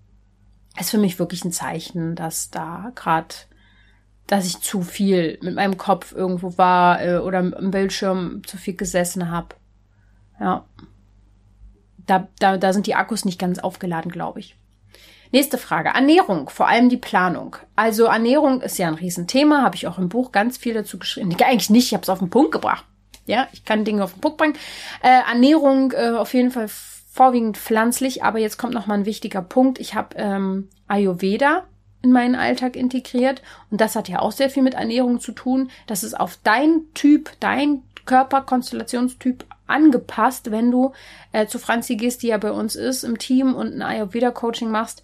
ist 0.79 0.91
für 0.91 0.99
mich 0.99 1.19
wirklich 1.19 1.45
ein 1.45 1.53
Zeichen, 1.53 2.15
dass 2.15 2.51
da 2.51 2.93
gerade, 2.95 3.35
dass 4.27 4.47
ich 4.47 4.61
zu 4.61 4.83
viel 4.83 5.39
mit 5.43 5.55
meinem 5.55 5.77
Kopf 5.77 6.13
irgendwo 6.13 6.57
war 6.59 7.03
äh, 7.03 7.19
oder 7.19 7.41
im 7.41 7.71
Bildschirm 7.71 8.43
zu 8.47 8.57
viel 8.57 8.77
gesessen 8.77 9.31
habe. 9.31 9.57
Ja. 10.39 10.65
Da, 12.07 12.29
da, 12.39 12.57
da 12.57 12.73
sind 12.73 12.87
die 12.87 12.95
Akkus 12.95 13.25
nicht 13.25 13.39
ganz 13.39 13.59
aufgeladen, 13.59 14.11
glaube 14.11 14.41
ich. 14.41 14.57
Nächste 15.33 15.59
Frage. 15.59 15.91
Ernährung, 15.91 16.51
vor 16.51 16.67
allem 16.67 16.89
die 16.89 16.97
Planung. 16.97 17.57
Also 17.77 18.07
Ernährung 18.07 18.63
ist 18.63 18.79
ja 18.79 18.89
ein 18.89 18.95
Riesenthema, 18.95 19.63
habe 19.63 19.77
ich 19.77 19.87
auch 19.87 19.97
im 19.97 20.09
Buch 20.09 20.33
ganz 20.33 20.59
viel 20.59 20.75
dazu 20.75 20.99
geschrieben. 20.99 21.35
Eigentlich 21.41 21.71
nicht, 21.71 21.87
ich 21.87 21.95
habe 21.95 22.03
es 22.03 22.09
auf 22.09 22.19
den 22.19 22.31
Punkt 22.31 22.51
gebracht. 22.51 22.85
Ja, 23.31 23.49
ich 23.53 23.64
kann 23.64 23.85
Dinge 23.85 24.05
auf 24.05 24.12
den 24.12 24.20
Punkt 24.20 24.39
bringen. 24.39 24.57
Äh, 25.03 25.20
Ernährung 25.31 25.93
äh, 25.93 26.11
auf 26.11 26.35
jeden 26.35 26.51
Fall 26.51 26.68
vorwiegend 26.68 27.57
pflanzlich, 27.57 28.22
aber 28.22 28.39
jetzt 28.39 28.59
kommt 28.59 28.74
noch 28.74 28.87
mal 28.87 28.95
ein 28.95 29.07
wichtiger 29.07 29.43
Punkt. 29.43 29.78
Ich 29.78 29.95
habe 29.95 30.16
ähm, 30.16 30.68
Ayurveda 30.89 31.64
in 32.03 32.12
meinen 32.12 32.35
Alltag 32.35 32.76
integriert 32.76 33.43
und 33.70 33.81
das 33.81 33.95
hat 33.95 34.09
ja 34.09 34.20
auch 34.20 34.33
sehr 34.33 34.51
viel 34.51 34.62
mit 34.62 34.74
Ernährung 34.74 35.20
zu 35.20 35.33
tun. 35.33 35.70
Das 35.87 36.03
ist 36.03 36.18
auf 36.18 36.39
dein 36.43 36.83
Typ, 36.95 37.31
dein 37.41 37.83
Körperkonstellationstyp 38.07 39.45
angepasst, 39.66 40.51
wenn 40.51 40.70
du 40.70 40.93
äh, 41.33 41.47
zu 41.47 41.59
Franzi 41.59 41.97
gehst, 41.97 42.22
die 42.22 42.28
ja 42.28 42.39
bei 42.39 42.51
uns 42.51 42.74
ist 42.74 43.05
im 43.05 43.18
Team 43.18 43.55
und 43.55 43.72
ein 43.74 43.83
Ayurveda-Coaching 43.83 44.70
machst 44.70 45.03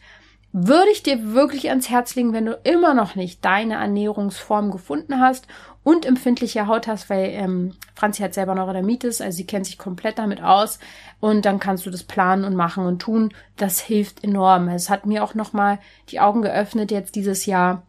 würde 0.58 0.90
ich 0.90 1.02
dir 1.02 1.34
wirklich 1.34 1.68
ans 1.68 1.90
Herz 1.90 2.14
legen, 2.14 2.32
wenn 2.32 2.46
du 2.46 2.58
immer 2.64 2.94
noch 2.94 3.14
nicht 3.14 3.44
deine 3.44 3.74
Ernährungsform 3.74 4.70
gefunden 4.70 5.20
hast 5.20 5.46
und 5.86 6.04
empfindliche 6.04 6.66
Haut 6.66 6.88
hast, 6.88 7.08
weil 7.10 7.28
ähm, 7.30 7.74
Franzi 7.94 8.20
hat 8.20 8.34
selber 8.34 8.56
Neurodermitis, 8.56 9.20
also 9.20 9.36
sie 9.36 9.46
kennt 9.46 9.66
sich 9.66 9.78
komplett 9.78 10.18
damit 10.18 10.42
aus 10.42 10.80
und 11.20 11.44
dann 11.44 11.60
kannst 11.60 11.86
du 11.86 11.90
das 11.90 12.02
planen 12.02 12.42
und 12.42 12.56
machen 12.56 12.84
und 12.84 12.98
tun. 12.98 13.32
Das 13.56 13.78
hilft 13.78 14.24
enorm. 14.24 14.66
Es 14.66 14.90
hat 14.90 15.06
mir 15.06 15.22
auch 15.22 15.34
nochmal 15.36 15.78
die 16.08 16.18
Augen 16.18 16.42
geöffnet, 16.42 16.90
jetzt 16.90 17.14
dieses 17.14 17.46
Jahr 17.46 17.84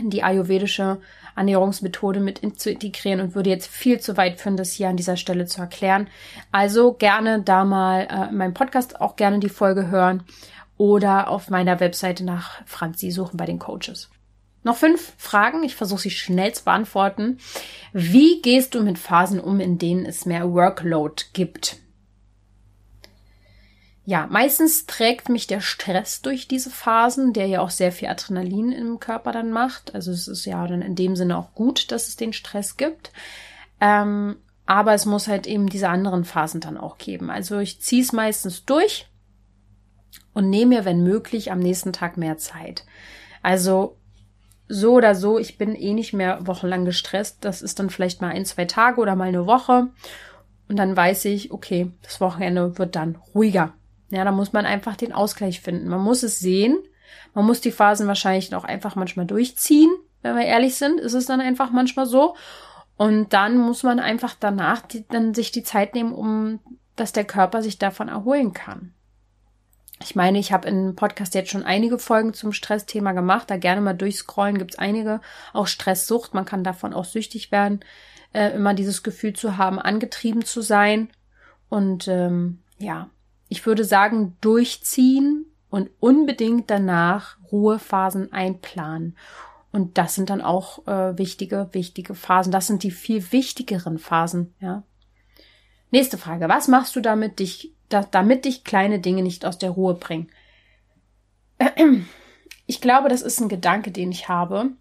die 0.00 0.22
ayurvedische 0.22 0.98
Ernährungsmethode 1.34 2.20
mit 2.20 2.38
in, 2.38 2.56
zu 2.56 2.70
integrieren 2.70 3.20
und 3.20 3.34
würde 3.34 3.50
jetzt 3.50 3.66
viel 3.66 3.98
zu 3.98 4.16
weit 4.16 4.38
führen, 4.38 4.56
das 4.56 4.70
hier 4.70 4.88
an 4.88 4.96
dieser 4.96 5.16
Stelle 5.16 5.46
zu 5.46 5.60
erklären. 5.60 6.06
Also 6.52 6.92
gerne 6.92 7.42
da 7.42 7.64
mal 7.64 8.06
äh, 8.08 8.28
in 8.28 8.36
meinem 8.36 8.54
Podcast 8.54 9.00
auch 9.00 9.16
gerne 9.16 9.40
die 9.40 9.48
Folge 9.48 9.88
hören 9.88 10.22
oder 10.76 11.26
auf 11.26 11.50
meiner 11.50 11.80
Webseite 11.80 12.24
nach 12.24 12.64
Franzi 12.64 13.10
suchen 13.10 13.38
bei 13.38 13.46
den 13.46 13.58
Coaches. 13.58 14.08
Noch 14.68 14.76
fünf 14.76 15.14
Fragen, 15.16 15.62
ich 15.62 15.74
versuche 15.74 16.02
sie 16.02 16.10
schnell 16.10 16.52
zu 16.52 16.62
beantworten. 16.64 17.38
Wie 17.94 18.42
gehst 18.42 18.74
du 18.74 18.82
mit 18.82 18.98
Phasen 18.98 19.40
um, 19.40 19.60
in 19.60 19.78
denen 19.78 20.04
es 20.04 20.26
mehr 20.26 20.52
Workload 20.52 21.22
gibt? 21.32 21.78
Ja, 24.04 24.26
meistens 24.26 24.84
trägt 24.84 25.30
mich 25.30 25.46
der 25.46 25.62
Stress 25.62 26.20
durch 26.20 26.48
diese 26.48 26.68
Phasen, 26.68 27.32
der 27.32 27.46
ja 27.46 27.62
auch 27.62 27.70
sehr 27.70 27.92
viel 27.92 28.08
Adrenalin 28.08 28.70
im 28.72 29.00
Körper 29.00 29.32
dann 29.32 29.52
macht. 29.52 29.94
Also 29.94 30.12
es 30.12 30.28
ist 30.28 30.44
ja 30.44 30.66
dann 30.66 30.82
in 30.82 30.94
dem 30.94 31.16
Sinne 31.16 31.38
auch 31.38 31.54
gut, 31.54 31.90
dass 31.90 32.06
es 32.06 32.16
den 32.16 32.34
Stress 32.34 32.76
gibt. 32.76 33.10
Ähm, 33.80 34.36
aber 34.66 34.92
es 34.92 35.06
muss 35.06 35.28
halt 35.28 35.46
eben 35.46 35.70
diese 35.70 35.88
anderen 35.88 36.26
Phasen 36.26 36.60
dann 36.60 36.76
auch 36.76 36.98
geben. 36.98 37.30
Also 37.30 37.58
ich 37.58 37.80
ziehe 37.80 38.02
es 38.02 38.12
meistens 38.12 38.66
durch 38.66 39.08
und 40.34 40.50
nehme 40.50 40.76
mir, 40.76 40.84
wenn 40.84 41.02
möglich, 41.02 41.50
am 41.52 41.58
nächsten 41.58 41.94
Tag 41.94 42.18
mehr 42.18 42.36
Zeit. 42.36 42.84
Also 43.42 43.97
so 44.68 44.92
oder 44.92 45.14
so, 45.14 45.38
ich 45.38 45.58
bin 45.58 45.74
eh 45.74 45.94
nicht 45.94 46.12
mehr 46.12 46.46
wochenlang 46.46 46.84
gestresst. 46.84 47.38
Das 47.40 47.62
ist 47.62 47.78
dann 47.78 47.90
vielleicht 47.90 48.20
mal 48.20 48.30
ein, 48.30 48.44
zwei 48.44 48.66
Tage 48.66 49.00
oder 49.00 49.16
mal 49.16 49.28
eine 49.28 49.46
Woche. 49.46 49.88
Und 50.68 50.76
dann 50.76 50.96
weiß 50.96 51.24
ich, 51.24 51.50
okay, 51.50 51.90
das 52.02 52.20
Wochenende 52.20 52.78
wird 52.78 52.94
dann 52.94 53.16
ruhiger. 53.34 53.72
Ja, 54.10 54.24
da 54.24 54.32
muss 54.32 54.52
man 54.52 54.66
einfach 54.66 54.96
den 54.96 55.12
Ausgleich 55.12 55.60
finden. 55.60 55.88
Man 55.88 56.02
muss 56.02 56.22
es 56.22 56.38
sehen. 56.38 56.78
Man 57.34 57.46
muss 57.46 57.60
die 57.60 57.72
Phasen 57.72 58.06
wahrscheinlich 58.06 58.54
auch 58.54 58.64
einfach 58.64 58.94
manchmal 58.94 59.26
durchziehen. 59.26 59.90
Wenn 60.22 60.36
wir 60.36 60.44
ehrlich 60.44 60.76
sind, 60.76 61.00
ist 61.00 61.14
es 61.14 61.26
dann 61.26 61.40
einfach 61.40 61.70
manchmal 61.70 62.06
so. 62.06 62.34
Und 62.96 63.32
dann 63.32 63.56
muss 63.56 63.82
man 63.82 64.00
einfach 64.00 64.34
danach 64.38 64.82
die, 64.82 65.06
dann 65.06 65.32
sich 65.32 65.52
die 65.52 65.62
Zeit 65.62 65.94
nehmen, 65.94 66.12
um 66.12 66.60
dass 66.98 67.12
der 67.12 67.24
Körper 67.24 67.62
sich 67.62 67.78
davon 67.78 68.08
erholen 68.08 68.52
kann. 68.52 68.92
Ich 70.00 70.14
meine, 70.14 70.38
ich 70.38 70.52
habe 70.52 70.68
im 70.68 70.94
Podcast 70.94 71.34
jetzt 71.34 71.50
schon 71.50 71.64
einige 71.64 71.98
Folgen 71.98 72.32
zum 72.32 72.52
Stressthema 72.52 73.12
gemacht. 73.12 73.50
Da 73.50 73.56
gerne 73.56 73.80
mal 73.80 73.94
durchscrollen, 73.94 74.58
gibt's 74.58 74.78
einige. 74.78 75.20
Auch 75.52 75.66
Stresssucht, 75.66 76.34
man 76.34 76.44
kann 76.44 76.62
davon 76.62 76.94
auch 76.94 77.04
süchtig 77.04 77.50
werden. 77.50 77.80
Äh, 78.32 78.50
immer 78.54 78.74
dieses 78.74 79.02
Gefühl 79.02 79.32
zu 79.32 79.56
haben, 79.56 79.78
angetrieben 79.78 80.44
zu 80.44 80.60
sein. 80.60 81.10
Und 81.68 82.06
ähm, 82.08 82.60
ja, 82.78 83.10
ich 83.48 83.66
würde 83.66 83.84
sagen, 83.84 84.36
durchziehen 84.40 85.46
und 85.70 85.90
unbedingt 86.00 86.70
danach 86.70 87.36
Ruhephasen 87.50 88.32
einplanen. 88.32 89.16
Und 89.72 89.98
das 89.98 90.14
sind 90.14 90.30
dann 90.30 90.40
auch 90.40 90.86
äh, 90.86 91.18
wichtige, 91.18 91.68
wichtige 91.72 92.14
Phasen. 92.14 92.52
Das 92.52 92.66
sind 92.66 92.82
die 92.82 92.90
viel 92.90 93.32
wichtigeren 93.32 93.98
Phasen, 93.98 94.54
ja. 94.60 94.82
Nächste 95.90 96.18
Frage. 96.18 96.48
Was 96.48 96.68
machst 96.68 96.94
du 96.96 97.00
damit, 97.00 97.38
dich 97.38 97.72
da, 97.88 98.06
damit 98.08 98.44
dich 98.44 98.64
kleine 98.64 98.98
Dinge 99.00 99.22
nicht 99.22 99.44
aus 99.44 99.58
der 99.58 99.70
Ruhe 99.70 99.94
bringen. 99.94 100.28
Ich 102.70 102.82
glaube, 102.82 103.08
das 103.08 103.22
ist 103.22 103.40
ein 103.40 103.48
Gedanke, 103.48 103.90
den 103.90 104.12
ich 104.12 104.28
habe. 104.28 104.72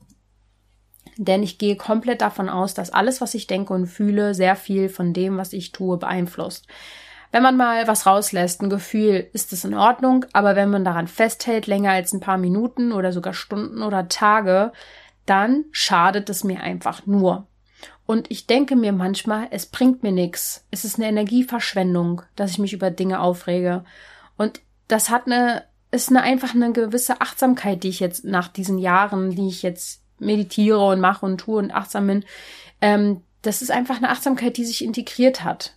Denn 1.15 1.41
ich 1.41 1.57
gehe 1.57 1.77
komplett 1.77 2.19
davon 2.19 2.49
aus, 2.49 2.73
dass 2.73 2.89
alles, 2.89 3.21
was 3.21 3.33
ich 3.33 3.47
denke 3.47 3.73
und 3.73 3.87
fühle, 3.87 4.35
sehr 4.35 4.57
viel 4.57 4.89
von 4.89 5.13
dem, 5.13 5.37
was 5.37 5.53
ich 5.53 5.71
tue, 5.71 5.95
beeinflusst. 5.95 6.67
Wenn 7.31 7.43
man 7.43 7.55
mal 7.55 7.87
was 7.87 8.05
rauslässt, 8.05 8.61
ein 8.61 8.69
Gefühl, 8.69 9.29
ist 9.31 9.53
es 9.53 9.63
in 9.63 9.73
Ordnung, 9.73 10.25
aber 10.33 10.57
wenn 10.57 10.69
man 10.69 10.83
daran 10.83 11.07
festhält, 11.07 11.65
länger 11.65 11.91
als 11.91 12.11
ein 12.11 12.19
paar 12.19 12.37
Minuten 12.37 12.91
oder 12.91 13.13
sogar 13.13 13.33
Stunden 13.33 13.81
oder 13.81 14.09
Tage, 14.09 14.73
dann 15.25 15.63
schadet 15.71 16.29
es 16.29 16.43
mir 16.43 16.59
einfach 16.59 17.05
nur. 17.05 17.47
Und 18.07 18.31
ich 18.31 18.47
denke 18.47 18.77
mir 18.77 18.93
manchmal, 18.93 19.49
es 19.51 19.65
bringt 19.65 20.01
mir 20.01 20.13
nichts. 20.13 20.65
Es 20.71 20.85
ist 20.85 20.95
eine 20.95 21.09
Energieverschwendung, 21.09 22.21
dass 22.37 22.51
ich 22.51 22.57
mich 22.57 22.71
über 22.71 22.89
Dinge 22.89 23.19
aufrege. 23.19 23.83
Und 24.37 24.61
das 24.87 25.09
hat 25.09 25.27
eine, 25.27 25.65
ist 25.91 26.09
eine 26.09 26.23
einfach 26.23 26.55
eine 26.55 26.71
gewisse 26.71 27.19
Achtsamkeit, 27.19 27.83
die 27.83 27.89
ich 27.89 27.99
jetzt 27.99 28.23
nach 28.23 28.47
diesen 28.47 28.77
Jahren, 28.77 29.31
die 29.31 29.49
ich 29.49 29.61
jetzt 29.61 30.01
meditiere 30.19 30.83
und 30.87 31.01
mache 31.01 31.25
und 31.25 31.37
tue 31.37 31.59
und 31.59 31.71
achtsam 31.71 32.07
bin, 32.07 32.25
ähm, 32.81 33.21
das 33.41 33.61
ist 33.61 33.71
einfach 33.71 33.97
eine 33.97 34.09
Achtsamkeit, 34.09 34.55
die 34.55 34.65
sich 34.65 34.83
integriert 34.83 35.43
hat. 35.43 35.75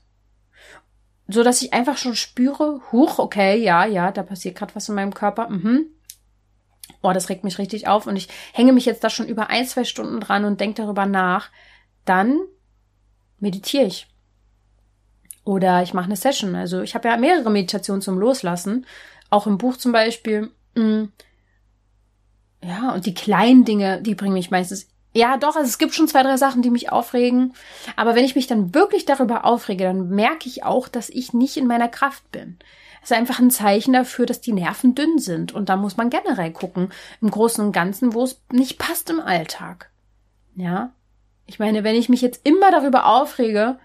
So 1.26 1.42
dass 1.42 1.62
ich 1.62 1.72
einfach 1.72 1.96
schon 1.96 2.14
spüre, 2.14 2.80
huch, 2.92 3.18
okay, 3.18 3.60
ja, 3.60 3.84
ja, 3.84 4.12
da 4.12 4.22
passiert 4.22 4.56
gerade 4.56 4.74
was 4.76 4.88
in 4.88 4.94
meinem 4.94 5.14
Körper. 5.14 5.48
Mhm. 5.48 5.86
Oh, 7.02 7.12
das 7.12 7.28
regt 7.28 7.42
mich 7.42 7.58
richtig 7.58 7.88
auf 7.88 8.06
und 8.06 8.14
ich 8.14 8.28
hänge 8.52 8.72
mich 8.72 8.84
jetzt 8.84 9.02
da 9.02 9.10
schon 9.10 9.26
über 9.26 9.50
ein, 9.50 9.66
zwei 9.66 9.84
Stunden 9.84 10.20
dran 10.20 10.44
und 10.44 10.60
denke 10.60 10.82
darüber 10.82 11.06
nach, 11.06 11.50
dann 12.04 12.40
meditiere 13.38 13.84
ich. 13.84 14.06
Oder 15.44 15.82
ich 15.82 15.94
mache 15.94 16.06
eine 16.06 16.16
Session. 16.16 16.54
Also 16.54 16.82
ich 16.82 16.94
habe 16.94 17.08
ja 17.08 17.16
mehrere 17.16 17.50
Meditationen 17.50 18.02
zum 18.02 18.18
Loslassen. 18.18 18.86
Auch 19.30 19.46
im 19.46 19.58
Buch 19.58 19.76
zum 19.76 19.92
Beispiel. 19.92 20.50
Mm. 20.74 21.04
Ja, 22.62 22.92
und 22.92 23.06
die 23.06 23.14
kleinen 23.14 23.64
Dinge, 23.64 24.02
die 24.02 24.14
bringen 24.14 24.34
mich 24.34 24.50
meistens. 24.50 24.88
Ja, 25.12 25.38
doch, 25.38 25.56
also 25.56 25.66
es 25.66 25.78
gibt 25.78 25.94
schon 25.94 26.08
zwei, 26.08 26.22
drei 26.22 26.36
Sachen, 26.36 26.62
die 26.62 26.70
mich 26.70 26.92
aufregen. 26.92 27.54
Aber 27.96 28.14
wenn 28.14 28.24
ich 28.24 28.36
mich 28.36 28.46
dann 28.46 28.74
wirklich 28.74 29.06
darüber 29.06 29.44
aufrege, 29.44 29.84
dann 29.84 30.10
merke 30.10 30.48
ich 30.48 30.62
auch, 30.62 30.88
dass 30.88 31.08
ich 31.08 31.32
nicht 31.32 31.56
in 31.56 31.66
meiner 31.66 31.88
Kraft 31.88 32.30
bin. 32.30 32.58
Das 33.00 33.10
ist 33.10 33.16
einfach 33.16 33.38
ein 33.38 33.50
Zeichen 33.50 33.94
dafür, 33.94 34.26
dass 34.26 34.42
die 34.42 34.52
Nerven 34.52 34.94
dünn 34.94 35.18
sind. 35.18 35.52
Und 35.52 35.68
da 35.68 35.76
muss 35.76 35.96
man 35.96 36.10
generell 36.10 36.52
gucken, 36.52 36.92
im 37.22 37.30
Großen 37.30 37.64
und 37.64 37.72
Ganzen, 37.72 38.12
wo 38.12 38.22
es 38.22 38.40
nicht 38.52 38.78
passt 38.78 39.08
im 39.08 39.20
Alltag. 39.20 39.90
Ja, 40.54 40.92
ich 41.50 41.58
meine, 41.58 41.82
wenn 41.82 41.96
ich 41.96 42.08
mich 42.08 42.20
jetzt 42.20 42.46
immer 42.46 42.70
darüber 42.70 43.06
aufrege, 43.06 43.78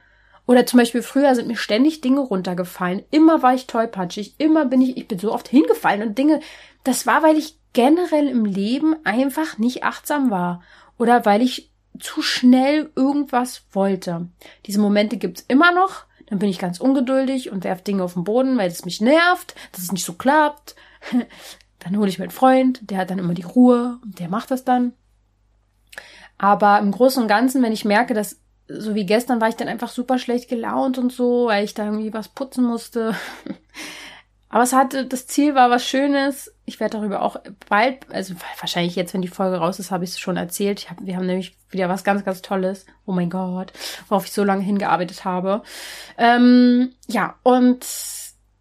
oder 0.46 0.68
zum 0.68 0.78
Beispiel 0.78 1.02
früher 1.02 1.34
sind 1.34 1.48
mir 1.48 1.58
ständig 1.58 2.02
Dinge 2.02 2.20
runtergefallen, 2.20 3.02
immer 3.10 3.42
war 3.42 3.56
ich 3.56 3.66
tollpatschig, 3.66 4.36
immer 4.38 4.66
bin 4.66 4.84
ich, 4.84 4.98
ich 4.98 5.08
bin 5.08 5.18
so 5.18 5.34
oft 5.34 5.48
hingefallen 5.48 6.04
und 6.04 6.16
Dinge, 6.16 6.42
das 6.84 7.08
war, 7.08 7.24
weil 7.24 7.38
ich 7.38 7.58
generell 7.74 8.28
im 8.28 8.46
Leben 8.46 8.96
einfach 9.04 9.58
nicht 9.58 9.84
achtsam 9.84 10.30
war 10.30 10.62
oder 11.00 11.26
weil 11.26 11.42
ich 11.42 11.72
zu 12.00 12.22
schnell 12.22 12.92
irgendwas 12.96 13.64
wollte. 13.72 14.28
Diese 14.68 14.80
Momente 14.80 15.18
gibt's 15.18 15.44
immer 15.48 15.72
noch, 15.72 16.04
dann 16.28 16.38
bin 16.38 16.50
ich 16.50 16.60
ganz 16.60 16.80
ungeduldig 16.80 17.52
und 17.52 17.64
werf 17.64 17.82
Dinge 17.82 18.04
auf 18.04 18.14
den 18.14 18.26
Boden, 18.26 18.60
weil 18.60 18.70
es 18.70 18.86
mich 18.86 19.02
nervt, 19.02 19.56
dass 19.72 19.82
es 19.82 19.92
nicht 19.92 20.06
so 20.06 20.14
klappt. 20.14 20.76
Dann 21.80 21.98
hole 21.98 22.10
ich 22.10 22.18
meinen 22.18 22.32
Freund, 22.32 22.80
der 22.90 22.98
hat 22.98 23.12
dann 23.12 23.20
immer 23.20 23.36
die 23.36 23.44
Ruhe 23.44 24.00
und 24.04 24.18
der 24.20 24.28
macht 24.28 24.50
das 24.50 24.64
dann. 24.64 24.94
Aber 26.38 26.80
im 26.80 26.92
Großen 26.92 27.22
und 27.22 27.28
Ganzen, 27.28 27.64
wenn 27.64 27.72
ich 27.72 27.86
merke, 27.86 28.14
dass 28.14 28.38
so 28.68 28.96
wie 28.96 29.06
gestern 29.06 29.42
war 29.42 29.50
ich 29.50 29.56
dann 29.56 29.68
einfach 29.68 29.90
super 29.90 30.18
schlecht 30.18 30.50
gelaunt 30.50 30.98
und 30.98 31.12
so, 31.12 31.48
weil 31.48 31.64
ich 31.64 31.74
da 31.74 31.86
irgendwie 31.86 32.14
was 32.14 32.30
putzen 32.30 32.66
musste. 32.66 33.16
Aber 34.50 34.64
es 34.64 34.74
hatte, 34.74 35.06
das 35.06 35.28
Ziel 35.28 35.54
war 35.54 35.70
was 35.70 35.86
Schönes. 35.86 36.54
Ich 36.66 36.80
werde 36.80 36.98
darüber 36.98 37.22
auch 37.22 37.36
bald, 37.68 38.10
also 38.10 38.36
wahrscheinlich 38.60 38.96
jetzt, 38.96 39.14
wenn 39.14 39.22
die 39.22 39.28
Folge 39.28 39.58
raus 39.58 39.80
ist, 39.80 39.92
habe 39.92 40.04
ich 40.06 40.12
es 40.12 40.20
schon 40.20 40.38
erzählt. 40.38 40.80
Ich 40.80 40.90
hab, 40.90 40.98
wir 41.02 41.16
haben 41.18 41.26
nämlich 41.26 41.58
wieder 41.70 41.90
was 41.90 42.04
ganz, 42.04 42.24
ganz 42.24 42.42
Tolles. 42.42 42.86
Oh 43.06 43.12
mein 43.12 43.30
Gott, 43.30 43.74
worauf 44.08 44.26
ich 44.26 44.32
so 44.32 44.44
lange 44.44 44.64
hingearbeitet 44.64 45.26
habe. 45.26 45.62
Ähm, 46.18 46.94
ja, 47.08 47.36
und 47.44 47.86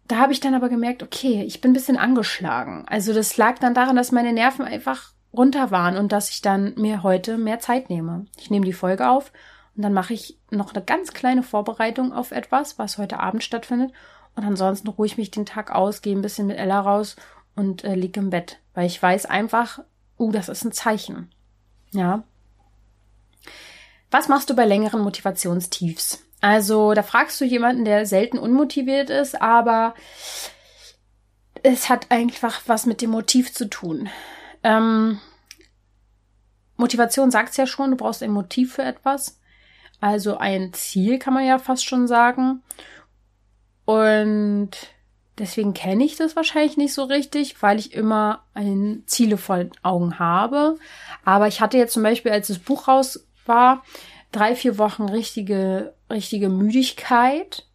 da 0.07 0.17
habe 0.17 0.33
ich 0.33 0.39
dann 0.39 0.53
aber 0.53 0.69
gemerkt, 0.69 1.01
okay, 1.01 1.43
ich 1.47 1.61
bin 1.61 1.71
ein 1.71 1.75
bisschen 1.75 1.97
angeschlagen. 1.97 2.83
Also 2.87 3.13
das 3.13 3.37
lag 3.37 3.57
dann 3.59 3.73
daran, 3.73 3.95
dass 3.95 4.11
meine 4.11 4.33
Nerven 4.33 4.65
einfach 4.65 5.14
runter 5.35 5.71
waren 5.71 5.97
und 5.97 6.11
dass 6.11 6.29
ich 6.29 6.41
dann 6.41 6.73
mir 6.75 7.03
heute 7.03 7.37
mehr 7.37 7.59
Zeit 7.59 7.89
nehme. 7.89 8.25
Ich 8.37 8.49
nehme 8.49 8.65
die 8.65 8.73
Folge 8.73 9.09
auf 9.09 9.31
und 9.75 9.83
dann 9.83 9.93
mache 9.93 10.13
ich 10.13 10.37
noch 10.49 10.73
eine 10.73 10.83
ganz 10.83 11.13
kleine 11.13 11.43
Vorbereitung 11.43 12.13
auf 12.13 12.31
etwas, 12.31 12.79
was 12.79 12.97
heute 12.97 13.19
Abend 13.19 13.43
stattfindet. 13.43 13.91
Und 14.35 14.43
ansonsten 14.43 14.87
ruhe 14.89 15.07
ich 15.07 15.17
mich 15.17 15.31
den 15.31 15.45
Tag 15.45 15.71
aus, 15.71 16.01
gehe 16.01 16.15
ein 16.15 16.21
bisschen 16.21 16.47
mit 16.47 16.57
Ella 16.57 16.79
raus 16.79 17.15
und 17.55 17.83
äh, 17.83 17.95
liege 17.95 18.19
im 18.19 18.29
Bett, 18.29 18.59
weil 18.73 18.85
ich 18.85 19.01
weiß 19.01 19.25
einfach, 19.25 19.79
uh, 20.19 20.31
das 20.31 20.49
ist 20.49 20.63
ein 20.65 20.71
Zeichen. 20.71 21.31
Ja. 21.91 22.23
Was 24.11 24.27
machst 24.27 24.49
du 24.49 24.55
bei 24.55 24.65
längeren 24.65 25.01
Motivationstiefs? 25.01 26.23
Also, 26.41 26.93
da 26.93 27.01
fragst 27.01 27.39
du 27.39 27.45
jemanden, 27.45 27.85
der 27.85 28.05
selten 28.05 28.37
unmotiviert 28.37 29.09
ist, 29.09 29.41
aber 29.41 29.95
es 31.63 31.89
hat 31.89 32.11
einfach 32.11 32.61
was 32.67 32.85
mit 32.85 33.01
dem 33.01 33.09
Motiv 33.09 33.53
zu 33.53 33.69
tun. 33.69 34.09
Ähm, 34.65 35.19
Motivation 36.75 37.29
sagt 37.29 37.51
es 37.51 37.57
ja 37.57 37.67
schon, 37.67 37.91
du 37.91 37.97
brauchst 37.97 38.23
ein 38.23 38.31
Motiv 38.31 38.73
für 38.73 38.81
etwas. 38.81 39.39
Also 40.01 40.37
ein 40.37 40.73
Ziel 40.73 41.19
kann 41.19 41.35
man 41.35 41.45
ja 41.45 41.59
fast 41.59 41.85
schon 41.85 42.07
sagen. 42.07 42.63
Und 43.85 44.71
deswegen 45.37 45.75
kenne 45.75 46.03
ich 46.03 46.15
das 46.15 46.35
wahrscheinlich 46.35 46.77
nicht 46.77 46.95
so 46.95 47.03
richtig, 47.03 47.61
weil 47.61 47.77
ich 47.77 47.93
immer 47.93 48.43
ein 48.55 49.03
Ziele 49.05 49.37
den 49.37 49.71
Augen 49.83 50.17
habe. 50.17 50.77
Aber 51.23 51.47
ich 51.47 51.61
hatte 51.61 51.77
jetzt 51.77 51.93
zum 51.93 52.01
Beispiel, 52.01 52.31
als 52.31 52.47
das 52.47 52.57
Buch 52.57 52.87
raus 52.87 53.27
war, 53.45 53.83
drei, 54.31 54.55
vier 54.55 54.79
Wochen 54.79 55.03
richtige, 55.03 55.93
richtige 56.09 56.49
Müdigkeit. 56.49 57.67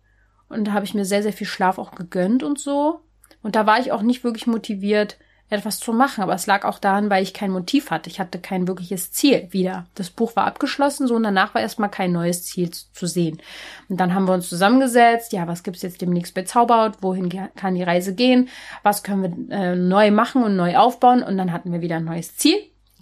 Und 0.48 0.64
da 0.64 0.72
habe 0.72 0.84
ich 0.84 0.94
mir 0.94 1.04
sehr, 1.04 1.22
sehr 1.22 1.32
viel 1.32 1.46
Schlaf 1.46 1.78
auch 1.78 1.92
gegönnt 1.92 2.42
und 2.42 2.58
so. 2.58 3.00
Und 3.44 3.54
da 3.54 3.64
war 3.64 3.78
ich 3.78 3.92
auch 3.92 4.02
nicht 4.02 4.24
wirklich 4.24 4.48
motiviert, 4.48 5.18
etwas 5.50 5.78
zu 5.80 5.92
machen. 5.92 6.22
Aber 6.22 6.34
es 6.34 6.46
lag 6.46 6.64
auch 6.64 6.78
daran, 6.78 7.10
weil 7.10 7.22
ich 7.22 7.34
kein 7.34 7.50
Motiv 7.50 7.90
hatte. 7.90 8.08
Ich 8.08 8.20
hatte 8.20 8.38
kein 8.38 8.66
wirkliches 8.66 9.12
Ziel 9.12 9.48
wieder. 9.50 9.86
Das 9.94 10.08
Buch 10.08 10.36
war 10.36 10.46
abgeschlossen, 10.46 11.06
so 11.06 11.16
und 11.16 11.24
danach 11.24 11.54
war 11.54 11.60
erstmal 11.60 11.90
kein 11.90 12.12
neues 12.12 12.44
Ziel 12.44 12.70
zu 12.70 13.06
sehen. 13.06 13.42
Und 13.88 13.98
dann 13.98 14.14
haben 14.14 14.26
wir 14.26 14.34
uns 14.34 14.48
zusammengesetzt. 14.48 15.32
Ja, 15.32 15.46
was 15.46 15.62
gibt's 15.62 15.82
jetzt 15.82 16.00
demnächst 16.00 16.34
bei 16.34 16.42
Zauberhaut? 16.42 17.02
Wohin 17.02 17.28
kann 17.56 17.74
die 17.74 17.82
Reise 17.82 18.14
gehen? 18.14 18.48
Was 18.82 19.02
können 19.02 19.48
wir 19.48 19.56
äh, 19.56 19.76
neu 19.76 20.10
machen 20.10 20.42
und 20.42 20.56
neu 20.56 20.76
aufbauen? 20.76 21.22
Und 21.22 21.36
dann 21.36 21.52
hatten 21.52 21.72
wir 21.72 21.80
wieder 21.80 21.96
ein 21.96 22.04
neues 22.04 22.36
Ziel. 22.36 22.58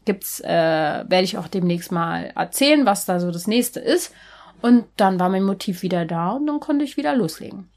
Gibt's, 0.06 0.40
äh, 0.40 0.48
werde 0.48 1.22
ich 1.24 1.36
auch 1.36 1.48
demnächst 1.48 1.92
mal 1.92 2.32
erzählen, 2.34 2.86
was 2.86 3.04
da 3.04 3.20
so 3.20 3.30
das 3.30 3.46
nächste 3.46 3.78
ist. 3.80 4.12
Und 4.62 4.86
dann 4.96 5.20
war 5.20 5.28
mein 5.28 5.44
Motiv 5.44 5.82
wieder 5.82 6.04
da 6.04 6.30
und 6.32 6.46
dann 6.46 6.60
konnte 6.60 6.84
ich 6.84 6.96
wieder 6.96 7.14
loslegen. 7.14 7.68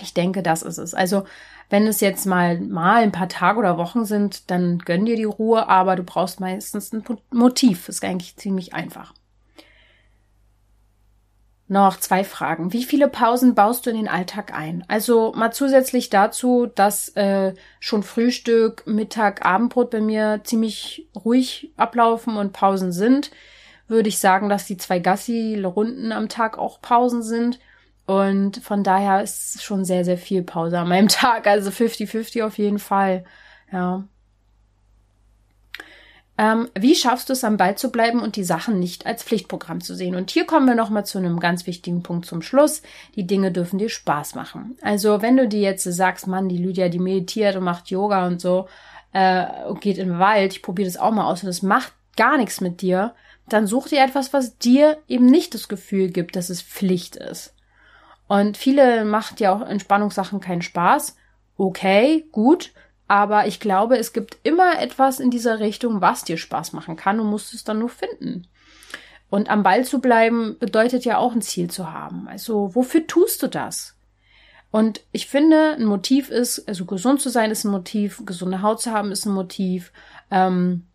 Ich 0.00 0.14
denke, 0.14 0.42
das 0.42 0.62
ist 0.62 0.78
es. 0.78 0.94
Also 0.94 1.24
wenn 1.70 1.86
es 1.86 2.00
jetzt 2.00 2.26
mal, 2.26 2.60
mal 2.60 3.02
ein 3.02 3.12
paar 3.12 3.28
Tage 3.28 3.58
oder 3.58 3.78
Wochen 3.78 4.04
sind, 4.04 4.50
dann 4.50 4.78
gönn 4.78 5.06
dir 5.06 5.16
die 5.16 5.24
Ruhe, 5.24 5.68
aber 5.68 5.96
du 5.96 6.02
brauchst 6.02 6.40
meistens 6.40 6.92
ein 6.92 7.04
Motiv. 7.32 7.88
Ist 7.88 8.04
eigentlich 8.04 8.36
ziemlich 8.36 8.74
einfach. 8.74 9.14
noch 11.66 11.98
zwei 11.98 12.24
Fragen. 12.24 12.72
Wie 12.72 12.84
viele 12.84 13.08
Pausen 13.08 13.54
baust 13.54 13.86
du 13.86 13.90
in 13.90 13.96
den 13.96 14.08
Alltag 14.08 14.52
ein? 14.54 14.84
Also 14.88 15.32
mal 15.34 15.52
zusätzlich 15.52 16.10
dazu, 16.10 16.66
dass 16.66 17.08
äh, 17.16 17.54
schon 17.80 18.02
Frühstück, 18.02 18.86
Mittag, 18.86 19.44
Abendbrot 19.46 19.90
bei 19.90 20.00
mir 20.00 20.40
ziemlich 20.44 21.08
ruhig 21.24 21.72
ablaufen 21.76 22.36
und 22.36 22.52
Pausen 22.52 22.92
sind, 22.92 23.30
würde 23.88 24.08
ich 24.08 24.18
sagen, 24.18 24.48
dass 24.48 24.66
die 24.66 24.76
zwei 24.76 24.98
Gassi-Runden 24.98 26.12
am 26.12 26.28
Tag 26.28 26.58
auch 26.58 26.80
Pausen 26.82 27.22
sind. 27.22 27.58
Und 28.06 28.58
von 28.58 28.84
daher 28.84 29.22
ist 29.22 29.62
schon 29.62 29.84
sehr, 29.84 30.04
sehr 30.04 30.18
viel 30.18 30.42
Pause 30.42 30.78
an 30.78 30.88
meinem 30.88 31.08
Tag. 31.08 31.46
Also 31.46 31.70
50-50 31.70 32.44
auf 32.44 32.58
jeden 32.58 32.78
Fall. 32.78 33.24
Ja. 33.72 34.04
Ähm, 36.36 36.68
wie 36.74 36.96
schaffst 36.96 37.28
du 37.28 37.32
es, 37.32 37.44
am 37.44 37.56
Ball 37.56 37.76
zu 37.76 37.92
bleiben 37.92 38.20
und 38.20 38.34
die 38.34 38.42
Sachen 38.42 38.80
nicht 38.80 39.06
als 39.06 39.22
Pflichtprogramm 39.22 39.80
zu 39.80 39.94
sehen? 39.94 40.16
Und 40.16 40.30
hier 40.30 40.46
kommen 40.46 40.66
wir 40.66 40.74
nochmal 40.74 41.06
zu 41.06 41.18
einem 41.18 41.38
ganz 41.38 41.66
wichtigen 41.66 42.02
Punkt 42.02 42.26
zum 42.26 42.42
Schluss. 42.42 42.82
Die 43.14 43.26
Dinge 43.26 43.52
dürfen 43.52 43.78
dir 43.78 43.88
Spaß 43.88 44.34
machen. 44.34 44.76
Also 44.82 45.22
wenn 45.22 45.36
du 45.36 45.46
dir 45.46 45.60
jetzt 45.60 45.84
sagst, 45.84 46.26
Mann, 46.26 46.48
die 46.48 46.58
Lydia, 46.58 46.88
die 46.88 46.98
meditiert 46.98 47.54
und 47.54 47.62
macht 47.62 47.88
Yoga 47.88 48.26
und 48.26 48.40
so 48.40 48.68
äh, 49.12 49.46
und 49.68 49.80
geht 49.80 49.98
in 49.98 50.08
den 50.08 50.18
Wald, 50.18 50.52
ich 50.52 50.62
probiere 50.62 50.88
das 50.88 50.96
auch 50.96 51.12
mal 51.12 51.30
aus 51.30 51.44
und 51.44 51.48
es 51.48 51.62
macht 51.62 51.92
gar 52.16 52.36
nichts 52.36 52.60
mit 52.60 52.82
dir, 52.82 53.14
dann 53.48 53.66
such 53.68 53.88
dir 53.88 54.02
etwas, 54.02 54.32
was 54.32 54.58
dir 54.58 54.98
eben 55.06 55.26
nicht 55.26 55.54
das 55.54 55.68
Gefühl 55.68 56.10
gibt, 56.10 56.34
dass 56.34 56.50
es 56.50 56.62
Pflicht 56.62 57.14
ist. 57.14 57.53
Und 58.26 58.56
viele 58.56 59.04
macht 59.04 59.40
ja 59.40 59.54
auch 59.54 59.60
Entspannungssachen 59.62 60.40
keinen 60.40 60.62
Spaß. 60.62 61.16
Okay, 61.56 62.26
gut. 62.32 62.72
Aber 63.06 63.46
ich 63.46 63.60
glaube, 63.60 63.98
es 63.98 64.12
gibt 64.12 64.38
immer 64.44 64.80
etwas 64.80 65.20
in 65.20 65.30
dieser 65.30 65.60
Richtung, 65.60 66.00
was 66.00 66.24
dir 66.24 66.38
Spaß 66.38 66.72
machen 66.72 66.96
kann 66.96 67.20
und 67.20 67.28
musst 67.28 67.52
es 67.52 67.64
dann 67.64 67.78
nur 67.78 67.90
finden. 67.90 68.46
Und 69.28 69.50
am 69.50 69.62
Ball 69.62 69.84
zu 69.84 70.00
bleiben 70.00 70.56
bedeutet 70.58 71.04
ja 71.04 71.18
auch 71.18 71.32
ein 71.32 71.42
Ziel 71.42 71.68
zu 71.68 71.92
haben. 71.92 72.28
Also 72.28 72.74
wofür 72.74 73.06
tust 73.06 73.42
du 73.42 73.48
das? 73.48 73.96
Und 74.70 75.02
ich 75.12 75.26
finde, 75.26 75.76
ein 75.78 75.84
Motiv 75.84 76.30
ist, 76.30 76.66
also 76.66 76.84
gesund 76.84 77.20
zu 77.20 77.28
sein 77.28 77.50
ist 77.50 77.64
ein 77.64 77.70
Motiv, 77.70 78.22
gesunde 78.24 78.62
Haut 78.62 78.80
zu 78.80 78.90
haben 78.90 79.12
ist 79.12 79.26
ein 79.26 79.32
Motiv. 79.32 79.92
Ähm, 80.30 80.86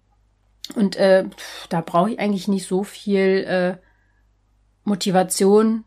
und 0.75 0.95
äh, 0.95 1.25
da 1.69 1.81
brauche 1.81 2.11
ich 2.11 2.19
eigentlich 2.19 2.47
nicht 2.47 2.67
so 2.67 2.83
viel 2.83 3.45
äh, 3.47 3.77
Motivation 4.83 5.85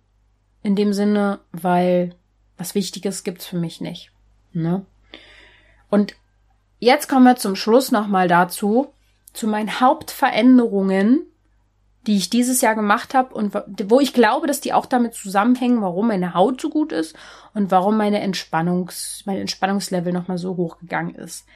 in 0.62 0.76
dem 0.76 0.92
Sinne, 0.92 1.40
weil 1.52 2.14
was 2.56 2.74
Wichtiges 2.74 3.24
gibt's 3.24 3.46
für 3.46 3.58
mich 3.58 3.80
nicht. 3.80 4.12
Ne? 4.52 4.84
Und 5.90 6.14
jetzt 6.78 7.08
kommen 7.08 7.24
wir 7.24 7.36
zum 7.36 7.56
Schluss 7.56 7.90
nochmal 7.90 8.28
dazu, 8.28 8.92
zu 9.32 9.46
meinen 9.48 9.80
Hauptveränderungen, 9.80 11.26
die 12.06 12.16
ich 12.16 12.30
dieses 12.30 12.60
Jahr 12.60 12.74
gemacht 12.74 13.14
habe 13.14 13.34
und 13.34 13.54
wo 13.84 14.00
ich 14.00 14.12
glaube, 14.12 14.46
dass 14.46 14.60
die 14.60 14.72
auch 14.72 14.86
damit 14.86 15.14
zusammenhängen, 15.14 15.82
warum 15.82 16.08
meine 16.08 16.34
Haut 16.34 16.60
so 16.60 16.68
gut 16.68 16.92
ist 16.92 17.16
und 17.54 17.70
warum 17.70 17.96
meine 17.96 18.20
Entspannungs, 18.20 19.22
mein 19.24 19.38
Entspannungslevel 19.38 20.12
nochmal 20.12 20.38
so 20.38 20.56
hoch 20.56 20.78
gegangen 20.78 21.14
ist. 21.14 21.46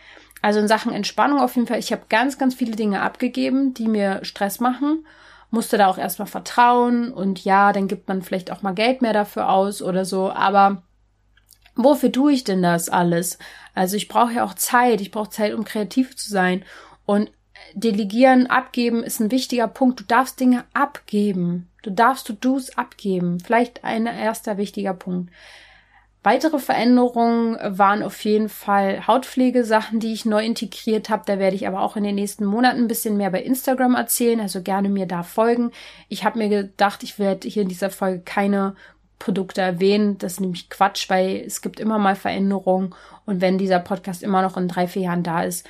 Also 0.42 0.60
in 0.60 0.68
Sachen 0.68 0.92
Entspannung 0.92 1.40
auf 1.40 1.56
jeden 1.56 1.66
Fall, 1.66 1.78
ich 1.78 1.92
habe 1.92 2.02
ganz, 2.08 2.38
ganz 2.38 2.54
viele 2.54 2.76
Dinge 2.76 3.02
abgegeben, 3.02 3.74
die 3.74 3.88
mir 3.88 4.24
Stress 4.24 4.60
machen, 4.60 5.04
musste 5.56 5.78
da 5.78 5.86
auch 5.86 5.96
erstmal 5.96 6.28
vertrauen 6.28 7.10
und 7.10 7.42
ja, 7.42 7.72
dann 7.72 7.88
gibt 7.88 8.08
man 8.08 8.20
vielleicht 8.20 8.52
auch 8.52 8.60
mal 8.60 8.74
Geld 8.74 9.00
mehr 9.00 9.14
dafür 9.14 9.48
aus 9.48 9.80
oder 9.80 10.04
so, 10.04 10.30
aber 10.30 10.82
wofür 11.74 12.12
tue 12.12 12.34
ich 12.34 12.44
denn 12.44 12.62
das 12.62 12.90
alles? 12.90 13.38
Also 13.74 13.96
ich 13.96 14.08
brauche 14.08 14.34
ja 14.34 14.44
auch 14.44 14.52
Zeit, 14.52 15.00
ich 15.00 15.10
brauche 15.10 15.30
Zeit, 15.30 15.54
um 15.54 15.64
kreativ 15.64 16.14
zu 16.14 16.30
sein. 16.30 16.62
Und 17.06 17.30
delegieren, 17.74 18.48
abgeben 18.48 19.02
ist 19.02 19.18
ein 19.20 19.30
wichtiger 19.30 19.66
Punkt. 19.66 20.00
Du 20.00 20.04
darfst 20.04 20.38
Dinge 20.38 20.64
abgeben. 20.74 21.70
Du 21.82 21.90
darfst 21.90 22.28
du 22.28 22.34
Do's 22.34 22.76
abgeben. 22.76 23.40
Vielleicht 23.40 23.82
ein 23.82 24.06
erster 24.06 24.58
wichtiger 24.58 24.92
Punkt. 24.92 25.32
Weitere 26.26 26.58
Veränderungen 26.58 27.56
waren 27.62 28.02
auf 28.02 28.24
jeden 28.24 28.48
Fall 28.48 29.06
Hautpflegesachen, 29.06 30.00
die 30.00 30.12
ich 30.12 30.24
neu 30.24 30.44
integriert 30.44 31.08
habe. 31.08 31.22
Da 31.24 31.38
werde 31.38 31.54
ich 31.54 31.68
aber 31.68 31.82
auch 31.82 31.94
in 31.94 32.02
den 32.02 32.16
nächsten 32.16 32.44
Monaten 32.44 32.80
ein 32.80 32.88
bisschen 32.88 33.16
mehr 33.16 33.30
bei 33.30 33.40
Instagram 33.40 33.94
erzählen, 33.94 34.40
also 34.40 34.60
gerne 34.60 34.88
mir 34.88 35.06
da 35.06 35.22
folgen. 35.22 35.70
Ich 36.08 36.24
habe 36.24 36.38
mir 36.38 36.48
gedacht, 36.48 37.04
ich 37.04 37.20
werde 37.20 37.46
hier 37.46 37.62
in 37.62 37.68
dieser 37.68 37.90
Folge 37.90 38.22
keine 38.24 38.74
Produkte 39.20 39.60
erwähnen. 39.60 40.18
Das 40.18 40.32
ist 40.32 40.40
nämlich 40.40 40.68
Quatsch, 40.68 41.08
weil 41.08 41.44
es 41.46 41.62
gibt 41.62 41.78
immer 41.78 41.96
mal 41.96 42.16
Veränderungen. 42.16 42.92
Und 43.24 43.40
wenn 43.40 43.56
dieser 43.56 43.78
Podcast 43.78 44.24
immer 44.24 44.42
noch 44.42 44.56
in 44.56 44.66
drei, 44.66 44.88
vier 44.88 45.02
Jahren 45.02 45.22
da 45.22 45.44
ist, 45.44 45.64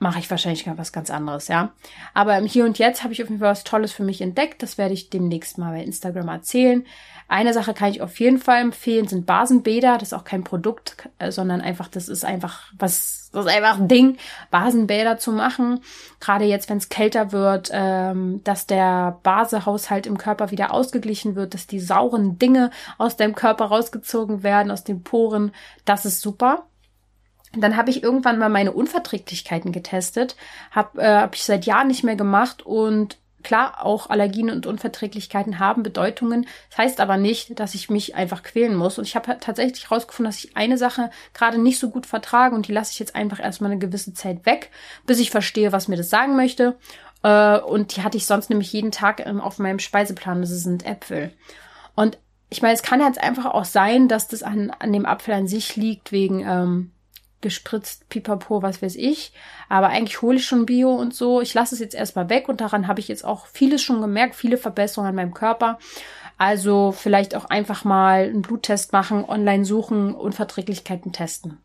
mache 0.00 0.18
ich 0.18 0.30
wahrscheinlich 0.30 0.66
was 0.76 0.92
ganz 0.92 1.10
anderes, 1.10 1.48
ja. 1.48 1.72
Aber 2.14 2.36
im 2.38 2.46
Hier 2.46 2.64
und 2.64 2.78
Jetzt 2.78 3.04
habe 3.04 3.12
ich 3.12 3.22
auf 3.22 3.28
jeden 3.28 3.38
Fall 3.38 3.50
was 3.50 3.64
Tolles 3.64 3.92
für 3.92 4.02
mich 4.02 4.22
entdeckt. 4.22 4.62
Das 4.62 4.78
werde 4.78 4.94
ich 4.94 5.10
demnächst 5.10 5.58
mal 5.58 5.72
bei 5.72 5.84
Instagram 5.84 6.28
erzählen. 6.28 6.86
Eine 7.28 7.52
Sache 7.52 7.74
kann 7.74 7.90
ich 7.90 8.00
auf 8.00 8.18
jeden 8.18 8.38
Fall 8.38 8.62
empfehlen, 8.62 9.06
sind 9.06 9.26
Basenbäder. 9.26 9.98
Das 9.98 10.08
ist 10.08 10.14
auch 10.14 10.24
kein 10.24 10.42
Produkt, 10.42 11.08
äh, 11.18 11.30
sondern 11.30 11.60
einfach, 11.60 11.86
das 11.86 12.08
ist 12.08 12.24
einfach 12.24 12.72
was, 12.78 13.28
das 13.32 13.44
ist 13.44 13.52
einfach 13.52 13.78
ein 13.78 13.88
Ding, 13.88 14.16
Basenbäder 14.50 15.18
zu 15.18 15.32
machen. 15.32 15.80
Gerade 16.18 16.46
jetzt, 16.46 16.70
wenn 16.70 16.78
es 16.78 16.88
kälter 16.88 17.30
wird, 17.30 17.70
ähm, 17.70 18.40
dass 18.42 18.66
der 18.66 19.18
Basehaushalt 19.22 20.06
im 20.06 20.16
Körper 20.16 20.50
wieder 20.50 20.72
ausgeglichen 20.72 21.36
wird, 21.36 21.52
dass 21.52 21.66
die 21.66 21.78
sauren 21.78 22.38
Dinge 22.38 22.70
aus 22.96 23.18
deinem 23.18 23.34
Körper 23.34 23.66
rausgezogen 23.66 24.42
werden, 24.42 24.72
aus 24.72 24.82
den 24.82 25.02
Poren. 25.02 25.52
Das 25.84 26.06
ist 26.06 26.22
super. 26.22 26.64
Dann 27.52 27.76
habe 27.76 27.90
ich 27.90 28.02
irgendwann 28.02 28.38
mal 28.38 28.48
meine 28.48 28.72
Unverträglichkeiten 28.72 29.72
getestet, 29.72 30.36
habe 30.70 31.02
äh, 31.02 31.16
hab 31.16 31.34
ich 31.34 31.42
seit 31.42 31.66
Jahren 31.66 31.88
nicht 31.88 32.04
mehr 32.04 32.16
gemacht 32.16 32.64
und 32.64 33.18
Klar, 33.42 33.84
auch 33.86 34.10
Allergien 34.10 34.50
und 34.50 34.66
Unverträglichkeiten 34.66 35.58
haben 35.58 35.82
Bedeutungen. 35.82 36.46
Das 36.68 36.78
heißt 36.78 37.00
aber 37.00 37.16
nicht, 37.16 37.58
dass 37.58 37.74
ich 37.74 37.88
mich 37.88 38.14
einfach 38.14 38.42
quälen 38.42 38.74
muss. 38.74 38.98
Und 38.98 39.06
ich 39.06 39.16
habe 39.16 39.38
tatsächlich 39.40 39.84
herausgefunden, 39.88 40.30
dass 40.30 40.44
ich 40.44 40.56
eine 40.56 40.76
Sache 40.76 41.10
gerade 41.32 41.58
nicht 41.58 41.78
so 41.78 41.88
gut 41.88 42.04
vertrage 42.04 42.54
und 42.54 42.68
die 42.68 42.72
lasse 42.72 42.92
ich 42.92 42.98
jetzt 42.98 43.14
einfach 43.14 43.40
erstmal 43.40 43.70
eine 43.70 43.80
gewisse 43.80 44.12
Zeit 44.12 44.44
weg, 44.44 44.70
bis 45.06 45.20
ich 45.20 45.30
verstehe, 45.30 45.72
was 45.72 45.88
mir 45.88 45.96
das 45.96 46.10
sagen 46.10 46.36
möchte. 46.36 46.76
Äh, 47.22 47.58
und 47.60 47.96
die 47.96 48.02
hatte 48.02 48.18
ich 48.18 48.26
sonst 48.26 48.50
nämlich 48.50 48.72
jeden 48.72 48.92
Tag 48.92 49.24
ähm, 49.24 49.40
auf 49.40 49.58
meinem 49.58 49.78
Speiseplan. 49.78 50.42
Das 50.42 50.50
sind 50.50 50.84
Äpfel. 50.84 51.32
Und 51.94 52.18
ich 52.50 52.60
meine, 52.60 52.74
es 52.74 52.82
kann 52.82 53.00
jetzt 53.00 53.22
einfach 53.22 53.46
auch 53.46 53.64
sein, 53.64 54.08
dass 54.08 54.28
das 54.28 54.42
an, 54.42 54.70
an 54.78 54.92
dem 54.92 55.06
Apfel 55.06 55.32
an 55.32 55.48
sich 55.48 55.76
liegt, 55.76 56.12
wegen 56.12 56.40
ähm, 56.40 56.92
gespritzt, 57.40 58.08
pipapo, 58.08 58.62
was 58.62 58.82
weiß 58.82 58.96
ich. 58.96 59.32
Aber 59.68 59.88
eigentlich 59.88 60.22
hole 60.22 60.36
ich 60.36 60.46
schon 60.46 60.66
Bio 60.66 60.94
und 60.94 61.14
so. 61.14 61.40
Ich 61.40 61.54
lasse 61.54 61.74
es 61.74 61.80
jetzt 61.80 61.94
erstmal 61.94 62.28
weg 62.28 62.48
und 62.48 62.60
daran 62.60 62.86
habe 62.86 63.00
ich 63.00 63.08
jetzt 63.08 63.24
auch 63.24 63.46
vieles 63.46 63.82
schon 63.82 64.00
gemerkt, 64.00 64.34
viele 64.34 64.58
Verbesserungen 64.58 65.10
an 65.10 65.16
meinem 65.16 65.34
Körper. 65.34 65.78
Also 66.38 66.92
vielleicht 66.92 67.34
auch 67.34 67.44
einfach 67.44 67.84
mal 67.84 68.24
einen 68.24 68.42
Bluttest 68.42 68.92
machen, 68.92 69.24
online 69.24 69.64
suchen, 69.64 70.14
Unverträglichkeiten 70.14 71.12
testen. 71.12 71.58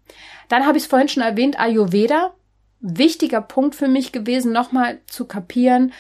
Dann 0.50 0.66
habe 0.66 0.78
ich 0.78 0.84
es 0.84 0.90
vorhin 0.90 1.08
schon 1.08 1.24
erwähnt, 1.24 1.60
Ayurveda. 1.60 2.34
Wichtiger 2.82 3.42
Punkt 3.42 3.74
für 3.74 3.88
mich 3.88 4.12
gewesen, 4.12 4.52
nochmal 4.52 5.00
zu 5.08 5.26
kapieren, 5.26 5.94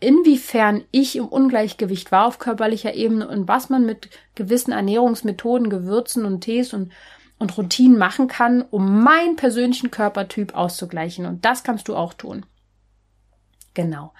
inwiefern 0.00 0.84
ich 0.90 1.16
im 1.16 1.26
Ungleichgewicht 1.26 2.12
war 2.12 2.26
auf 2.26 2.38
körperlicher 2.38 2.94
Ebene 2.94 3.26
und 3.26 3.48
was 3.48 3.68
man 3.68 3.84
mit 3.84 4.10
gewissen 4.34 4.72
Ernährungsmethoden, 4.72 5.70
Gewürzen 5.70 6.24
und 6.24 6.42
Tees 6.42 6.72
und 6.72 6.92
und 7.38 7.56
Routinen 7.56 7.98
machen 7.98 8.28
kann, 8.28 8.62
um 8.62 9.02
meinen 9.02 9.36
persönlichen 9.36 9.90
Körpertyp 9.90 10.54
auszugleichen. 10.54 11.26
Und 11.26 11.44
das 11.44 11.62
kannst 11.62 11.88
du 11.88 11.96
auch 11.96 12.14
tun. 12.14 12.44
Genau. 13.74 14.12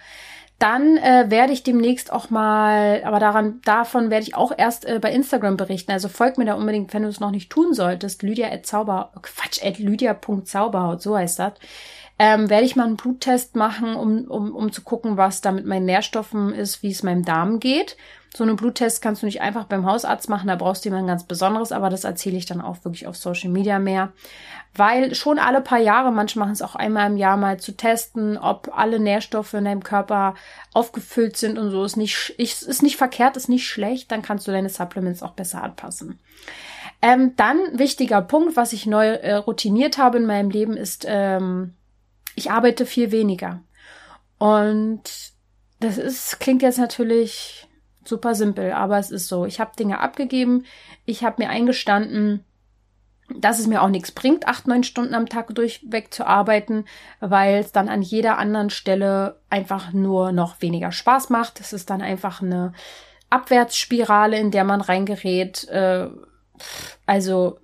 Dann 0.58 0.96
äh, 0.96 1.26
werde 1.28 1.52
ich 1.52 1.62
demnächst 1.62 2.12
auch 2.12 2.30
mal, 2.30 3.02
aber 3.04 3.20
daran, 3.20 3.60
davon 3.64 4.10
werde 4.10 4.24
ich 4.24 4.34
auch 4.34 4.52
erst 4.56 4.86
äh, 4.86 4.98
bei 5.00 5.12
Instagram 5.12 5.56
berichten. 5.56 5.92
Also 5.92 6.08
folg 6.08 6.36
mir 6.36 6.46
da 6.46 6.54
unbedingt, 6.54 6.92
wenn 6.92 7.04
du 7.04 7.08
es 7.08 7.20
noch 7.20 7.30
nicht 7.30 7.50
tun 7.50 7.74
solltest. 7.74 8.24
Lydia 8.24 8.50
at 8.50 8.66
Zauber, 8.66 9.12
Quatsch, 9.22 9.64
at 9.64 9.78
Lydia.zauberhaut, 9.78 11.00
so 11.00 11.16
heißt 11.16 11.38
das. 11.38 11.52
Ähm, 12.20 12.50
werde 12.50 12.64
ich 12.66 12.74
mal 12.74 12.86
einen 12.86 12.96
Bluttest 12.96 13.54
machen, 13.54 13.94
um, 13.94 14.24
um, 14.24 14.54
um 14.54 14.72
zu 14.72 14.82
gucken, 14.82 15.16
was 15.16 15.40
da 15.40 15.52
mit 15.52 15.66
meinen 15.66 15.86
Nährstoffen 15.86 16.52
ist, 16.52 16.82
wie 16.82 16.90
es 16.90 17.04
meinem 17.04 17.24
Darm 17.24 17.60
geht. 17.60 17.96
So 18.34 18.44
einen 18.44 18.56
Bluttest 18.56 19.00
kannst 19.00 19.22
du 19.22 19.26
nicht 19.26 19.40
einfach 19.40 19.64
beim 19.64 19.86
Hausarzt 19.86 20.28
machen, 20.28 20.48
da 20.48 20.56
brauchst 20.56 20.84
du 20.84 20.90
jemand 20.90 21.06
ganz 21.06 21.24
Besonderes, 21.24 21.72
aber 21.72 21.90
das 21.90 22.04
erzähle 22.04 22.36
ich 22.36 22.44
dann 22.44 22.60
auch 22.60 22.84
wirklich 22.84 23.06
auf 23.06 23.16
Social 23.16 23.50
Media 23.50 23.78
mehr. 23.78 24.12
Weil 24.74 25.14
schon 25.14 25.38
alle 25.38 25.60
paar 25.60 25.78
Jahre, 25.78 26.12
manche 26.12 26.38
machen 26.38 26.52
es 26.52 26.60
auch 26.60 26.74
einmal 26.74 27.10
im 27.10 27.16
Jahr 27.16 27.36
mal 27.36 27.58
zu 27.58 27.76
testen, 27.76 28.36
ob 28.36 28.70
alle 28.76 29.00
Nährstoffe 29.00 29.54
in 29.54 29.64
deinem 29.64 29.82
Körper 29.82 30.34
aufgefüllt 30.74 31.36
sind 31.36 31.58
und 31.58 31.70
so, 31.70 31.84
ist 31.84 31.96
nicht, 31.96 32.34
ist 32.38 32.82
nicht 32.82 32.96
verkehrt, 32.96 33.36
ist 33.36 33.48
nicht 33.48 33.66
schlecht, 33.66 34.12
dann 34.12 34.22
kannst 34.22 34.46
du 34.46 34.52
deine 34.52 34.68
Supplements 34.68 35.22
auch 35.22 35.32
besser 35.32 35.62
anpassen. 35.62 36.18
Ähm, 37.00 37.34
dann 37.36 37.58
wichtiger 37.78 38.20
Punkt, 38.22 38.56
was 38.56 38.72
ich 38.72 38.84
neu 38.84 39.06
äh, 39.06 39.36
routiniert 39.36 39.98
habe 39.98 40.18
in 40.18 40.26
meinem 40.26 40.50
Leben, 40.50 40.76
ist, 40.76 41.06
ähm, 41.08 41.74
ich 42.38 42.50
arbeite 42.50 42.86
viel 42.86 43.10
weniger. 43.10 43.62
Und 44.38 45.02
das 45.80 45.98
ist, 45.98 46.40
klingt 46.40 46.62
jetzt 46.62 46.78
natürlich 46.78 47.68
Super 48.08 48.34
simpel, 48.34 48.72
aber 48.72 48.98
es 48.98 49.10
ist 49.10 49.28
so. 49.28 49.44
Ich 49.44 49.60
habe 49.60 49.76
Dinge 49.78 50.00
abgegeben, 50.00 50.64
ich 51.04 51.24
habe 51.24 51.42
mir 51.42 51.50
eingestanden, 51.50 52.42
dass 53.28 53.58
es 53.58 53.66
mir 53.66 53.82
auch 53.82 53.90
nichts 53.90 54.12
bringt, 54.12 54.48
acht, 54.48 54.66
neun 54.66 54.82
Stunden 54.82 55.14
am 55.14 55.28
Tag 55.28 55.54
durchweg 55.54 56.14
zu 56.14 56.26
arbeiten, 56.26 56.86
weil 57.20 57.56
es 57.56 57.70
dann 57.70 57.90
an 57.90 58.00
jeder 58.00 58.38
anderen 58.38 58.70
Stelle 58.70 59.38
einfach 59.50 59.92
nur 59.92 60.32
noch 60.32 60.62
weniger 60.62 60.90
Spaß 60.90 61.28
macht. 61.28 61.60
Es 61.60 61.74
ist 61.74 61.90
dann 61.90 62.00
einfach 62.00 62.40
eine 62.40 62.72
Abwärtsspirale, 63.28 64.38
in 64.38 64.50
der 64.50 64.64
man 64.64 64.80
reingerät. 64.80 65.68
Äh, 65.68 66.08
also 67.04 67.58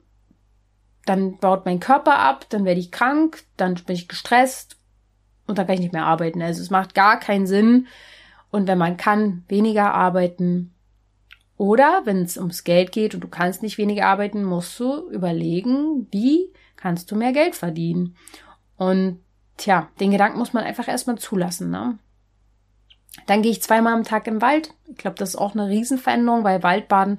dann 1.07 1.39
baut 1.39 1.65
mein 1.65 1.81
Körper 1.81 2.19
ab, 2.19 2.47
dann 2.49 2.65
werde 2.65 2.81
ich 2.81 2.91
krank, 2.91 3.45
dann 3.57 3.75
bin 3.75 3.97
ich 3.97 4.09
gestresst 4.09 4.77
und 5.47 5.59
dann 5.59 5.67
kann 5.67 5.75
ich 5.75 5.81
nicht 5.81 5.93
mehr 5.93 6.07
arbeiten. 6.07 6.43
Also 6.43 6.63
es 6.63 6.71
macht 6.71 6.95
gar 6.95 7.19
keinen 7.19 7.47
Sinn. 7.47 7.87
Und 8.51 8.69
wenn 8.69 8.79
man 8.79 8.97
kann, 8.97 9.45
weniger 9.49 9.93
arbeiten. 9.95 10.73
Oder 11.57 12.03
wenn 12.05 12.23
es 12.23 12.37
ums 12.37 12.65
Geld 12.65 12.93
geht 12.93 13.15
und 13.15 13.21
du 13.21 13.29
kannst 13.29 13.63
nicht 13.63 13.79
weniger 13.79 14.07
arbeiten, 14.07 14.45
musst 14.45 14.79
du 14.81 15.11
überlegen, 15.11 16.09
wie 16.11 16.53
kannst 16.77 17.11
du 17.11 17.17
mehr 17.17 17.33
Geld 17.33 17.55
verdienen. 17.55 18.17
Und 18.77 19.21
tja, 19.57 19.89
den 20.01 20.11
Gedanken 20.11 20.39
muss 20.39 20.53
man 20.53 20.65
einfach 20.65 20.89
erstmal 20.89 21.19
zulassen. 21.19 21.71
Ne? 21.71 21.99
Dann 23.27 23.43
gehe 23.43 23.53
ich 23.53 23.63
zweimal 23.63 23.95
am 23.95 24.05
Tag 24.05 24.27
im 24.27 24.43
Wald. 24.43 24.75
Ich 24.87 24.97
glaube, 24.97 25.17
das 25.19 25.31
ist 25.31 25.37
auch 25.37 25.55
eine 25.55 25.69
Riesenveränderung, 25.69 26.45
weil 26.45 26.63
Waldbaden 26.63 27.19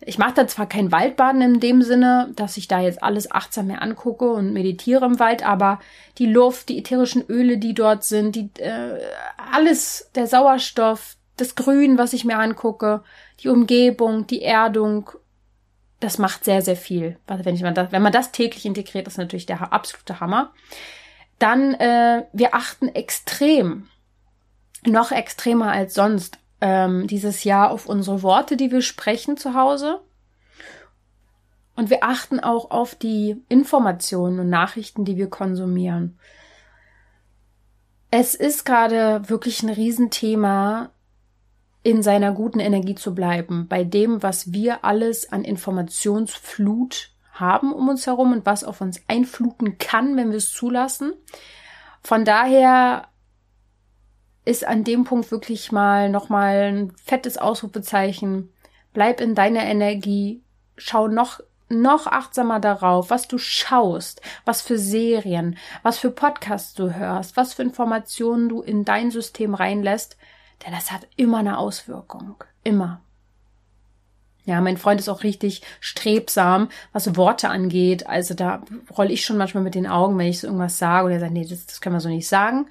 ich 0.00 0.18
mache 0.18 0.34
da 0.34 0.46
zwar 0.46 0.66
kein 0.66 0.92
Waldbaden 0.92 1.42
in 1.42 1.60
dem 1.60 1.82
Sinne, 1.82 2.30
dass 2.36 2.56
ich 2.56 2.68
da 2.68 2.80
jetzt 2.80 3.02
alles 3.02 3.30
achtsam 3.30 3.66
mehr 3.66 3.82
angucke 3.82 4.30
und 4.30 4.52
meditiere 4.52 5.04
im 5.04 5.18
Wald, 5.18 5.44
aber 5.44 5.80
die 6.18 6.26
Luft, 6.26 6.68
die 6.68 6.78
ätherischen 6.78 7.24
Öle, 7.28 7.58
die 7.58 7.74
dort 7.74 8.04
sind, 8.04 8.36
die 8.36 8.50
äh, 8.58 9.00
alles, 9.52 10.10
der 10.14 10.26
Sauerstoff, 10.26 11.16
das 11.36 11.56
Grün, 11.56 11.98
was 11.98 12.12
ich 12.12 12.24
mir 12.24 12.38
angucke, 12.38 13.02
die 13.40 13.48
Umgebung, 13.48 14.26
die 14.26 14.42
Erdung, 14.42 15.10
das 16.00 16.18
macht 16.18 16.44
sehr, 16.44 16.62
sehr 16.62 16.76
viel. 16.76 17.18
Wenn, 17.26 17.56
ich 17.56 17.62
wenn 17.62 18.02
man 18.02 18.12
das 18.12 18.30
täglich 18.30 18.66
integriert, 18.66 19.08
ist 19.08 19.18
natürlich 19.18 19.46
der 19.46 19.72
absolute 19.72 20.20
Hammer. 20.20 20.52
Dann, 21.40 21.74
äh, 21.74 22.24
wir 22.32 22.54
achten 22.54 22.88
extrem, 22.88 23.88
noch 24.84 25.10
extremer 25.10 25.72
als 25.72 25.94
sonst 25.94 26.38
ähm, 26.60 27.06
dieses 27.06 27.44
Jahr 27.44 27.70
auf 27.70 27.86
unsere 27.86 28.22
Worte, 28.22 28.56
die 28.56 28.70
wir 28.70 28.82
sprechen 28.82 29.36
zu 29.36 29.54
Hause. 29.54 30.00
Und 31.76 31.90
wir 31.90 32.02
achten 32.02 32.40
auch 32.40 32.70
auf 32.70 32.94
die 32.94 33.42
Informationen 33.48 34.40
und 34.40 34.50
Nachrichten, 34.50 35.04
die 35.04 35.16
wir 35.16 35.30
konsumieren. 35.30 36.18
Es 38.10 38.34
ist 38.34 38.64
gerade 38.64 39.28
wirklich 39.28 39.62
ein 39.62 39.68
Riesenthema, 39.68 40.90
in 41.82 42.02
seiner 42.02 42.32
guten 42.32 42.60
Energie 42.60 42.96
zu 42.96 43.14
bleiben, 43.14 43.66
bei 43.68 43.84
dem, 43.84 44.22
was 44.22 44.52
wir 44.52 44.84
alles 44.84 45.32
an 45.32 45.44
Informationsflut 45.44 47.12
haben 47.32 47.72
um 47.72 47.88
uns 47.88 48.06
herum 48.06 48.32
und 48.32 48.46
was 48.46 48.64
auf 48.64 48.80
uns 48.80 49.00
einfluten 49.06 49.78
kann, 49.78 50.16
wenn 50.16 50.30
wir 50.30 50.38
es 50.38 50.52
zulassen. 50.52 51.12
Von 52.02 52.24
daher 52.24 53.08
ist 54.48 54.66
an 54.66 54.82
dem 54.82 55.04
Punkt 55.04 55.30
wirklich 55.30 55.72
mal 55.72 56.08
nochmal 56.08 56.72
ein 56.72 56.92
fettes 57.04 57.36
Ausrufezeichen. 57.36 58.50
Bleib 58.94 59.20
in 59.20 59.34
deiner 59.34 59.64
Energie. 59.64 60.42
Schau 60.78 61.06
noch, 61.06 61.40
noch 61.68 62.06
achtsamer 62.06 62.58
darauf, 62.58 63.10
was 63.10 63.28
du 63.28 63.36
schaust, 63.36 64.22
was 64.46 64.62
für 64.62 64.78
Serien, 64.78 65.58
was 65.82 65.98
für 65.98 66.10
Podcasts 66.10 66.72
du 66.72 66.94
hörst, 66.94 67.36
was 67.36 67.52
für 67.52 67.62
Informationen 67.62 68.48
du 68.48 68.62
in 68.62 68.86
dein 68.86 69.10
System 69.10 69.52
reinlässt. 69.52 70.16
Denn 70.64 70.72
das 70.72 70.92
hat 70.92 71.06
immer 71.16 71.38
eine 71.38 71.58
Auswirkung. 71.58 72.42
Immer. 72.64 73.02
Ja, 74.46 74.62
mein 74.62 74.78
Freund 74.78 74.98
ist 74.98 75.10
auch 75.10 75.24
richtig 75.24 75.60
strebsam, 75.78 76.70
was 76.94 77.16
Worte 77.16 77.50
angeht. 77.50 78.06
Also 78.06 78.32
da 78.32 78.62
rolle 78.96 79.12
ich 79.12 79.26
schon 79.26 79.36
manchmal 79.36 79.62
mit 79.62 79.74
den 79.74 79.86
Augen, 79.86 80.16
wenn 80.16 80.28
ich 80.28 80.40
so 80.40 80.46
irgendwas 80.46 80.78
sage 80.78 81.04
und 81.04 81.12
er 81.12 81.20
sagt, 81.20 81.32
nee, 81.32 81.46
das, 81.46 81.66
das 81.66 81.82
können 81.82 81.96
wir 81.96 82.00
so 82.00 82.08
nicht 82.08 82.26
sagen 82.26 82.66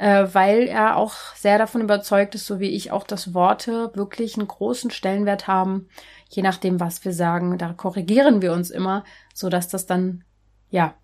äh, 0.00 0.32
weil 0.32 0.62
er 0.62 0.96
auch 0.96 1.12
sehr 1.34 1.58
davon 1.58 1.82
überzeugt 1.82 2.34
ist, 2.34 2.46
so 2.46 2.58
wie 2.58 2.70
ich 2.70 2.90
auch, 2.90 3.04
dass 3.04 3.34
Worte 3.34 3.90
wirklich 3.94 4.38
einen 4.38 4.48
großen 4.48 4.90
Stellenwert 4.90 5.46
haben, 5.46 5.88
je 6.30 6.42
nachdem, 6.42 6.80
was 6.80 7.04
wir 7.04 7.12
sagen. 7.12 7.58
Da 7.58 7.74
korrigieren 7.74 8.40
wir 8.40 8.54
uns 8.54 8.70
immer, 8.70 9.04
so 9.34 9.50
dass 9.50 9.68
das 9.68 9.84
dann, 9.84 10.24
ja, 10.70 10.94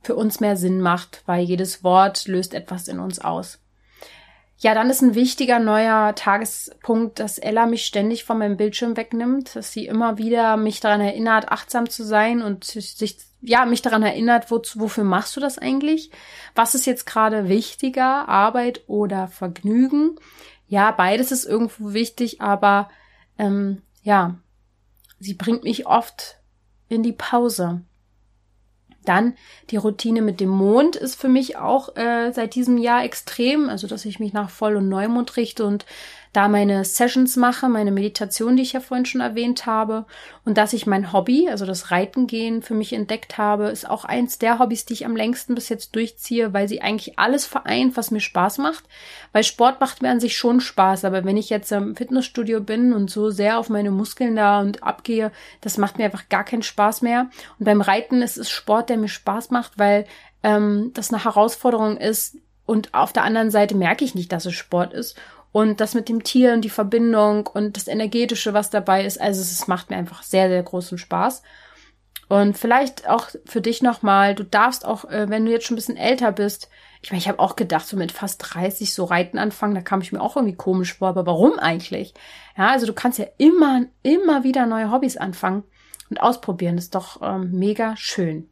für 0.00 0.14
uns 0.14 0.40
mehr 0.40 0.56
Sinn 0.56 0.80
macht, 0.80 1.22
weil 1.26 1.44
jedes 1.44 1.84
Wort 1.84 2.26
löst 2.28 2.54
etwas 2.54 2.88
in 2.88 2.98
uns 2.98 3.18
aus. 3.18 3.60
Ja, 4.62 4.74
dann 4.74 4.90
ist 4.90 5.00
ein 5.00 5.14
wichtiger 5.14 5.58
neuer 5.58 6.14
Tagespunkt, 6.14 7.18
dass 7.18 7.38
Ella 7.38 7.64
mich 7.64 7.86
ständig 7.86 8.24
von 8.24 8.36
meinem 8.36 8.58
Bildschirm 8.58 8.94
wegnimmt, 8.94 9.56
dass 9.56 9.72
sie 9.72 9.86
immer 9.86 10.18
wieder 10.18 10.58
mich 10.58 10.80
daran 10.80 11.00
erinnert, 11.00 11.50
achtsam 11.50 11.88
zu 11.88 12.04
sein 12.04 12.42
und 12.42 12.64
sich, 12.64 13.16
ja, 13.40 13.64
mich 13.64 13.80
daran 13.80 14.02
erinnert, 14.02 14.50
wo, 14.50 14.60
wofür 14.74 15.04
machst 15.04 15.34
du 15.34 15.40
das 15.40 15.56
eigentlich? 15.56 16.10
Was 16.54 16.74
ist 16.74 16.84
jetzt 16.84 17.06
gerade 17.06 17.48
wichtiger, 17.48 18.28
Arbeit 18.28 18.82
oder 18.86 19.28
Vergnügen? 19.28 20.16
Ja, 20.68 20.90
beides 20.90 21.32
ist 21.32 21.46
irgendwo 21.46 21.94
wichtig, 21.94 22.42
aber 22.42 22.90
ähm, 23.38 23.80
ja, 24.02 24.40
sie 25.18 25.32
bringt 25.32 25.64
mich 25.64 25.86
oft 25.86 26.36
in 26.90 27.02
die 27.02 27.14
Pause. 27.14 27.80
Dann 29.04 29.34
die 29.70 29.76
Routine 29.76 30.22
mit 30.22 30.40
dem 30.40 30.50
Mond 30.50 30.96
ist 30.96 31.20
für 31.20 31.28
mich 31.28 31.56
auch 31.56 31.96
äh, 31.96 32.32
seit 32.32 32.54
diesem 32.54 32.76
Jahr 32.76 33.04
extrem, 33.04 33.68
also 33.68 33.86
dass 33.86 34.04
ich 34.04 34.20
mich 34.20 34.32
nach 34.32 34.50
Voll- 34.50 34.76
und 34.76 34.88
Neumond 34.88 35.36
richte 35.36 35.64
und 35.64 35.86
da 36.32 36.46
meine 36.46 36.84
Sessions 36.84 37.34
mache, 37.36 37.68
meine 37.68 37.90
Meditation, 37.90 38.56
die 38.56 38.62
ich 38.62 38.72
ja 38.72 38.80
vorhin 38.80 39.04
schon 39.04 39.20
erwähnt 39.20 39.66
habe. 39.66 40.06
Und 40.44 40.58
dass 40.58 40.72
ich 40.72 40.86
mein 40.86 41.12
Hobby, 41.12 41.48
also 41.50 41.66
das 41.66 41.90
Reiten 41.90 42.28
gehen, 42.28 42.62
für 42.62 42.74
mich 42.74 42.92
entdeckt 42.92 43.36
habe, 43.36 43.68
ist 43.68 43.88
auch 43.88 44.04
eins 44.04 44.38
der 44.38 44.60
Hobbys, 44.60 44.84
die 44.84 44.92
ich 44.92 45.04
am 45.04 45.16
längsten 45.16 45.56
bis 45.56 45.68
jetzt 45.68 45.96
durchziehe, 45.96 46.52
weil 46.52 46.68
sie 46.68 46.82
eigentlich 46.82 47.18
alles 47.18 47.46
vereint, 47.46 47.96
was 47.96 48.12
mir 48.12 48.20
Spaß 48.20 48.58
macht. 48.58 48.84
Weil 49.32 49.42
Sport 49.42 49.80
macht 49.80 50.02
mir 50.02 50.10
an 50.10 50.20
sich 50.20 50.36
schon 50.36 50.60
Spaß, 50.60 51.04
aber 51.04 51.24
wenn 51.24 51.36
ich 51.36 51.50
jetzt 51.50 51.72
im 51.72 51.96
Fitnessstudio 51.96 52.60
bin 52.60 52.92
und 52.92 53.10
so 53.10 53.30
sehr 53.30 53.58
auf 53.58 53.68
meine 53.68 53.90
Muskeln 53.90 54.36
da 54.36 54.60
und 54.60 54.84
abgehe, 54.84 55.32
das 55.62 55.78
macht 55.78 55.98
mir 55.98 56.04
einfach 56.04 56.28
gar 56.28 56.44
keinen 56.44 56.62
Spaß 56.62 57.02
mehr. 57.02 57.28
Und 57.58 57.64
beim 57.64 57.80
Reiten 57.80 58.22
ist 58.22 58.38
es 58.38 58.50
Sport, 58.50 58.88
der 58.88 58.98
mir 58.98 59.08
Spaß 59.08 59.50
macht, 59.50 59.78
weil 59.80 60.06
ähm, 60.44 60.92
das 60.94 61.12
eine 61.12 61.24
Herausforderung 61.24 61.96
ist, 61.96 62.36
und 62.70 62.94
auf 62.94 63.12
der 63.12 63.24
anderen 63.24 63.50
Seite 63.50 63.74
merke 63.74 64.04
ich 64.04 64.14
nicht, 64.14 64.30
dass 64.30 64.46
es 64.46 64.54
Sport 64.54 64.92
ist. 64.92 65.16
Und 65.52 65.80
das 65.80 65.94
mit 65.94 66.08
dem 66.08 66.22
Tier 66.22 66.52
und 66.52 66.62
die 66.62 66.70
Verbindung 66.70 67.46
und 67.46 67.76
das 67.76 67.88
Energetische, 67.88 68.54
was 68.54 68.70
dabei 68.70 69.04
ist, 69.04 69.20
also 69.20 69.40
es 69.40 69.66
macht 69.66 69.90
mir 69.90 69.96
einfach 69.96 70.22
sehr, 70.22 70.48
sehr 70.48 70.62
großen 70.62 70.98
Spaß. 70.98 71.42
Und 72.28 72.56
vielleicht 72.56 73.08
auch 73.08 73.28
für 73.44 73.60
dich 73.60 73.82
nochmal, 73.82 74.36
du 74.36 74.44
darfst 74.44 74.84
auch, 74.84 75.04
äh, 75.06 75.28
wenn 75.28 75.44
du 75.44 75.50
jetzt 75.50 75.66
schon 75.66 75.74
ein 75.74 75.82
bisschen 75.82 75.96
älter 75.96 76.30
bist, 76.30 76.68
ich 77.02 77.10
meine, 77.10 77.18
ich 77.18 77.28
habe 77.28 77.40
auch 77.40 77.56
gedacht, 77.56 77.86
so 77.86 77.96
mit 77.96 78.12
fast 78.12 78.54
30 78.54 78.94
so 78.94 79.04
Reiten 79.04 79.38
anfangen, 79.38 79.74
da 79.74 79.80
kam 79.80 80.00
ich 80.00 80.12
mir 80.12 80.20
auch 80.20 80.36
irgendwie 80.36 80.56
komisch 80.56 80.94
vor, 80.94 81.08
aber 81.08 81.26
warum 81.26 81.58
eigentlich? 81.58 82.14
Ja, 82.56 82.68
also 82.68 82.86
du 82.86 82.92
kannst 82.92 83.18
ja 83.18 83.26
immer, 83.38 83.86
immer 84.02 84.44
wieder 84.44 84.66
neue 84.66 84.92
Hobbys 84.92 85.16
anfangen 85.16 85.64
und 86.10 86.20
ausprobieren. 86.20 86.76
Das 86.76 86.84
ist 86.84 86.94
doch 86.94 87.20
ähm, 87.22 87.50
mega 87.52 87.96
schön. 87.96 88.48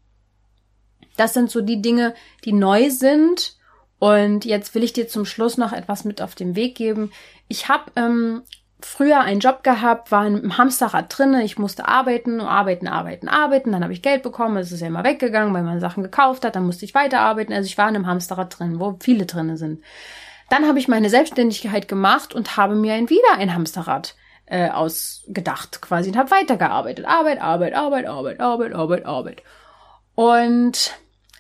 Das 1.16 1.34
sind 1.34 1.50
so 1.50 1.60
die 1.60 1.82
Dinge, 1.82 2.14
die 2.44 2.52
neu 2.52 2.90
sind 2.90 3.57
und 3.98 4.44
jetzt 4.44 4.74
will 4.74 4.84
ich 4.84 4.92
dir 4.92 5.08
zum 5.08 5.24
Schluss 5.24 5.56
noch 5.56 5.72
etwas 5.72 6.04
mit 6.04 6.22
auf 6.22 6.34
den 6.34 6.54
Weg 6.54 6.76
geben. 6.76 7.10
Ich 7.48 7.68
habe 7.68 7.90
ähm, 7.96 8.42
früher 8.80 9.20
einen 9.20 9.40
Job 9.40 9.64
gehabt, 9.64 10.12
war 10.12 10.26
im 10.26 10.56
Hamsterrad 10.56 11.06
drinne. 11.16 11.42
Ich 11.42 11.58
musste 11.58 11.88
arbeiten, 11.88 12.40
arbeiten, 12.40 12.86
arbeiten, 12.86 13.28
arbeiten. 13.28 13.72
Dann 13.72 13.82
habe 13.82 13.92
ich 13.92 14.02
Geld 14.02 14.22
bekommen. 14.22 14.56
Es 14.56 14.70
ist 14.70 14.80
ja 14.80 14.86
immer 14.86 15.04
weggegangen, 15.04 15.52
weil 15.52 15.64
man 15.64 15.80
Sachen 15.80 16.04
gekauft 16.04 16.44
hat. 16.44 16.54
Dann 16.54 16.66
musste 16.66 16.84
ich 16.84 16.94
weiterarbeiten. 16.94 17.52
Also 17.52 17.66
ich 17.66 17.76
war 17.76 17.88
in 17.88 17.96
einem 17.96 18.06
Hamsterrad 18.06 18.58
drin, 18.58 18.78
wo 18.78 18.96
viele 19.00 19.26
drinne 19.26 19.56
sind. 19.56 19.82
Dann 20.48 20.66
habe 20.66 20.78
ich 20.78 20.88
meine 20.88 21.10
Selbstständigkeit 21.10 21.88
gemacht 21.88 22.34
und 22.34 22.56
habe 22.56 22.74
mir 22.74 22.94
ein, 22.94 23.10
wieder 23.10 23.34
ein 23.36 23.52
Hamsterrad 23.52 24.14
äh, 24.46 24.70
ausgedacht 24.70 25.82
quasi 25.82 26.10
und 26.10 26.16
habe 26.16 26.30
weitergearbeitet. 26.30 27.04
Arbeit, 27.04 27.42
Arbeit, 27.42 27.74
Arbeit, 27.74 28.06
Arbeit, 28.06 28.40
Arbeit, 28.40 28.74
Arbeit, 28.74 29.06
Arbeit. 29.06 29.42
Und 30.14 30.94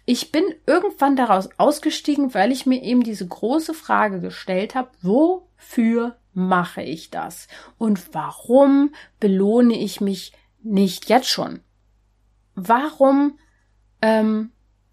ich 0.08 0.32
bin 0.32 0.54
irgendwann 0.64 1.16
daraus 1.16 1.50
ausgestiegen, 1.58 2.32
weil 2.32 2.50
ich 2.50 2.64
mir 2.64 2.82
eben 2.82 3.02
diese 3.02 3.28
große 3.28 3.74
Frage 3.74 4.22
gestellt 4.22 4.74
habe, 4.74 4.88
wofür 5.02 6.16
mache 6.32 6.80
ich 6.80 7.10
das? 7.10 7.46
Und 7.76 8.14
warum 8.14 8.94
belohne 9.20 9.78
ich 9.78 10.00
mich 10.00 10.32
nicht 10.62 11.10
jetzt 11.10 11.28
schon? 11.28 11.60
Warum 12.54 13.38
ähm, 14.00 14.50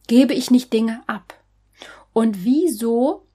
gebe 0.07 0.33
ich 0.33 0.51
nicht 0.51 0.73
Dinge 0.73 1.01
ab? 1.07 1.41
Und 2.11 2.43
wieso 2.43 3.25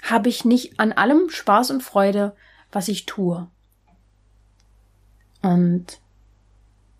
habe 0.00 0.30
ich 0.30 0.46
nicht 0.46 0.80
an 0.80 0.92
allem 0.92 1.28
Spaß 1.28 1.70
und 1.70 1.82
Freude, 1.82 2.34
was 2.72 2.88
ich 2.88 3.04
tue? 3.04 3.46
Und 5.42 6.00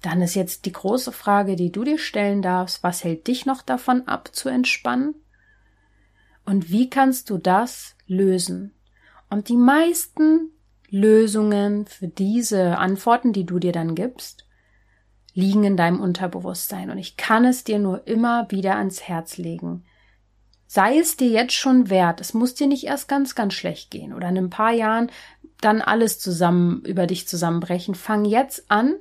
dann 0.06 0.22
ist 0.22 0.36
jetzt 0.36 0.66
die 0.66 0.72
große 0.72 1.10
Frage, 1.10 1.56
die 1.56 1.72
du 1.72 1.82
dir 1.82 1.98
stellen 1.98 2.40
darfst, 2.40 2.84
was 2.84 3.02
hält 3.02 3.26
dich 3.26 3.44
noch 3.44 3.60
davon 3.60 4.06
ab 4.06 4.30
zu 4.32 4.48
entspannen? 4.48 5.16
Und 6.44 6.70
wie 6.70 6.88
kannst 6.88 7.28
du 7.28 7.38
das 7.38 7.96
lösen? 8.06 8.72
Und 9.30 9.48
die 9.48 9.56
meisten 9.56 10.52
Lösungen 10.88 11.86
für 11.86 12.06
diese 12.06 12.78
Antworten, 12.78 13.32
die 13.32 13.44
du 13.44 13.58
dir 13.58 13.72
dann 13.72 13.96
gibst, 13.96 14.46
liegen 15.34 15.64
in 15.64 15.76
deinem 15.76 16.00
Unterbewusstsein. 16.00 16.90
Und 16.90 16.98
ich 16.98 17.16
kann 17.16 17.44
es 17.44 17.64
dir 17.64 17.80
nur 17.80 18.06
immer 18.06 18.48
wieder 18.52 18.76
ans 18.76 19.02
Herz 19.02 19.38
legen. 19.38 19.84
sei 20.68 20.98
es 20.98 21.16
dir 21.16 21.28
jetzt 21.28 21.54
schon 21.54 21.90
wert. 21.90 22.20
Es 22.20 22.32
muss 22.32 22.54
dir 22.54 22.68
nicht 22.68 22.84
erst 22.84 23.08
ganz, 23.08 23.34
ganz 23.34 23.54
schlecht 23.54 23.90
gehen 23.90 24.12
oder 24.12 24.28
in 24.28 24.38
ein 24.38 24.50
paar 24.50 24.72
Jahren 24.72 25.10
dann 25.60 25.80
alles 25.80 26.18
zusammen 26.20 26.82
über 26.84 27.06
dich 27.06 27.26
zusammenbrechen. 27.26 27.94
Fang 27.94 28.24
jetzt 28.24 28.70
an, 28.70 28.94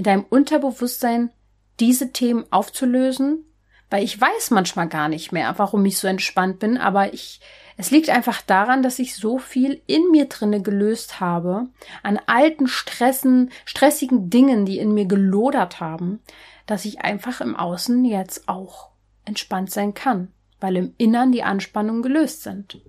in 0.00 0.04
deinem 0.04 0.24
Unterbewusstsein 0.30 1.30
diese 1.78 2.10
Themen 2.10 2.46
aufzulösen, 2.50 3.44
weil 3.90 4.02
ich 4.02 4.18
weiß 4.18 4.50
manchmal 4.50 4.88
gar 4.88 5.08
nicht 5.08 5.30
mehr, 5.30 5.52
warum 5.58 5.84
ich 5.84 5.98
so 5.98 6.08
entspannt 6.08 6.58
bin, 6.58 6.78
aber 6.78 7.12
ich, 7.12 7.42
es 7.76 7.90
liegt 7.90 8.08
einfach 8.08 8.40
daran, 8.40 8.82
dass 8.82 8.98
ich 8.98 9.14
so 9.14 9.36
viel 9.36 9.82
in 9.86 10.10
mir 10.10 10.24
drinne 10.24 10.62
gelöst 10.62 11.20
habe, 11.20 11.66
an 12.02 12.18
alten 12.24 12.66
Stressen, 12.66 13.50
stressigen 13.66 14.30
Dingen, 14.30 14.64
die 14.64 14.78
in 14.78 14.94
mir 14.94 15.04
gelodert 15.04 15.80
haben, 15.80 16.20
dass 16.64 16.86
ich 16.86 17.02
einfach 17.02 17.42
im 17.42 17.54
Außen 17.54 18.02
jetzt 18.06 18.48
auch 18.48 18.88
entspannt 19.26 19.70
sein 19.70 19.92
kann, 19.92 20.28
weil 20.60 20.78
im 20.78 20.94
Innern 20.96 21.30
die 21.30 21.42
Anspannungen 21.42 22.00
gelöst 22.00 22.42
sind. 22.42 22.80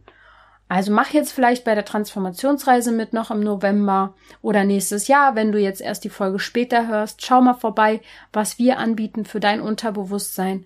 Also 0.72 0.94
mach 0.94 1.10
jetzt 1.10 1.34
vielleicht 1.34 1.66
bei 1.66 1.76
der 1.76 1.84
Transformationsreise 1.84 2.94
mit 2.94 3.12
noch 3.12 3.30
im 3.30 3.42
November 3.42 4.16
oder 4.42 4.64
nächstes 4.64 5.10
Jahr, 5.10 5.36
wenn 5.36 5.52
du 5.52 5.60
jetzt 5.60 5.82
erst 5.82 6.06
die 6.06 6.10
Folge 6.10 6.40
später 6.40 6.88
hörst. 6.88 7.26
Schau 7.26 7.42
mal 7.42 7.56
vorbei, 7.56 8.00
was 8.32 8.58
wir 8.58 8.78
anbieten 8.78 9.26
für 9.26 9.42
dein 9.42 9.60
Unterbewusstsein. 9.60 10.64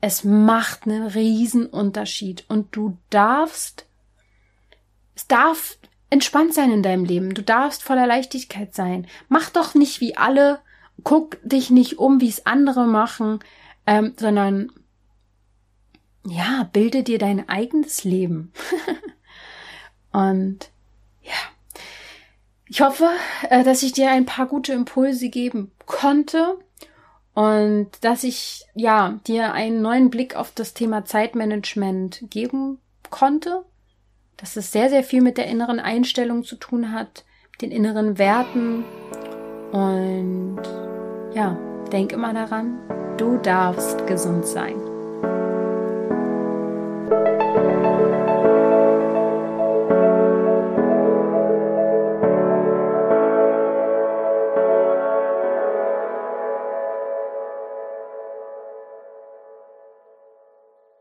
Es 0.00 0.22
macht 0.22 0.86
einen 0.86 1.08
riesen 1.08 1.66
Unterschied 1.66 2.44
und 2.46 2.68
du 2.76 2.98
darfst, 3.10 3.86
es 5.16 5.26
darf 5.26 5.76
entspannt 6.08 6.54
sein 6.54 6.70
in 6.70 6.84
deinem 6.84 7.04
Leben. 7.04 7.34
Du 7.34 7.42
darfst 7.42 7.82
voller 7.82 8.06
Leichtigkeit 8.06 8.76
sein. 8.76 9.08
Mach 9.28 9.50
doch 9.50 9.74
nicht 9.74 10.00
wie 10.00 10.16
alle, 10.16 10.60
guck 11.02 11.36
dich 11.42 11.70
nicht 11.70 11.98
um, 11.98 12.20
wie 12.20 12.28
es 12.28 12.46
andere 12.46 12.86
machen, 12.86 13.40
ähm, 13.88 14.14
sondern 14.16 14.70
ja, 16.24 16.70
bilde 16.72 17.02
dir 17.02 17.18
dein 17.18 17.48
eigenes 17.48 18.04
Leben. 18.04 18.52
Und 20.12 20.70
ja, 21.22 21.32
ich 22.66 22.80
hoffe, 22.80 23.08
äh, 23.48 23.64
dass 23.64 23.82
ich 23.82 23.92
dir 23.92 24.10
ein 24.10 24.26
paar 24.26 24.46
gute 24.46 24.72
Impulse 24.72 25.28
geben 25.28 25.72
konnte 25.86 26.58
und 27.34 27.88
dass 28.02 28.24
ich 28.24 28.66
ja 28.74 29.20
dir 29.26 29.52
einen 29.52 29.80
neuen 29.80 30.10
Blick 30.10 30.36
auf 30.36 30.52
das 30.54 30.74
Thema 30.74 31.04
Zeitmanagement 31.04 32.24
geben 32.30 32.78
konnte, 33.10 33.64
dass 34.36 34.56
es 34.56 34.72
sehr 34.72 34.90
sehr 34.90 35.02
viel 35.02 35.22
mit 35.22 35.38
der 35.38 35.46
inneren 35.46 35.80
Einstellung 35.80 36.44
zu 36.44 36.56
tun 36.56 36.92
hat, 36.92 37.24
den 37.60 37.70
inneren 37.70 38.18
Werten 38.18 38.84
und 39.72 40.60
ja, 41.34 41.56
denk 41.92 42.12
immer 42.12 42.34
daran, 42.34 42.78
du 43.18 43.38
darfst 43.38 44.06
gesund 44.06 44.46
sein. 44.46 44.87